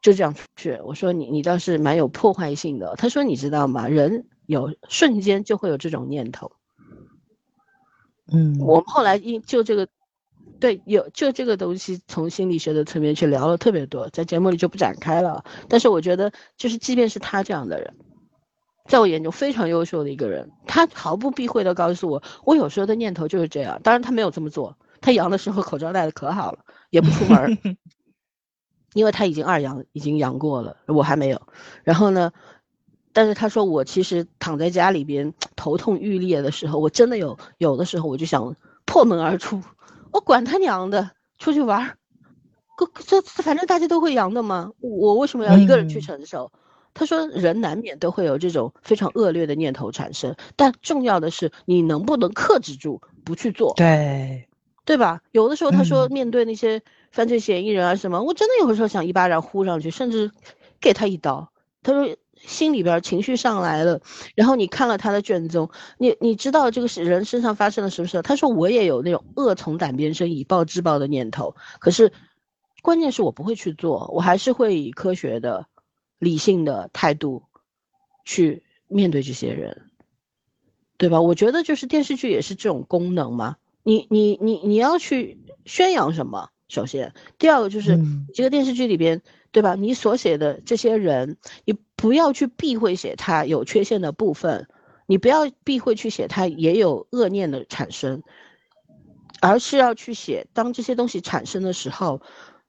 [0.02, 0.80] 就这样出去。
[0.84, 2.96] 我说你你倒是蛮有破坏性的。
[2.98, 3.88] 他说你知道吗？
[3.88, 6.52] 人有瞬间就会有这种念头。
[8.32, 9.88] 嗯，我们后来因就这个
[10.60, 15.44] 对，有就这个东西，从心理学的层面去聊了特别多，在节目里就不展开了。
[15.70, 17.94] 但是我觉得，就是即便是他这样的人，
[18.86, 23.80] 在我眼中非常优秀的一个人，他毫不避讳的告诉我，我有时候的念头就是这样。
[23.84, 26.60] 当然他没有这么做，他阳的时候口罩戴的可好了，
[26.90, 27.58] 也不出门，
[28.94, 31.42] 因为他已经二阳，已经阳过了，我还没有。
[31.84, 32.32] 然后呢，
[33.18, 39.60] 但是他说我其实躺在家里边头痛欲裂的时候，我真的有有的时候我就想破门而出。
[40.12, 41.98] 我管他娘的，出去玩儿，
[43.08, 46.52] 这反正大家都会阳的嘛，我为什么要一个人去承受？
[46.94, 54.48] 他说人难免都会有这种非常恶劣的念头产生，但重要的是你能不能克制住不去做，对，
[54.86, 55.22] 对吧？
[55.32, 60.30] 有的时候他说面对那些犯罪嫌疑人啊什么，我真的有的时候想一巴掌呼上去，甚至
[60.80, 61.52] 给他一刀。
[61.82, 62.16] 他说。
[62.40, 64.02] 心里边情绪上来了，
[64.36, 68.22] 然后你看了他的卷宗，你你知道这个是人身上发生了什么事？
[68.22, 72.12] 他说我也有那种恶从胆边生，以暴制暴的念头，可是
[72.82, 75.66] 关键是我不会去做，我还是会以科学的、
[76.20, 77.44] 理性的态度
[78.24, 79.90] 去面对这些人，
[80.98, 81.22] 对吧？
[81.22, 83.58] 我觉得就是电视剧也是这种功能嘛。
[83.84, 86.50] 你你你你要去宣扬什么？
[86.70, 87.98] 首先，第二个就是
[88.34, 89.76] 这个电视剧里边，对吧？
[89.76, 94.70] 你所写的这些人，你不要去避讳写它有缺陷的部分，
[95.08, 98.24] 你不要避讳去写它也有恶念的产生，
[99.42, 102.22] 而是要去写当这些东西产生的时候，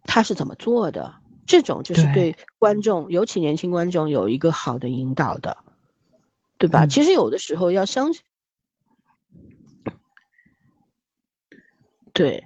[0.05, 1.15] 他是怎么做的。
[1.47, 5.59] 这种就是对观众，尤其年轻观众有一个好的引导的，
[6.59, 6.87] 对吧？
[6.87, 8.23] 其实有的时候要相信，
[12.13, 12.45] 对。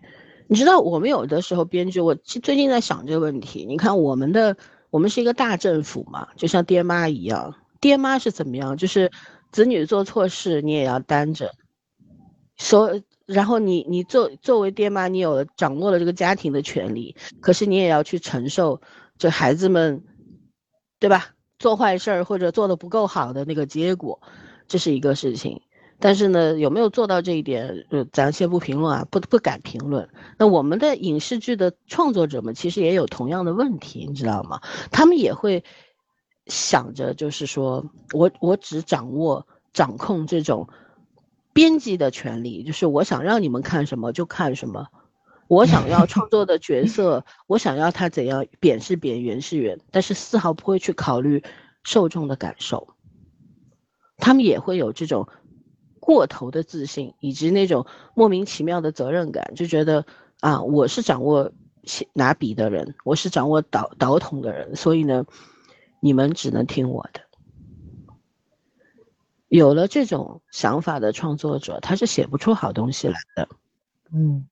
[0.48, 3.64] 你知道我们有的时候编剧，我最近在想这个问题。
[3.64, 4.54] 你看我们的，
[4.92, 7.56] 我们是一个大政府嘛，就像爹妈一样。
[7.80, 8.76] 爹妈是怎么样？
[8.76, 9.10] 就是
[9.50, 11.50] 子女做错事，你也要担着。
[12.58, 18.82] 所然后你你作作为爹妈，你有了掌握了这个家庭的权利，可是你也要去承受
[19.16, 20.04] 这孩子们，
[21.00, 21.30] 对吧？
[21.58, 24.20] 做坏事儿或者做的不够好的那个结果，
[24.68, 25.62] 这是一个事情。
[26.04, 27.86] 但是呢，有没有做到这一点？
[27.90, 30.08] 呃，咱先不评论啊，不不敢评论。
[30.36, 34.60] 那我们的影视剧的创作者们其实也有同样的问题，你知道吗？
[34.90, 35.62] 他们也会
[36.48, 40.68] 想着，就是说我我只掌握掌控这种
[41.52, 44.88] 编辑的权利，就是我想让你们看什么就看什么，
[45.46, 51.44] 我想要创作的角色，我想要他怎样贬是贬，圆是圆，但是丝毫不会去考虑
[51.84, 52.88] 受众的感受。
[54.16, 55.28] 他们也会有这种。
[56.02, 60.04] 过头的自信，以及那种莫名其妙的责任感，就觉得
[60.40, 61.52] 啊，我是掌握
[62.12, 65.24] 拿笔的人，我是掌握导导筒的人，所以呢，
[66.00, 67.20] 你们只能听我的。
[69.46, 73.48] 有了这种想法的创作者，他是写不出好东西来的。
[74.12, 74.48] 嗯，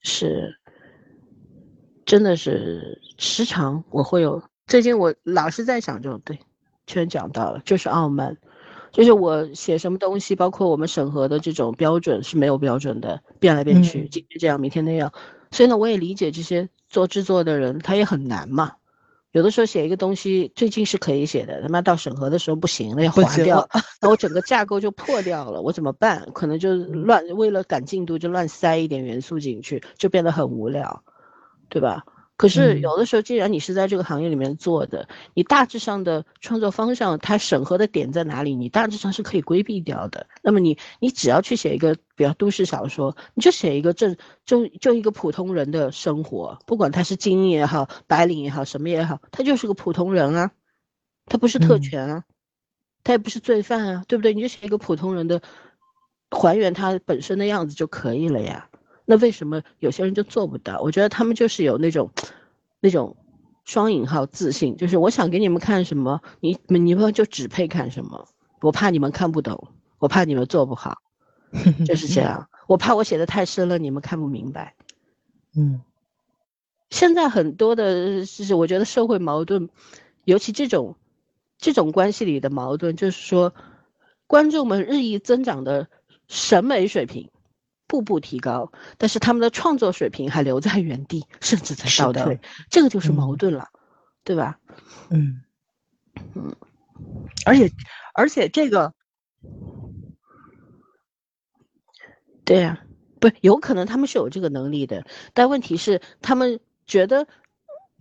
[0.00, 0.58] 是，
[2.04, 6.40] 真的是时常我会有，最近我老是在想这种，对，
[6.88, 8.36] 全讲到了，就是傲慢。
[8.96, 15.12] 就是我写什么东西，包括我们审核的这种标准是没有标准的，变来变去，今天这样，明天那样。
[15.50, 18.72] 所以呢，我也理解这些做制作的人，他也很难嘛。
[19.32, 23.68] 有的时候写一个东西，最近是可以写的，他妈到审核的时候不行了，要划掉，
[24.00, 26.26] 那我整个架构就破掉了，我怎么办？
[26.32, 31.02] 可能就乱，为了赶进度就乱塞一点元素进去，就变得很无聊，
[31.68, 32.02] 对吧？
[32.36, 40.26] 可是有的时候，既然你是在这个行业里面做的，你大致上的创作方向，它审核的点在哪里，你大致上是可以规避掉的。
[40.42, 44.14] 那么你，你只要去写一个比较都市小说，你就写一个正，
[44.44, 50.50] 就就一个普通人的生活，不管他是精英也好，白领也好，什么也好，他就是个普通人啊，
[51.24, 52.24] 他不是特权啊，
[53.02, 54.34] 他也不是罪犯啊，对不对？
[54.34, 55.40] 你就写一个普通人的，
[56.30, 58.68] 还原他本身的样子就可以了呀。
[59.06, 60.80] 那为什么有些人就做不到？
[60.82, 62.10] 我觉得他们就是有那种，
[62.80, 63.16] 那种
[63.64, 68.28] 双引号自信，就是我想给你们看什么，你你们就只配看什么。
[68.60, 69.68] 我怕你们看不懂，
[69.98, 70.98] 我怕你们做不好，
[71.86, 72.48] 就是这样。
[72.66, 74.74] 我怕我写的太深了，你们看不明白。
[75.54, 75.80] 嗯，
[76.90, 79.68] 现在很多的，就是我觉得社会矛盾，
[80.24, 80.96] 尤其这种
[81.58, 83.54] 这种关系里的矛盾，就是说，
[84.26, 85.88] 观众们日益增长的
[86.26, 87.30] 审美水平。
[87.86, 92.40] 步步提高，但是他们的创作水平还留在原地，甚至在倒退，
[92.70, 93.68] 这个就是矛盾了，
[94.24, 94.58] 对吧？
[95.10, 95.42] 嗯
[96.34, 96.56] 嗯，
[97.44, 97.70] 而且
[98.14, 98.94] 而且这个，
[102.44, 102.82] 对呀，
[103.20, 107.28] 不有可能他们是有这个能力的，但问题是他们觉得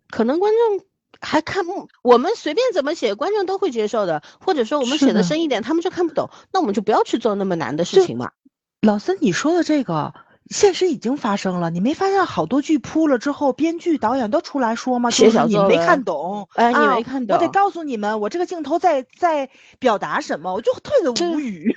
[0.10, 0.86] 可能观众
[1.20, 8.32] 还看不，我们随便怎么写，观众都会接受的，或者说我们写的深一点，他们就看不懂，那我们就不要去做那么难的事情嘛。
[8.86, 10.14] 老孙，你说的这个
[10.52, 15.10] 现实已经发生了，你没发现好多剧铺了之后，编剧、导演都出来说吗？
[15.10, 19.50] 写小你没看懂，哎，你没看懂，我得告诉你们，我这个镜头在在
[19.80, 21.74] 表达什么，我就特别无语。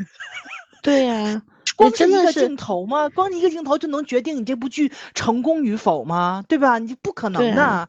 [0.83, 1.43] 对呀，
[1.77, 3.09] 光是一个镜头吗？
[3.09, 6.45] 光一个镜头就能决定你这部剧成功与否吗？
[6.47, 6.79] 对吧？
[6.79, 7.89] 你不可能的。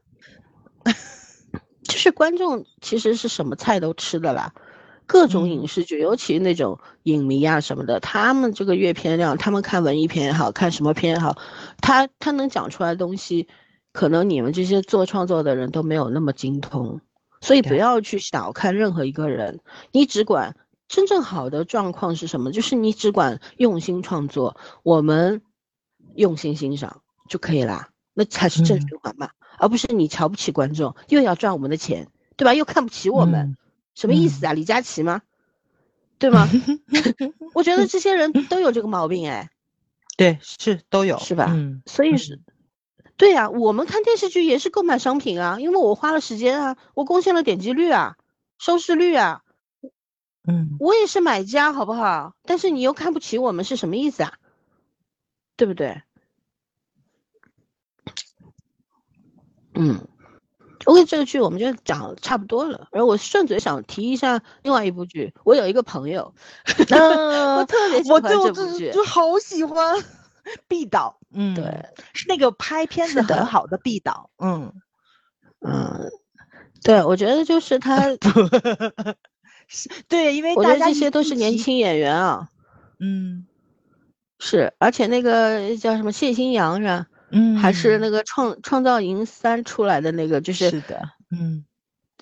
[1.83, 4.53] 就是观众其实是什么菜都吃的啦。
[5.09, 11.35] 各种影视剧，尤其那种影迷啊什么的，他们这个阅片量，他们看文艺片也好看什么片也好，
[11.81, 13.47] 他他能讲出来的东西，
[13.91, 17.01] 可能你们这些做创作的人都没有那么精通，
[17.41, 19.61] 所以不要去小看任何一个人，
[19.91, 20.55] 你只管
[20.87, 25.41] 真正好的状况是什么，就是你只管用心创作，我们
[26.13, 32.07] 用心欣赏就可以啦，那才是正循环嘛，而不是你瞧不起观众，又要赚我们的钱，
[32.37, 32.53] 对吧？
[32.53, 33.57] 又看不起我们。
[33.99, 34.53] 什么意思啊？
[34.53, 35.21] 李佳琦吗？
[36.19, 36.47] 对吗？
[37.53, 39.49] 我觉得这些人都有这个毛病哎。
[40.15, 41.47] 对，是都有，是吧？
[41.49, 41.81] 嗯。
[41.85, 42.39] 所以是，
[43.17, 48.15] 对呀，我们看电视剧也是购买商品啊，因为我花了时间啊，我贡献了点击率啊，
[48.57, 49.41] 收视率啊。
[50.47, 50.77] 嗯。
[50.79, 52.35] 我也是买家，好不好？
[52.43, 54.37] 但是你又看不起我们，是什么意思啊？
[55.57, 56.01] 对不对？
[59.73, 60.07] 嗯。
[60.85, 62.87] OK，这个剧我们就讲差不多了。
[62.91, 66.33] 然后我顺嘴想提一下另外一部剧，我有一个朋友，
[66.67, 69.97] 我特别喜欢这部剧，就好喜欢
[70.67, 71.17] 《毕导》。
[71.33, 71.63] 嗯，对，
[72.13, 74.29] 是那个拍片子很好的毕导。
[74.37, 74.73] 嗯
[75.59, 76.09] 嗯，
[76.81, 78.15] 对，我觉得就是他，
[80.07, 82.47] 对，因为我觉得这些都是年轻演员啊。
[82.99, 83.45] 嗯，
[84.39, 87.05] 是，而且那个叫什么谢欣阳是吧？
[87.31, 91.01] 嗯，还是那个创创造营三出来的那个，就是是的，
[91.31, 91.63] 嗯，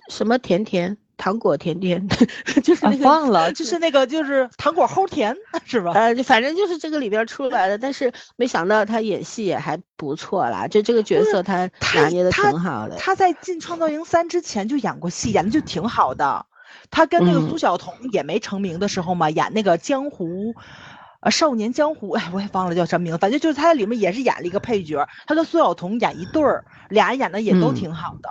[0.10, 2.08] 什么甜甜糖果甜甜，
[2.64, 5.36] 就是那个忘了，就是那个就是糖果齁甜
[5.66, 5.92] 是吧？
[5.94, 12.96] 呃，反正就是这个里边出来的，但是没想到他演戏也还不错啦，就这个角色他拿捏的挺好的。
[12.98, 16.46] 他在进创造营三之前就演过戏，演的就挺好的。
[16.92, 20.54] 他跟那个苏晓彤也没成名的时候嘛，演那个江湖。
[21.20, 28.30] 啊，少年江湖，哎，我也忘了叫什么名字，反正就是他在里面也是演了一个配角，他跟苏晓彤演一对儿，俩人演的也都挺好的，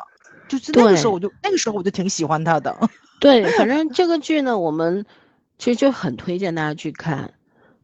[0.48, 2.76] 就是那个时候我就那个时候我就挺喜欢他的。
[3.20, 5.04] 对，反正这个剧呢，我们
[5.58, 7.32] 其实就很推荐大家去看。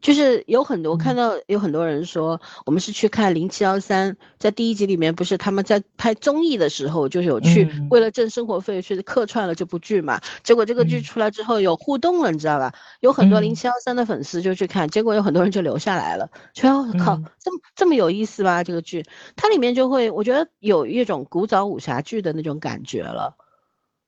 [0.03, 10.19] 就是有很多看到有很多人说，我们是去看零七幺三，在第一集里面不是他们在拍综艺的时候，就是有去为了挣生活费去客串了这部剧嘛。
[10.43, 12.73] 结果这个剧出来之后有互动了，你知道吧？
[12.99, 16.29] 有很多零七幺三的粉丝就去看，结果有很多人就留下来了。
[16.53, 18.61] 觉得靠，这么这么有意思吗？
[18.61, 19.05] 这个剧
[19.37, 23.37] 它里面就会，我觉得有一种古早武侠剧的那种感觉了。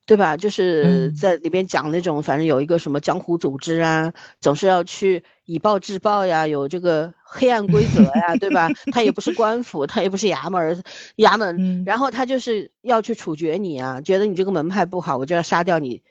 [0.06, 0.38] 对吧？
[0.38, 8.70] 就是在里边讲那种，反正有一个什么江湖组织啊，总是要去以暴制暴呀，有这个黑暗规则呀，对吧？
[8.92, 10.84] 他也不是官府，他也不是衙门，
[11.18, 16.04] 衙门，然后他就是要去处决你啊，觉得你这个门派不好，我就要杀掉你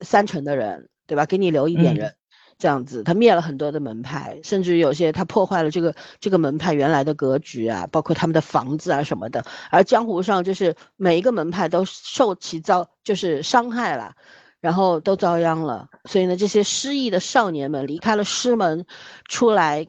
[0.00, 1.24] 三成的人，对吧？
[1.24, 2.17] 给你留一点人。
[2.58, 9.44] 这样子，他灭了很多的门派，甚至有些他破坏了这个这个门派原来的格局啊，包括他们的房子啊什么的。
[9.70, 14.12] 而江湖上就是每一个门派都受其遭就是伤害了，
[14.60, 15.88] 然后都遭殃了。
[16.06, 18.84] 所以呢，这些失意的少年们离开了师门，
[19.28, 19.86] 出来，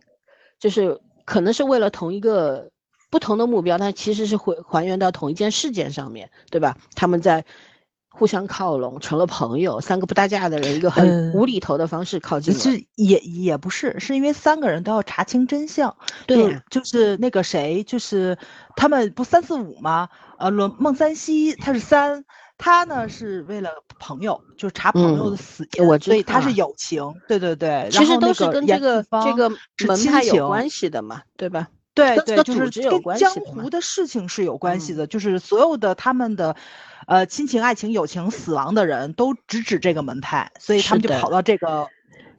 [0.59, 2.69] 就是可能是为了同一个
[3.09, 6.77] 不同的目标，但其实是回还原到同一件事件上面，对吧？
[6.93, 7.43] 他们在。
[8.19, 9.79] 互相靠拢，成了朋友。
[9.79, 12.59] 三个不搭架的人，一个很无厘头的方式靠近了。
[12.59, 15.95] 是也也不是，是因为三个人都要查清真相。
[16.27, 18.37] 对，就是那个谁，就是
[18.75, 20.09] 他们不三四五吗？
[20.37, 22.25] 呃，孟孟三希他是三，
[22.57, 23.69] 他呢是为了
[23.99, 25.65] 朋友，就是查朋友的死
[26.01, 27.01] 所以他是友情。
[27.25, 29.49] 对对对，其实都是跟这个这个
[29.87, 31.69] 门派有关系的嘛，对吧？
[31.99, 36.55] 对对，就是跟江湖的事情是有关系的，就是所有的他们的。
[37.07, 41.87] 呃，亲情、爱情、友情、死亡的人都直指这个门派，所以他们就跑到这个、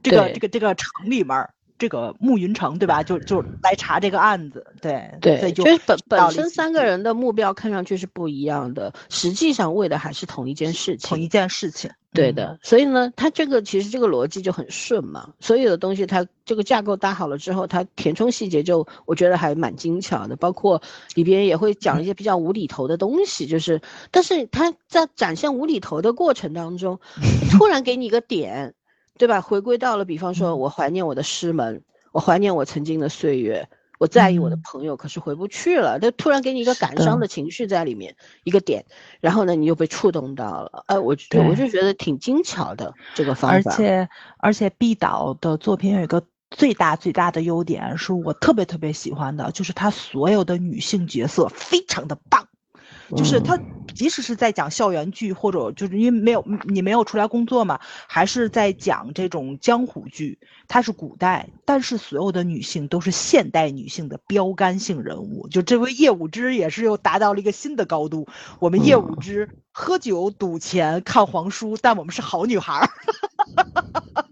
[0.01, 1.49] 这个、这个、这个城里面，
[1.81, 3.01] 这个慕云城，对吧？
[3.01, 11.89] 就就来查这个案子，对对，就是本本身三个人的目标看上去是不一样的，实际上为的还是同一件事情，同一件事情。
[12.13, 15.33] 对的，所以呢，它这个其实这个逻辑就很顺嘛。
[15.39, 20.35] 所有的东西它这个架构搭好了之后，它填充细节就我觉得还蛮精巧的。
[20.35, 20.79] 包括
[21.15, 23.81] 里边也会讲一些比较无厘头的东西，就是，
[24.11, 26.99] 但是它在展现无厘头的过程当中，
[27.57, 28.75] 突然给你一个点，
[29.21, 29.39] 对吧？
[29.39, 33.69] 回归到了，比方说我怀念我的师门，我怀念我曾经的岁月。
[33.99, 35.99] 我在意我的朋友，可是回不去了。
[35.99, 38.15] 他突然给你一个感伤的情绪在里面，
[38.45, 38.83] 一个点，
[39.19, 40.83] 然后呢，你又被触动到了。
[40.87, 41.15] 哎，我
[41.47, 43.69] 我就觉得挺精巧的这个方法。
[43.71, 52.47] 而且而且，毕导的作品有一个最大最大的优点是我特别特别喜欢的，就是他所有的女性角色非常的棒。
[53.15, 53.59] 就是他，
[53.93, 65.47] 即使是在讲校园剧，或者就是因为没有你没有出来工作嘛，还是在讲这种江湖剧，它是古代，但是所有的女性都是现代女性的标杆性人物。
[65.49, 68.27] 就这位叶武之也是又达到了一个新的高度。
[68.59, 72.89] 我们叶武之喝酒赌钱看黄书，但我们是好女孩儿。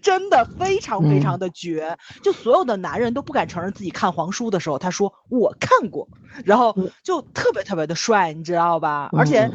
[0.00, 6.08] 真的非常非常的绝，就所有的男人都不敢承认自己看黄书的时候，他说我看过，
[6.44, 9.10] 然后就特别特别的帅，你知道吧？
[9.12, 9.50] 而且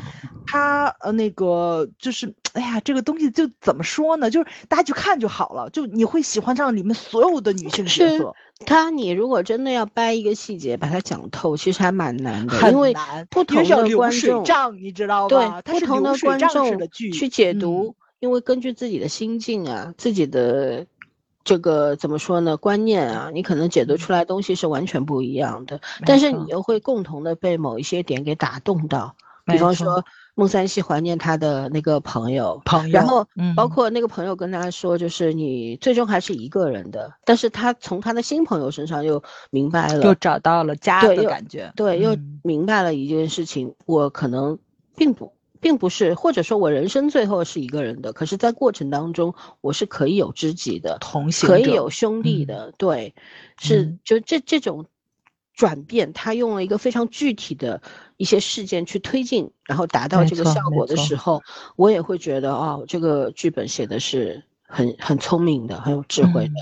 [0.45, 4.29] 他呃那个就是，哎呀，这个东西就怎么说呢？
[4.29, 8.33] 就是大家去看就好了，就你会喜欢上里面所有的女性角色。
[8.65, 12.95] 他你如果真的要掰一个细节把它讲透，其实还蛮难的，因为。
[13.29, 14.43] 不同的观众，
[14.81, 15.61] 你知道吧？
[15.61, 16.75] 对，不同的观众
[17.13, 17.95] 去解读。
[18.19, 20.85] 因为根据自己的心境啊，自己的
[21.43, 22.57] 这个怎么说呢？
[22.57, 25.79] 观念啊，你可能解读出来东西是完全不一样的。
[26.05, 29.15] 但是你又会共同的被某一些点给打动到，
[29.45, 30.03] 比方说
[30.35, 33.25] 孟三希怀念他的那个朋友，朋友，然后
[33.55, 37.13] 包括那个朋友跟他说，就是你最终还是一个人的。
[37.23, 44.57] 但是他从他的新朋友身上又明白了，又找到了家的感觉，对，又明白了一件事情，我可能
[44.95, 45.36] 并不。
[45.59, 53.13] 并不是，或者说我人生最后是一个人的，可是，在过程当中，我是可以有知己的，同行可以有兄弟的，对，
[53.59, 54.85] 是就这这种
[55.53, 57.81] 转变，他用了一个非常具体的
[58.17, 61.41] 一些事件去推进，然后达到这个效果的时候，
[61.75, 66.53] 我也会觉得哦，这个剧本写的是很很聪明的，很有智慧的。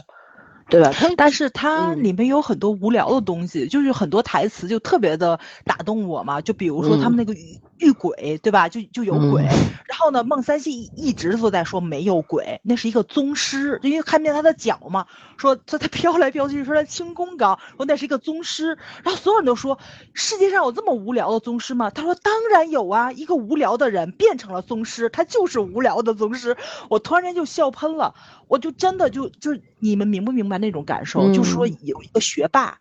[0.68, 0.92] 对吧？
[1.16, 6.42] 但是它里面有很多无聊的东西，就是很多台词就特别的打动我嘛。
[6.42, 7.36] 就比如说他们那个
[7.78, 8.68] 遇遇鬼，对吧？
[8.68, 9.44] 就就有鬼。
[9.86, 15.06] 然后呢，孟三希一直都在说没有鬼，那是一个宗师，因为看见他的脚嘛，
[15.38, 18.78] 说他他飘来飘去，说他轻功高，说那是一个宗师。
[19.04, 19.78] 然后所有人都说
[20.14, 21.92] 世界上有这么无聊的宗师吗？
[21.92, 26.58] 他说当然有啊，一个无聊的人变成了宗师，他就是无聊的宗师。
[26.90, 28.16] 我突然间就笑喷了，
[28.48, 30.56] 我就真的就就你们明不明白？
[30.56, 32.78] 那种感受，就说有一个学霸，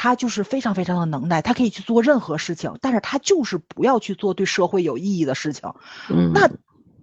[0.00, 5.74] 他就是非常非常的能耐，他可以去做任何事情，但是他就是不要去做对社会有意义的事情，
[6.32, 6.48] 那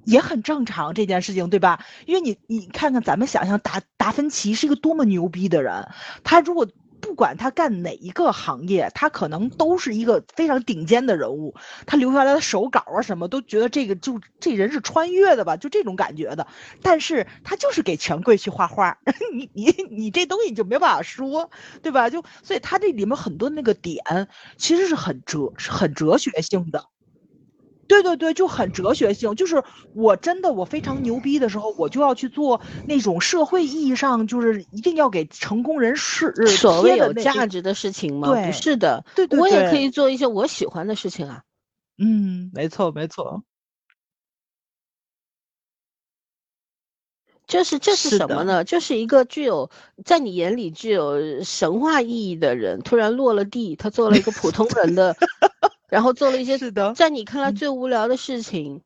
[0.05, 1.83] 也很正常这件事情，对吧？
[2.05, 5.89] 因为你你看看，咱们想象达达芬奇是一个多么牛逼的人，
[6.23, 6.65] 他如果。
[7.05, 11.53] 不管他干哪一个行业，他可能都是一个非常顶尖的人物。
[11.85, 16.47] 他留下来的手稿啊，什么都觉得这个就这人是穿越的吧，就这种感觉的。
[16.81, 18.97] 但是他就是给权贵去画画，
[19.31, 21.51] 你你你这东西你就没办法说，
[21.83, 22.09] 对吧？
[22.09, 24.03] 就所以他这里面很多那个点
[24.57, 26.83] 其实是很哲是很哲学性的。
[27.87, 29.35] 对对对，就很哲学性。
[29.35, 38.27] 就是我真的我非常牛逼的时候，我就要去做那种社会意义上就是一定要给成功人士所谓有价值的事情吗？
[38.27, 39.05] 对，不是的。
[39.15, 41.43] 对对对，我也可以做一些我喜欢的事情啊。
[41.97, 43.43] 嗯，没错没错。
[47.47, 48.63] 这是这是什么呢？
[48.63, 49.69] 就是一个具有
[50.03, 55.15] 在你眼里具有神话意义的人，突然落了地，他做了一个普通人的。
[55.95, 56.57] 然后做了一些
[56.93, 58.81] 在你看来最无聊的事情，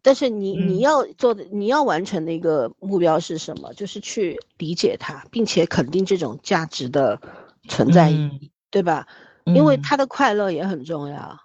[0.00, 3.74] 但是你你要做的你要完成的一个目标是什么？
[3.74, 7.20] 就是去理解它，并且肯定这种价值的
[7.68, 9.06] 存在意义，对吧？
[9.44, 11.38] 因为他的快乐也很重要。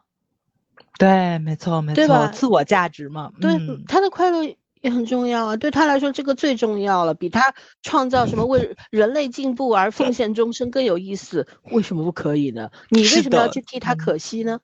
[0.98, 2.28] 对，没错，没错，对吧？
[2.32, 3.60] 自我价值嘛，对，
[3.90, 5.58] 他的快乐也很重要啊。
[5.58, 11.46] 对他来说，这个最重要了，比他创造什么为 人类进步而奉献终身更有意思。
[11.72, 12.70] 为什么不可以呢？
[12.90, 14.62] 你为什么要去替他可惜呢？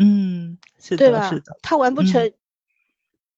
[0.00, 2.32] 嗯，是的，是的，他完不成，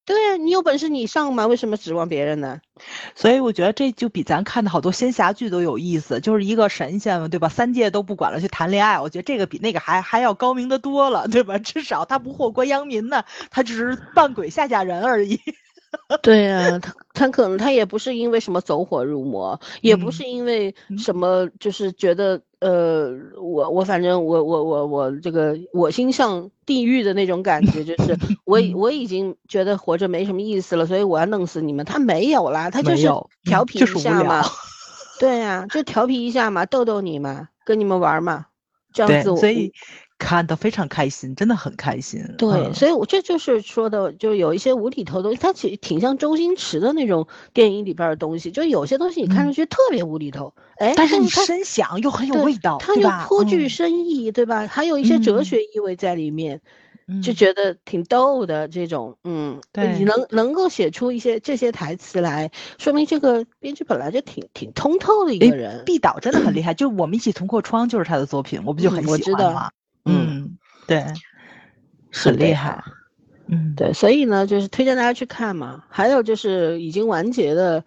[0.05, 2.61] 对呀，你有本事你上嘛，为什么指望别人呢？
[3.15, 7.49] 所以我觉得这就比咱看的好多仙侠剧都有意思，就是一个神仙嘛，对吧？
[7.49, 11.59] 三界都不管了，去谈恋爱，我觉得这个比那个还还要高明的多了，对吧？
[11.59, 15.41] 至少他不祸国殃民呢，他只是扮鬼吓吓人而已。
[16.23, 23.11] 对呀，他他可能他也不是因为什么走火入魔，也不是因为什么，就是觉得呃，
[23.41, 31.85] 我我反正我我我我这个我心向地狱的那种感觉，就是 我我已经觉得活着没什么意思了，所以我要弄死你们。
[31.85, 33.07] 他没有啦，他就是
[33.45, 34.43] 调皮一下嘛。
[35.19, 38.47] 对呀，就调皮一下嘛，逗逗你嘛，跟你们玩嘛，
[38.93, 39.37] 这 样子。
[39.37, 39.73] 所以。
[40.23, 42.25] 看的非常开心，真的很开心。
[42.39, 48.53] 对，所以，我这就是说的，就有一些无厘头东西，它其实挺像周星驰的那种电影里边的东西。
[48.53, 54.67] 就有些东西你看上去特别无厘头，哎，但是你深想又很有味道，它又颇具深意，对吧？
[54.69, 56.61] 还有一些哲学意味在里面。
[57.21, 65.83] 就觉得挺逗的这种，嗯，对，你能能够写出一些这些台词来，说明这个编剧本来就挺挺通透的一个人。
[65.85, 69.71] 毕导真的很厉害，就我们一起同过窗就是他的作品，我不就很喜欢吗？
[70.05, 71.05] 嗯，对，
[72.13, 72.83] 很厉害。
[73.49, 75.85] 嗯，对，所以呢，就是推荐大家去看嘛。
[75.89, 77.85] 还有就是已经完结的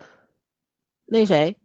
[1.05, 1.57] 那谁，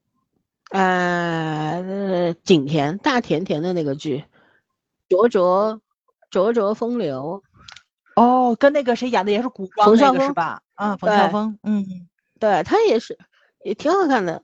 [0.70, 4.24] 呃，景甜大甜甜的那个剧，
[5.08, 5.80] 灼灼
[6.30, 7.42] 灼灼风流。
[8.16, 10.62] 哦，跟那个谁演的也是古装那个是吧？
[10.74, 11.84] 啊，冯绍峰，嗯，
[12.38, 13.18] 对他也是，
[13.64, 14.42] 也挺好看的，也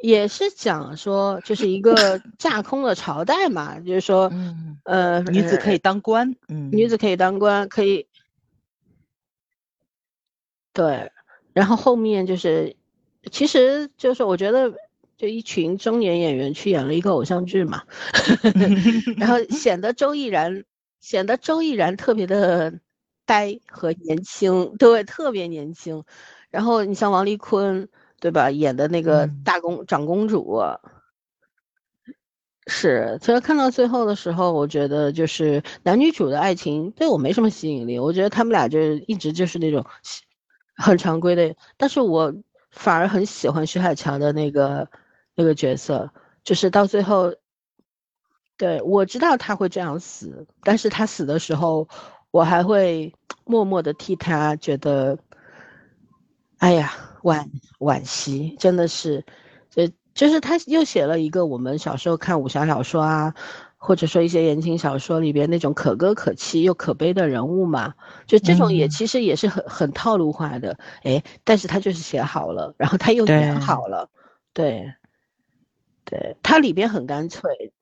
[0.00, 4.32] 也是讲说就是一个 架空的朝代嘛，就是说，
[4.84, 8.06] 呃，女子可以当官，嗯，女子可以当官，可以，
[10.72, 11.10] 对，
[11.52, 12.76] 然后后面就是，
[13.30, 14.72] 其实就是我觉得
[15.16, 17.82] 就一群中年演员去演了一个偶像剧嘛，
[19.18, 20.64] 然后显得周翊然。
[21.00, 22.80] 显得周翊然特别的
[23.24, 26.02] 呆和年轻，对，特别年轻。
[26.50, 27.88] 然后你像王丽坤，
[28.20, 28.50] 对吧？
[28.50, 30.60] 演的那个大公长公主，
[32.66, 33.18] 是。
[33.20, 37.98] 其实看到最后的时候，我觉得就是男女主的爱情对我没什么吸引力。
[37.98, 39.84] 我觉得他们俩就一直就是那种
[40.76, 41.54] 很常规的。
[41.76, 42.34] 但是我
[42.70, 44.88] 反而很喜欢徐海乔的那个
[45.34, 46.10] 那个角色，
[46.44, 47.34] 就是到最后。
[48.56, 51.88] 对，我知道他会这样死，但是他死的时候，
[52.32, 53.14] 我还会
[53.46, 55.16] 默默的替他觉得，
[56.58, 56.92] 哎呀，
[57.28, 57.46] 惋
[57.78, 59.24] 惋惜，真的是，
[59.70, 63.34] 就就是他又写了一个我们小时候看武侠小说啊，
[63.76, 67.94] 或者说一些言情小说里边那种可歌可泣又可悲的人物嘛，
[68.26, 74.10] 就这种也其实也是很很套路化的，哎，但是他就是写好了，然后他又演好了，
[74.52, 74.94] 对，
[76.04, 77.72] 对他里边很干脆。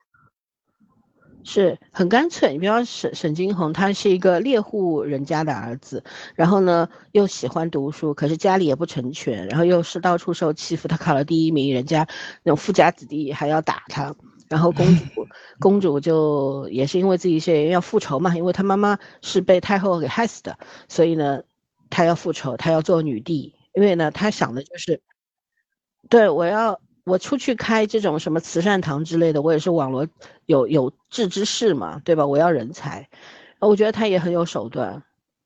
[1.49, 6.03] 是很干脆，你比方沈沈金红，他是一个猎户人家的儿子，
[6.35, 10.89] 然后呢又喜欢读书，可是家里也不成全，然后又是到处受欺负。
[10.89, 12.05] 他考了第一名，人家
[12.43, 14.13] 那种富家子弟还要打他，
[14.49, 15.05] 然后公主
[15.61, 20.59] 公主就也是因为自己是要复仇嘛，因为她妈妈是被太后给害死的，
[20.89, 21.43] 所以呢，
[21.89, 25.01] 她要复仇，她要做女帝，因为呢她想的就是，
[26.11, 26.81] 对我要。
[27.07, 30.05] 我出去开这种什么慈善堂之类的，我也是网罗
[30.47, 32.27] 有有志之士嘛，对吧？
[32.27, 33.09] 我要人才，
[33.61, 35.01] 我觉得他也很有手段，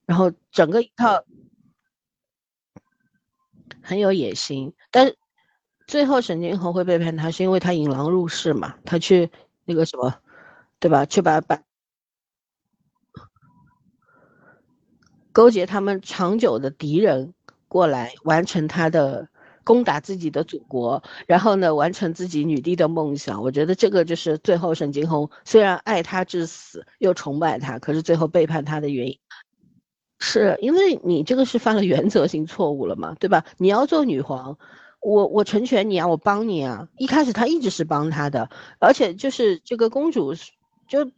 [0.07, 1.23] 然后整个一套
[3.83, 4.73] 很有野心。
[4.91, 5.19] 但是
[5.87, 9.31] 最后沈金红会背叛他，是因为他引狼入室嘛，他去
[9.67, 10.15] 那个什么，
[10.79, 11.05] 对吧？
[11.05, 11.63] 去把把
[15.33, 17.35] 勾结他们长久的敌人
[17.69, 19.30] 过来完成他的。
[19.65, 23.43] 攻打自己的祖国，然后呢，完成自己女帝的梦想。
[23.43, 29.19] 我觉得这个就是最后沈金红虽然爱他至死，又崇拜他，可是最后背叛他的原因，
[30.19, 33.45] 是因为你这个是犯了原则性错误了嘛，对吧？
[33.59, 34.59] 你要做女皇，
[35.01, 36.89] 我我成全你啊，我帮你啊。
[36.97, 40.35] 一开始他一直是帮他的，而且就是这个公主
[40.89, 41.11] 就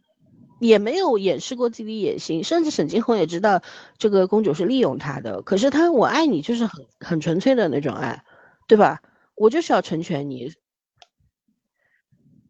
[0.59, 3.61] 也没有掩饰过自己的野心，甚至沈金红也知道
[3.97, 5.41] 这个公主是利用他的。
[5.41, 8.23] 可是他我爱你就是很很纯粹的那种爱。
[8.67, 9.01] 对吧？
[9.35, 10.53] 我就是要成全你，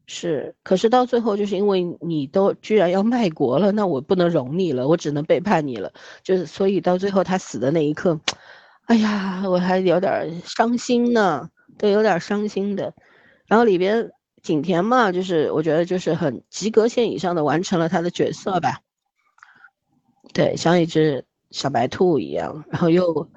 [0.05, 0.55] 是。
[0.63, 5.91] 可是到最后，就是因为你都居然要卖国了，那我不能容你了，我只能背叛你了。
[6.23, 8.19] 就是所以到最后他死的那一刻，
[8.85, 12.93] 哎呀，我还有点伤心呢，都有点伤心的。
[13.47, 14.11] 然后里边
[14.41, 18.81] 景甜嘛，就是我觉得就是很及格线以上的完成了他的角色吧。
[20.33, 23.29] 对，像一只小白兔一样，然后又，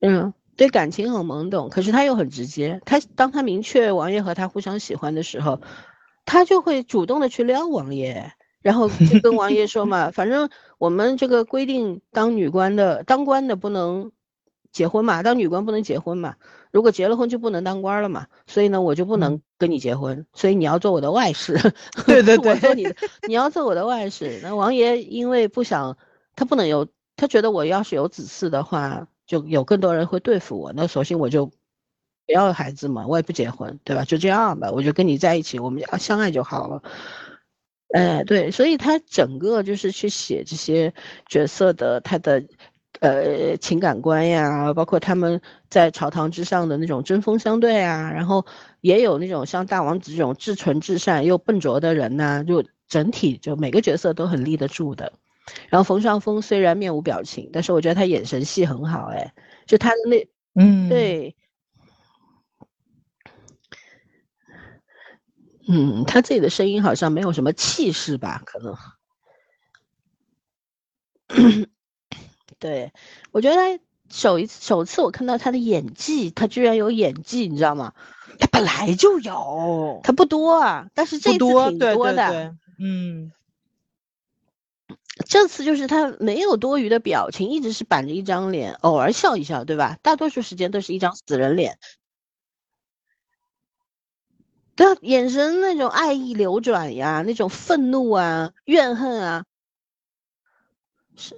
[0.00, 0.32] 嗯。
[0.56, 2.80] 对感情很懵懂，可是他又很直接。
[2.84, 5.60] 他当他明确王爷和他互相喜欢的时候，
[6.24, 14.12] 他就会主动的去撩王爷，然后就跟王爷说嘛，反正我们这个规定，当女官的当官的不能
[14.70, 16.36] 结婚嘛，当女官不能结婚嘛，
[16.70, 21.58] 如果结了婚就不能当官了嘛，所以呢，我就不能跟你结婚，所以你要做我的外室。
[22.06, 22.94] 对对对，我做你的，
[23.26, 24.38] 你要做我的外室。
[24.42, 25.96] 那王爷因为不想，
[26.36, 29.08] 他不能有，他觉得我要是有子嗣的话。
[29.26, 34.04] 就有更多人会对付我，那索性我就不要孩子嘛，我也不结婚，对吧？
[34.04, 36.82] 就这样吧，我就跟你在一起，我们相爱就好了。
[37.94, 40.92] 哎，对，所以他整个就是去写这些
[41.26, 42.42] 角色的他的
[43.00, 48.46] 呃情感观呀，包括他们在朝堂之上的那种针锋相对啊，然后
[48.80, 55.12] 也有那种像大王子这种至纯至善又笨拙的人呐，就整体就每个角色都很立得住的。
[55.68, 59.34] 然后冯绍峰虽然面无表情，但是我觉得他眼神戏很好，哎，
[59.66, 61.36] 就他的那，嗯，对，
[65.68, 68.42] 嗯，他自己的声音好像没有什么气势吧？
[68.44, 68.76] 可能，
[72.58, 72.92] 对，
[73.30, 73.78] 我觉得他
[74.10, 77.94] 首一次首次我看到他的演技，他居然有演技，你知道吗？
[78.38, 82.56] 他本来就有，他不多啊，但是这次挺多的。
[82.78, 83.30] 嗯，
[85.28, 89.98] 这次就是他没有多余的表情，一直是板着一张脸，偶尔笑一笑，对吧？
[90.02, 91.78] 大多数时间都是一张死人脸。
[94.74, 99.44] 对，眼神那种爱意流转呀，那种愤怒啊、怨恨啊，
[101.14, 101.36] 是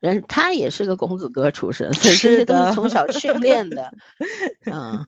[0.00, 3.94] 人他也是个公子哥出身，这些都是从小训练的。
[4.66, 5.06] 嗯，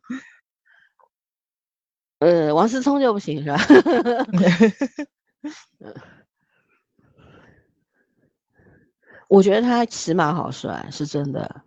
[2.21, 3.59] 呃，王思聪就不行是吧？
[9.33, 11.63] 我觉得他骑马好帅，是真的。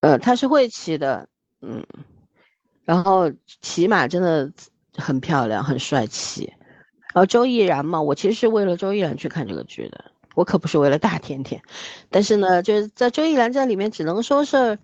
[0.00, 1.28] 呃，他是会骑的，
[1.60, 1.86] 嗯。
[2.82, 4.50] 然后骑马真的
[4.96, 6.52] 很漂亮，很帅气。
[7.14, 11.62] 然后周翊然嘛，我其实是为了周翊然去看这个剧的，我可不是为了大甜甜。
[12.10, 14.76] 但是呢，就是在周翊然在里面，只能说是，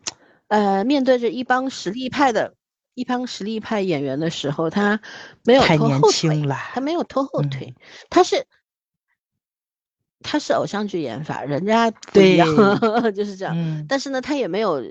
[0.47, 2.55] 呃，面对着一帮实力派的
[2.95, 5.01] 一帮实力派演员的时候，他
[5.43, 7.75] 没有拖后腿，他没有拖后腿，
[8.09, 8.47] 他是
[10.25, 12.49] 他是偶像剧演法，人家不一样，
[13.15, 13.87] 就是这样。
[13.89, 14.83] 但是呢，他也没有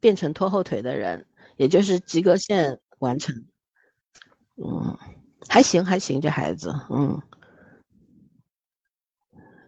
[0.00, 1.24] 变成拖后腿的人。
[1.58, 3.44] 也就是及格线完成，
[4.56, 4.96] 嗯，
[5.48, 7.20] 还行还行，这孩子，嗯，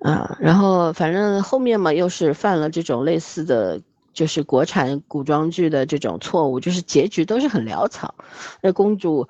[0.00, 3.82] 啊，然后反正后面嘛，又是犯了这种类似的
[4.14, 8.14] 就是国产古装剧的这种错误，就是结局都是很潦草。
[8.62, 9.28] 那公主，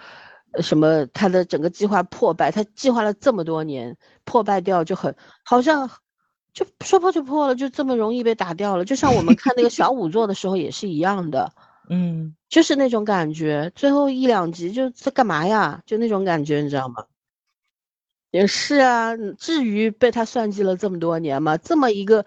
[0.63, 5.15] 什么他的整个计划破败，他计划了这么多年，破败掉就很
[5.45, 5.91] 好像
[6.53, 8.85] 就说破就破了，就这么容易被打掉了。
[8.85, 11.53] 就像我们看那个小五座的时候也是一样的。
[11.91, 15.83] 嗯，就是那种感觉，最后一两集就在干嘛呀？
[15.85, 17.05] 就那种感觉，你知道吗？
[18.31, 21.59] 也是啊，至于被他算计了这么多年吗？
[21.59, 22.25] 这么一个，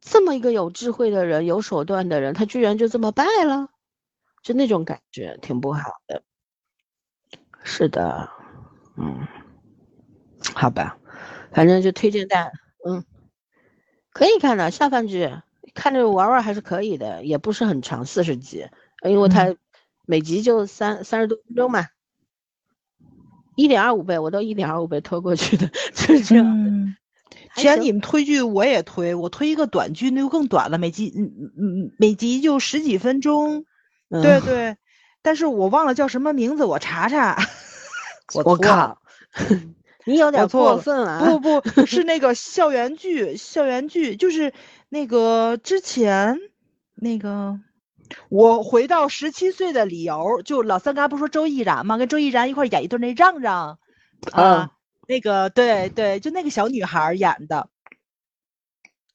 [0.00, 3.70] 这么一个有智慧的人、有手段的人，他居然就这么败了，
[4.42, 6.22] 就那种感觉挺不好的。
[7.64, 8.28] 是的，
[8.96, 9.26] 嗯，
[10.54, 10.98] 好吧，
[11.52, 12.50] 反正就推荐大，
[12.86, 13.04] 嗯，
[14.12, 15.30] 可以看的下饭剧，
[15.74, 18.66] 看着玩玩还是可以的，也不是很长，四十集。
[19.04, 19.56] 因为它
[20.06, 21.86] 每集就三三十多分钟嘛，
[23.56, 26.96] 一点二五倍，我都一点二五倍拖过去的，就是这样。
[27.56, 33.64] 既然你们推剧，我也推，我推一个短剧，那就更短了，每集嗯嗯每集就十几分钟。
[34.08, 34.76] 对对，
[35.22, 37.38] 但是我忘了叫什么名字，我查查。
[38.34, 38.98] 我靠，
[40.04, 41.38] 你有点过分了。
[41.38, 44.52] 不不，是那个校园剧，校园剧就是
[44.88, 46.38] 那个之前
[46.94, 47.58] 那个。
[48.28, 51.96] 我回到十七岁的理由，就老三刚不说周依然吗？
[51.96, 53.78] 跟周依然一块演一对那让让，
[54.32, 54.72] 啊，
[55.08, 57.70] 那个对对，就那个小女孩演的，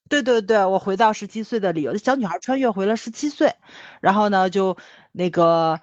[0.08, 3.54] 对对对，我回到十七岁的理由，小女孩穿越回了十七岁，
[4.00, 4.76] 然后呢，就
[5.12, 5.80] 那个，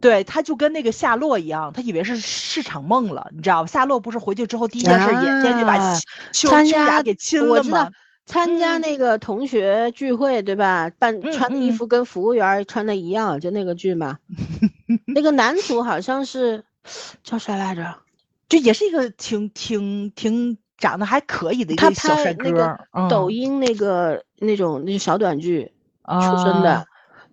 [0.00, 3.66] 对，他就跟那个夏洛一样，他以为是市场梦了，你知道吧？
[3.66, 5.76] 夏洛不是回去之后第一件事眼尖就把
[6.32, 7.90] 秋秋雅给亲了吗？
[8.24, 10.90] 参加那个同学聚会，对吧？
[10.98, 14.18] 扮穿的衣服跟服务员穿的一样，就那个剧嘛。
[15.06, 16.62] 那个男主好像是
[17.24, 17.96] 叫啥来着？
[18.48, 22.78] 就也是一个挺挺挺长得还可以的一个小帅哥。
[23.08, 25.72] 抖音那个那种那小短剧
[26.06, 26.86] 出身的。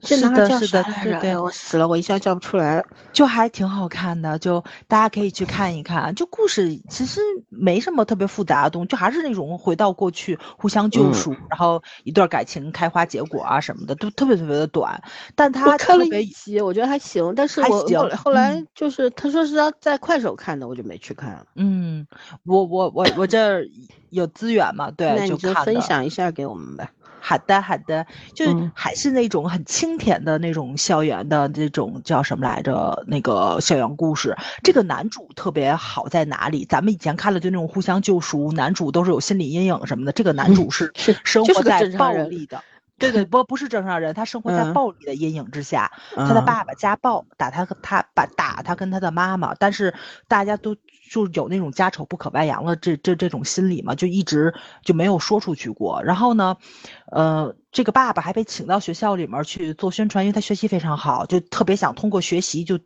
[0.06, 6.14] 是的，是的，对对，我死了，我一下叫不出来，就还挺好看的，就大家可以去看一看。
[6.16, 7.20] 就故事其实
[7.50, 15.02] 没什么特别复杂的东西，就还是那种回到过去互相救赎，然后一段感情开花结果啊什么的，都特别特别的短。
[15.36, 21.46] 但他看了一集，我觉得还行，但是我后后来就是他说是要在快手看的，我就没去看了。
[21.56, 22.06] 嗯，
[22.44, 23.62] 我我我我这
[24.10, 24.92] 有资源嘛？
[24.92, 26.90] 对，那你就分享一下给我们呗。
[27.28, 28.46] 好的，好的，就
[28.76, 33.04] 还是那种很清甜的那种校园的这种叫什么来着？
[33.08, 34.38] 那个校园故事。
[34.62, 36.66] 这个男主特别好在哪里？
[36.66, 40.12] 咱们以前看了就那种互相救赎，男主都是有心理阴影什么的。
[40.12, 40.92] 这个男主是
[41.26, 42.62] 生活在暴力的，
[43.00, 45.92] 对对，不不是正常人，他生活在暴力的阴影之下。
[46.16, 49.96] 他的爸爸家暴，打他和他把打他跟他的妈妈，但是
[50.28, 50.76] 大家都。
[51.08, 54.52] 就有那种家丑不可外扬了，这这这种心理嘛，就一直
[54.84, 56.02] 就没有说出去过。
[56.02, 56.58] 然后呢，
[57.12, 62.80] 呃，这个爸爸还被请到学校里面去做宣传，因为他学习非常好，就特别想通过学习就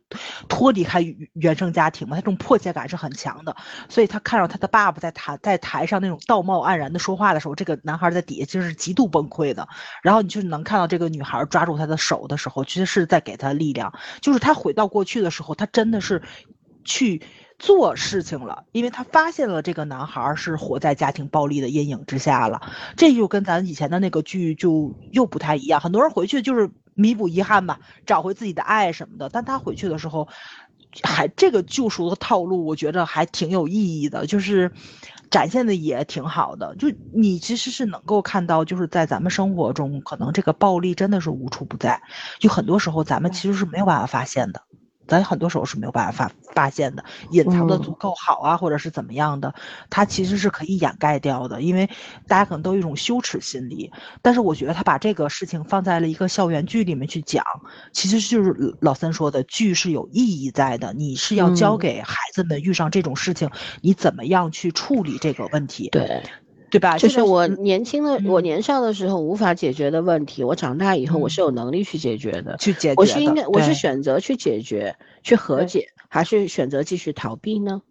[0.46, 1.00] 脱离开
[1.32, 3.56] 原生家庭嘛，他这种迫切感是很强的。
[3.88, 9.66] 所以他看到他的爸爸在台在台上那种道貌岸然的说话的时候，这个男孩在底下就是极度崩溃的。
[10.02, 13.92] 然后你就能看到这个女孩抓住他的手的时候，其实是在给他力量。
[14.20, 16.22] 就是他回到过去的时候，他真的是
[16.84, 17.22] 去。
[17.60, 22.62] 做事情了，因为他发现了这个男孩是活在家庭暴力的阴影之下了，
[22.96, 25.78] 这就跟咱以前的那个剧就又不太一样。
[25.78, 30.26] 很多人回去就是弥补遗憾吧，找回自己的爱什么的，但他回去的时候，
[31.02, 34.72] 还这个救赎的套路，我觉得还挺有意义的，就是
[35.30, 36.74] 展现的也挺好的。
[36.76, 42.00] 就你其实是能够看到，就是在咱们生活中，可能这个暴力真的是无处不在，
[42.38, 44.62] 就很多时候咱们其实是没有办法发现的。
[45.10, 49.52] 咱很多时候是没有办法发发现的，隐藏的足够好啊，或者是怎么样的，
[49.90, 51.90] 它其实是可以掩盖掉的，因为
[52.28, 53.90] 大家可能都有一种羞耻心理。
[54.22, 57.44] 但是我觉得他把这个事情放在了一个校园剧里面去讲，
[57.92, 63.50] 其实就是老三说的，剧是有意义在的，你是要教给孩子们遇上这种事情，
[63.82, 65.88] 你怎么样去处理这个问题。
[65.90, 66.22] 对。
[66.70, 66.96] 对吧？
[66.96, 72.56] 就是我年轻的，我年少的时候无法解决的问题，我长大以后我是有能力去解决的。
[72.58, 72.94] 去解决。
[72.96, 77.82] 我是应该，我是选择去解决、去和解，还是选择继续逃避呢？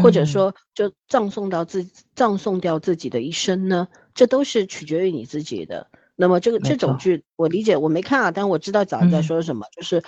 [0.00, 1.84] 或者说，就葬送到自
[2.14, 3.88] 葬送掉自己的一生呢？
[4.14, 5.88] 这都是取决于你自己的。
[6.14, 10.02] 那么这个这种剧，我理解，我没看啊，但我知道早上在说什么，就是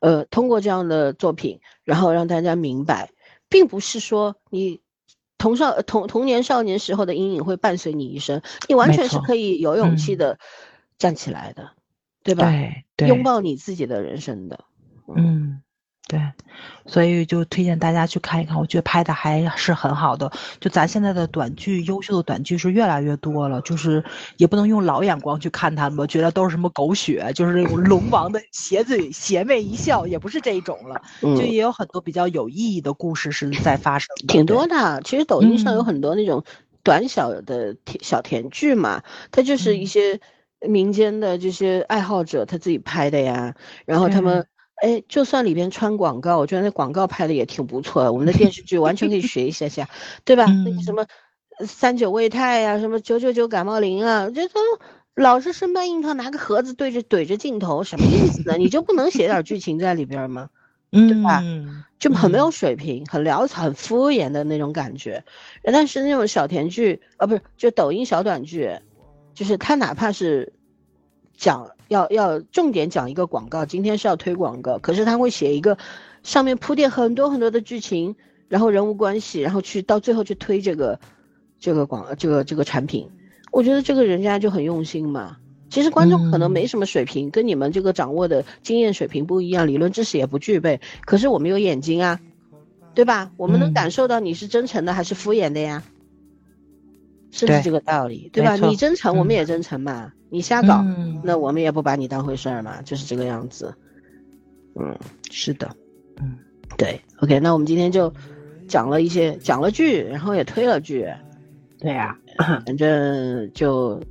[0.00, 3.10] 呃，通过这样的作品，然后让大家明白，
[3.48, 4.80] 并不是说你。
[5.38, 10.38] 童少童童年少年时候的阴影会伴随你一生，你完全是可以有勇气的
[10.98, 11.70] 站起来的，
[12.22, 12.50] 对吧？
[12.96, 14.64] 对，拥抱你自己的人生的，
[15.14, 15.62] 嗯。
[16.08, 16.20] 对，
[16.86, 20.30] 所以就推荐大家去看一看，我觉得拍的还是很好的。
[20.60, 24.04] 就咱现在的短剧，优秀的短剧是越来越多了，就是
[24.36, 31.02] 也不能用老眼光去看他们，觉得都是什么狗血，就是那种龙王的邪嘴邪魅一笑，也不是这一种了。
[31.20, 35.02] 就也有很多比较有意义的故事是在发生，挺多的。
[35.02, 36.44] 其实抖音上有很多那种
[36.84, 39.02] 短小的甜小甜剧嘛，
[39.32, 40.20] 它就是一些
[40.60, 44.46] 民间的这些爱好者他自己拍的呀，然后他们。
[44.82, 48.12] 哎，就算里边穿广告，我觉得那广告拍的也挺不错的。
[48.12, 49.88] 我们的电视剧完全可以学一下下，
[50.24, 50.44] 对吧？
[50.64, 51.06] 那个什么
[51.66, 54.60] 三九胃泰呀，什么九九九感冒灵啊，这都
[55.14, 58.58] 老是生搬硬套，拿个盒子对着怼着镜头，什么意思呢？
[58.58, 60.50] 你就不能写点剧情在里边吗？
[60.90, 61.42] 对吧？
[61.98, 65.24] 就很没有水平，很潦草、很敷衍的那种感觉。
[65.62, 68.78] 但是那种小甜剧啊，不是就抖音小短剧，
[69.34, 70.52] 就是他哪怕是
[71.34, 71.70] 讲。
[71.88, 75.78] 要要重点讲一个广告，今天是要推广告，可是他会写一个，
[76.22, 78.16] 上面铺垫很多很多的剧情，
[78.48, 80.98] 然后人物关系，然后去到最后去推这个，
[81.58, 83.08] 这个广这个这个产品，
[83.52, 85.36] 我觉得这个人家就很用心嘛。
[85.68, 92.20] 其实观众可能没什么水平，跟你们这个掌握的经验水平不一样，理论知识也不具备，可是我们有眼睛啊，
[92.94, 93.32] 对吧？
[93.36, 95.82] 我们能感受到你是真诚的还是敷衍的呀？
[97.36, 98.30] 是不是这个道理？
[98.32, 98.56] 对吧？
[98.56, 100.10] 你真诚，我们也真诚嘛。
[100.30, 100.82] 你瞎搞，
[101.22, 103.74] 那我们也不把你当回事儿嘛，就是这个样子。
[104.74, 104.96] 嗯，
[105.30, 105.70] 是的，
[106.20, 106.38] 嗯，
[106.78, 108.12] 对，OK，那我们今天就
[108.66, 111.06] 讲了一些，讲了剧，然后也推了剧。
[111.78, 112.16] 对呀，
[112.64, 114.02] 反正就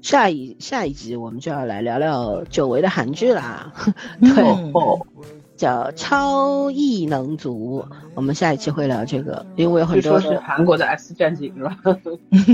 [0.00, 3.72] 下一下一集我们就要来聊聊久违的韩剧啦。
[4.20, 5.39] 对。
[5.60, 7.84] 叫超异能族，
[8.14, 11.76] 我们下一期会聊这个，因为我有很多是韩国的 S 战警是吧？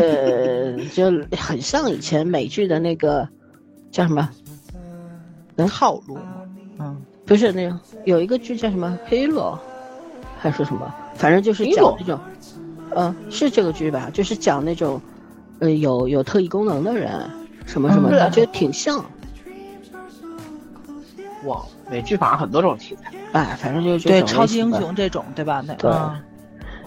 [0.00, 1.04] 呃，就
[1.36, 3.28] 很像以前美剧的那个
[3.92, 4.28] 叫什么？
[5.54, 6.42] 能套路吗？
[6.80, 9.56] 嗯，不是那个有一个剧叫什么《黑罗》，
[10.40, 10.92] 还是什么？
[11.14, 12.18] 反正就是讲那种，
[12.96, 14.10] 嗯，是这个剧吧？
[14.12, 15.00] 就是讲那种，
[15.60, 17.12] 呃，有有特异功能的人，
[17.66, 19.04] 什么什么的，觉得挺像。
[21.44, 21.64] 哇。
[21.90, 25.62] 美剧反正很多种题材，哎，反正就是对超级英雄这种，对吧？
[25.66, 25.90] 那对，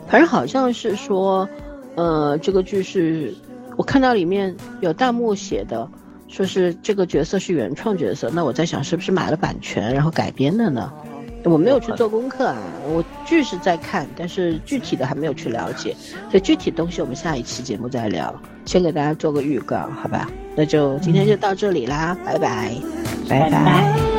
[0.08, 1.48] 反正好像是说，
[1.96, 3.34] 呃，这个剧是
[3.78, 5.88] 我看到里面有弹幕写的，
[6.28, 8.30] 说是这个角色是原创角色。
[8.34, 10.92] 那我在想，是不是买了版权然后改编的呢？
[11.46, 12.58] 我没有去做功课啊，
[12.90, 15.96] 我剧是在看，但是具体的还没有去了解。
[16.30, 18.36] 所以具体东西我们下一期节目再聊，
[18.66, 20.30] 先给大家做个预告，好吧？
[20.58, 22.76] 那就今天就到这里啦，拜拜，
[23.30, 24.19] 拜拜。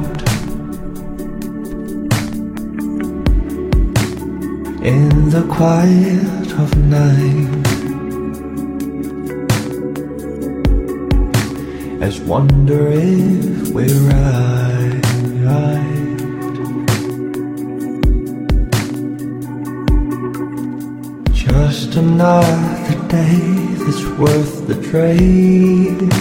[5.31, 7.47] the quiet of night
[12.01, 15.01] as wonder if we're right,
[21.31, 23.39] just another day
[23.85, 26.11] that's worth the trade.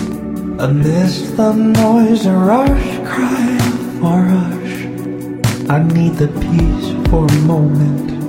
[0.60, 3.58] Amidst the noise and rush, cry
[3.98, 4.86] for rush.
[5.68, 8.19] I need the peace for a moment.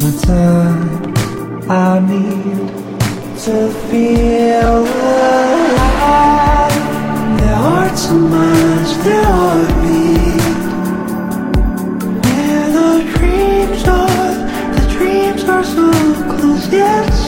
[0.00, 1.70] My time.
[1.70, 2.68] I need
[3.44, 6.10] to feel alive.
[7.40, 10.54] Their hearts and minds, their heartbeat.
[12.24, 14.34] Where the dreams are,
[14.76, 15.90] the dreams are so
[16.30, 17.27] close yet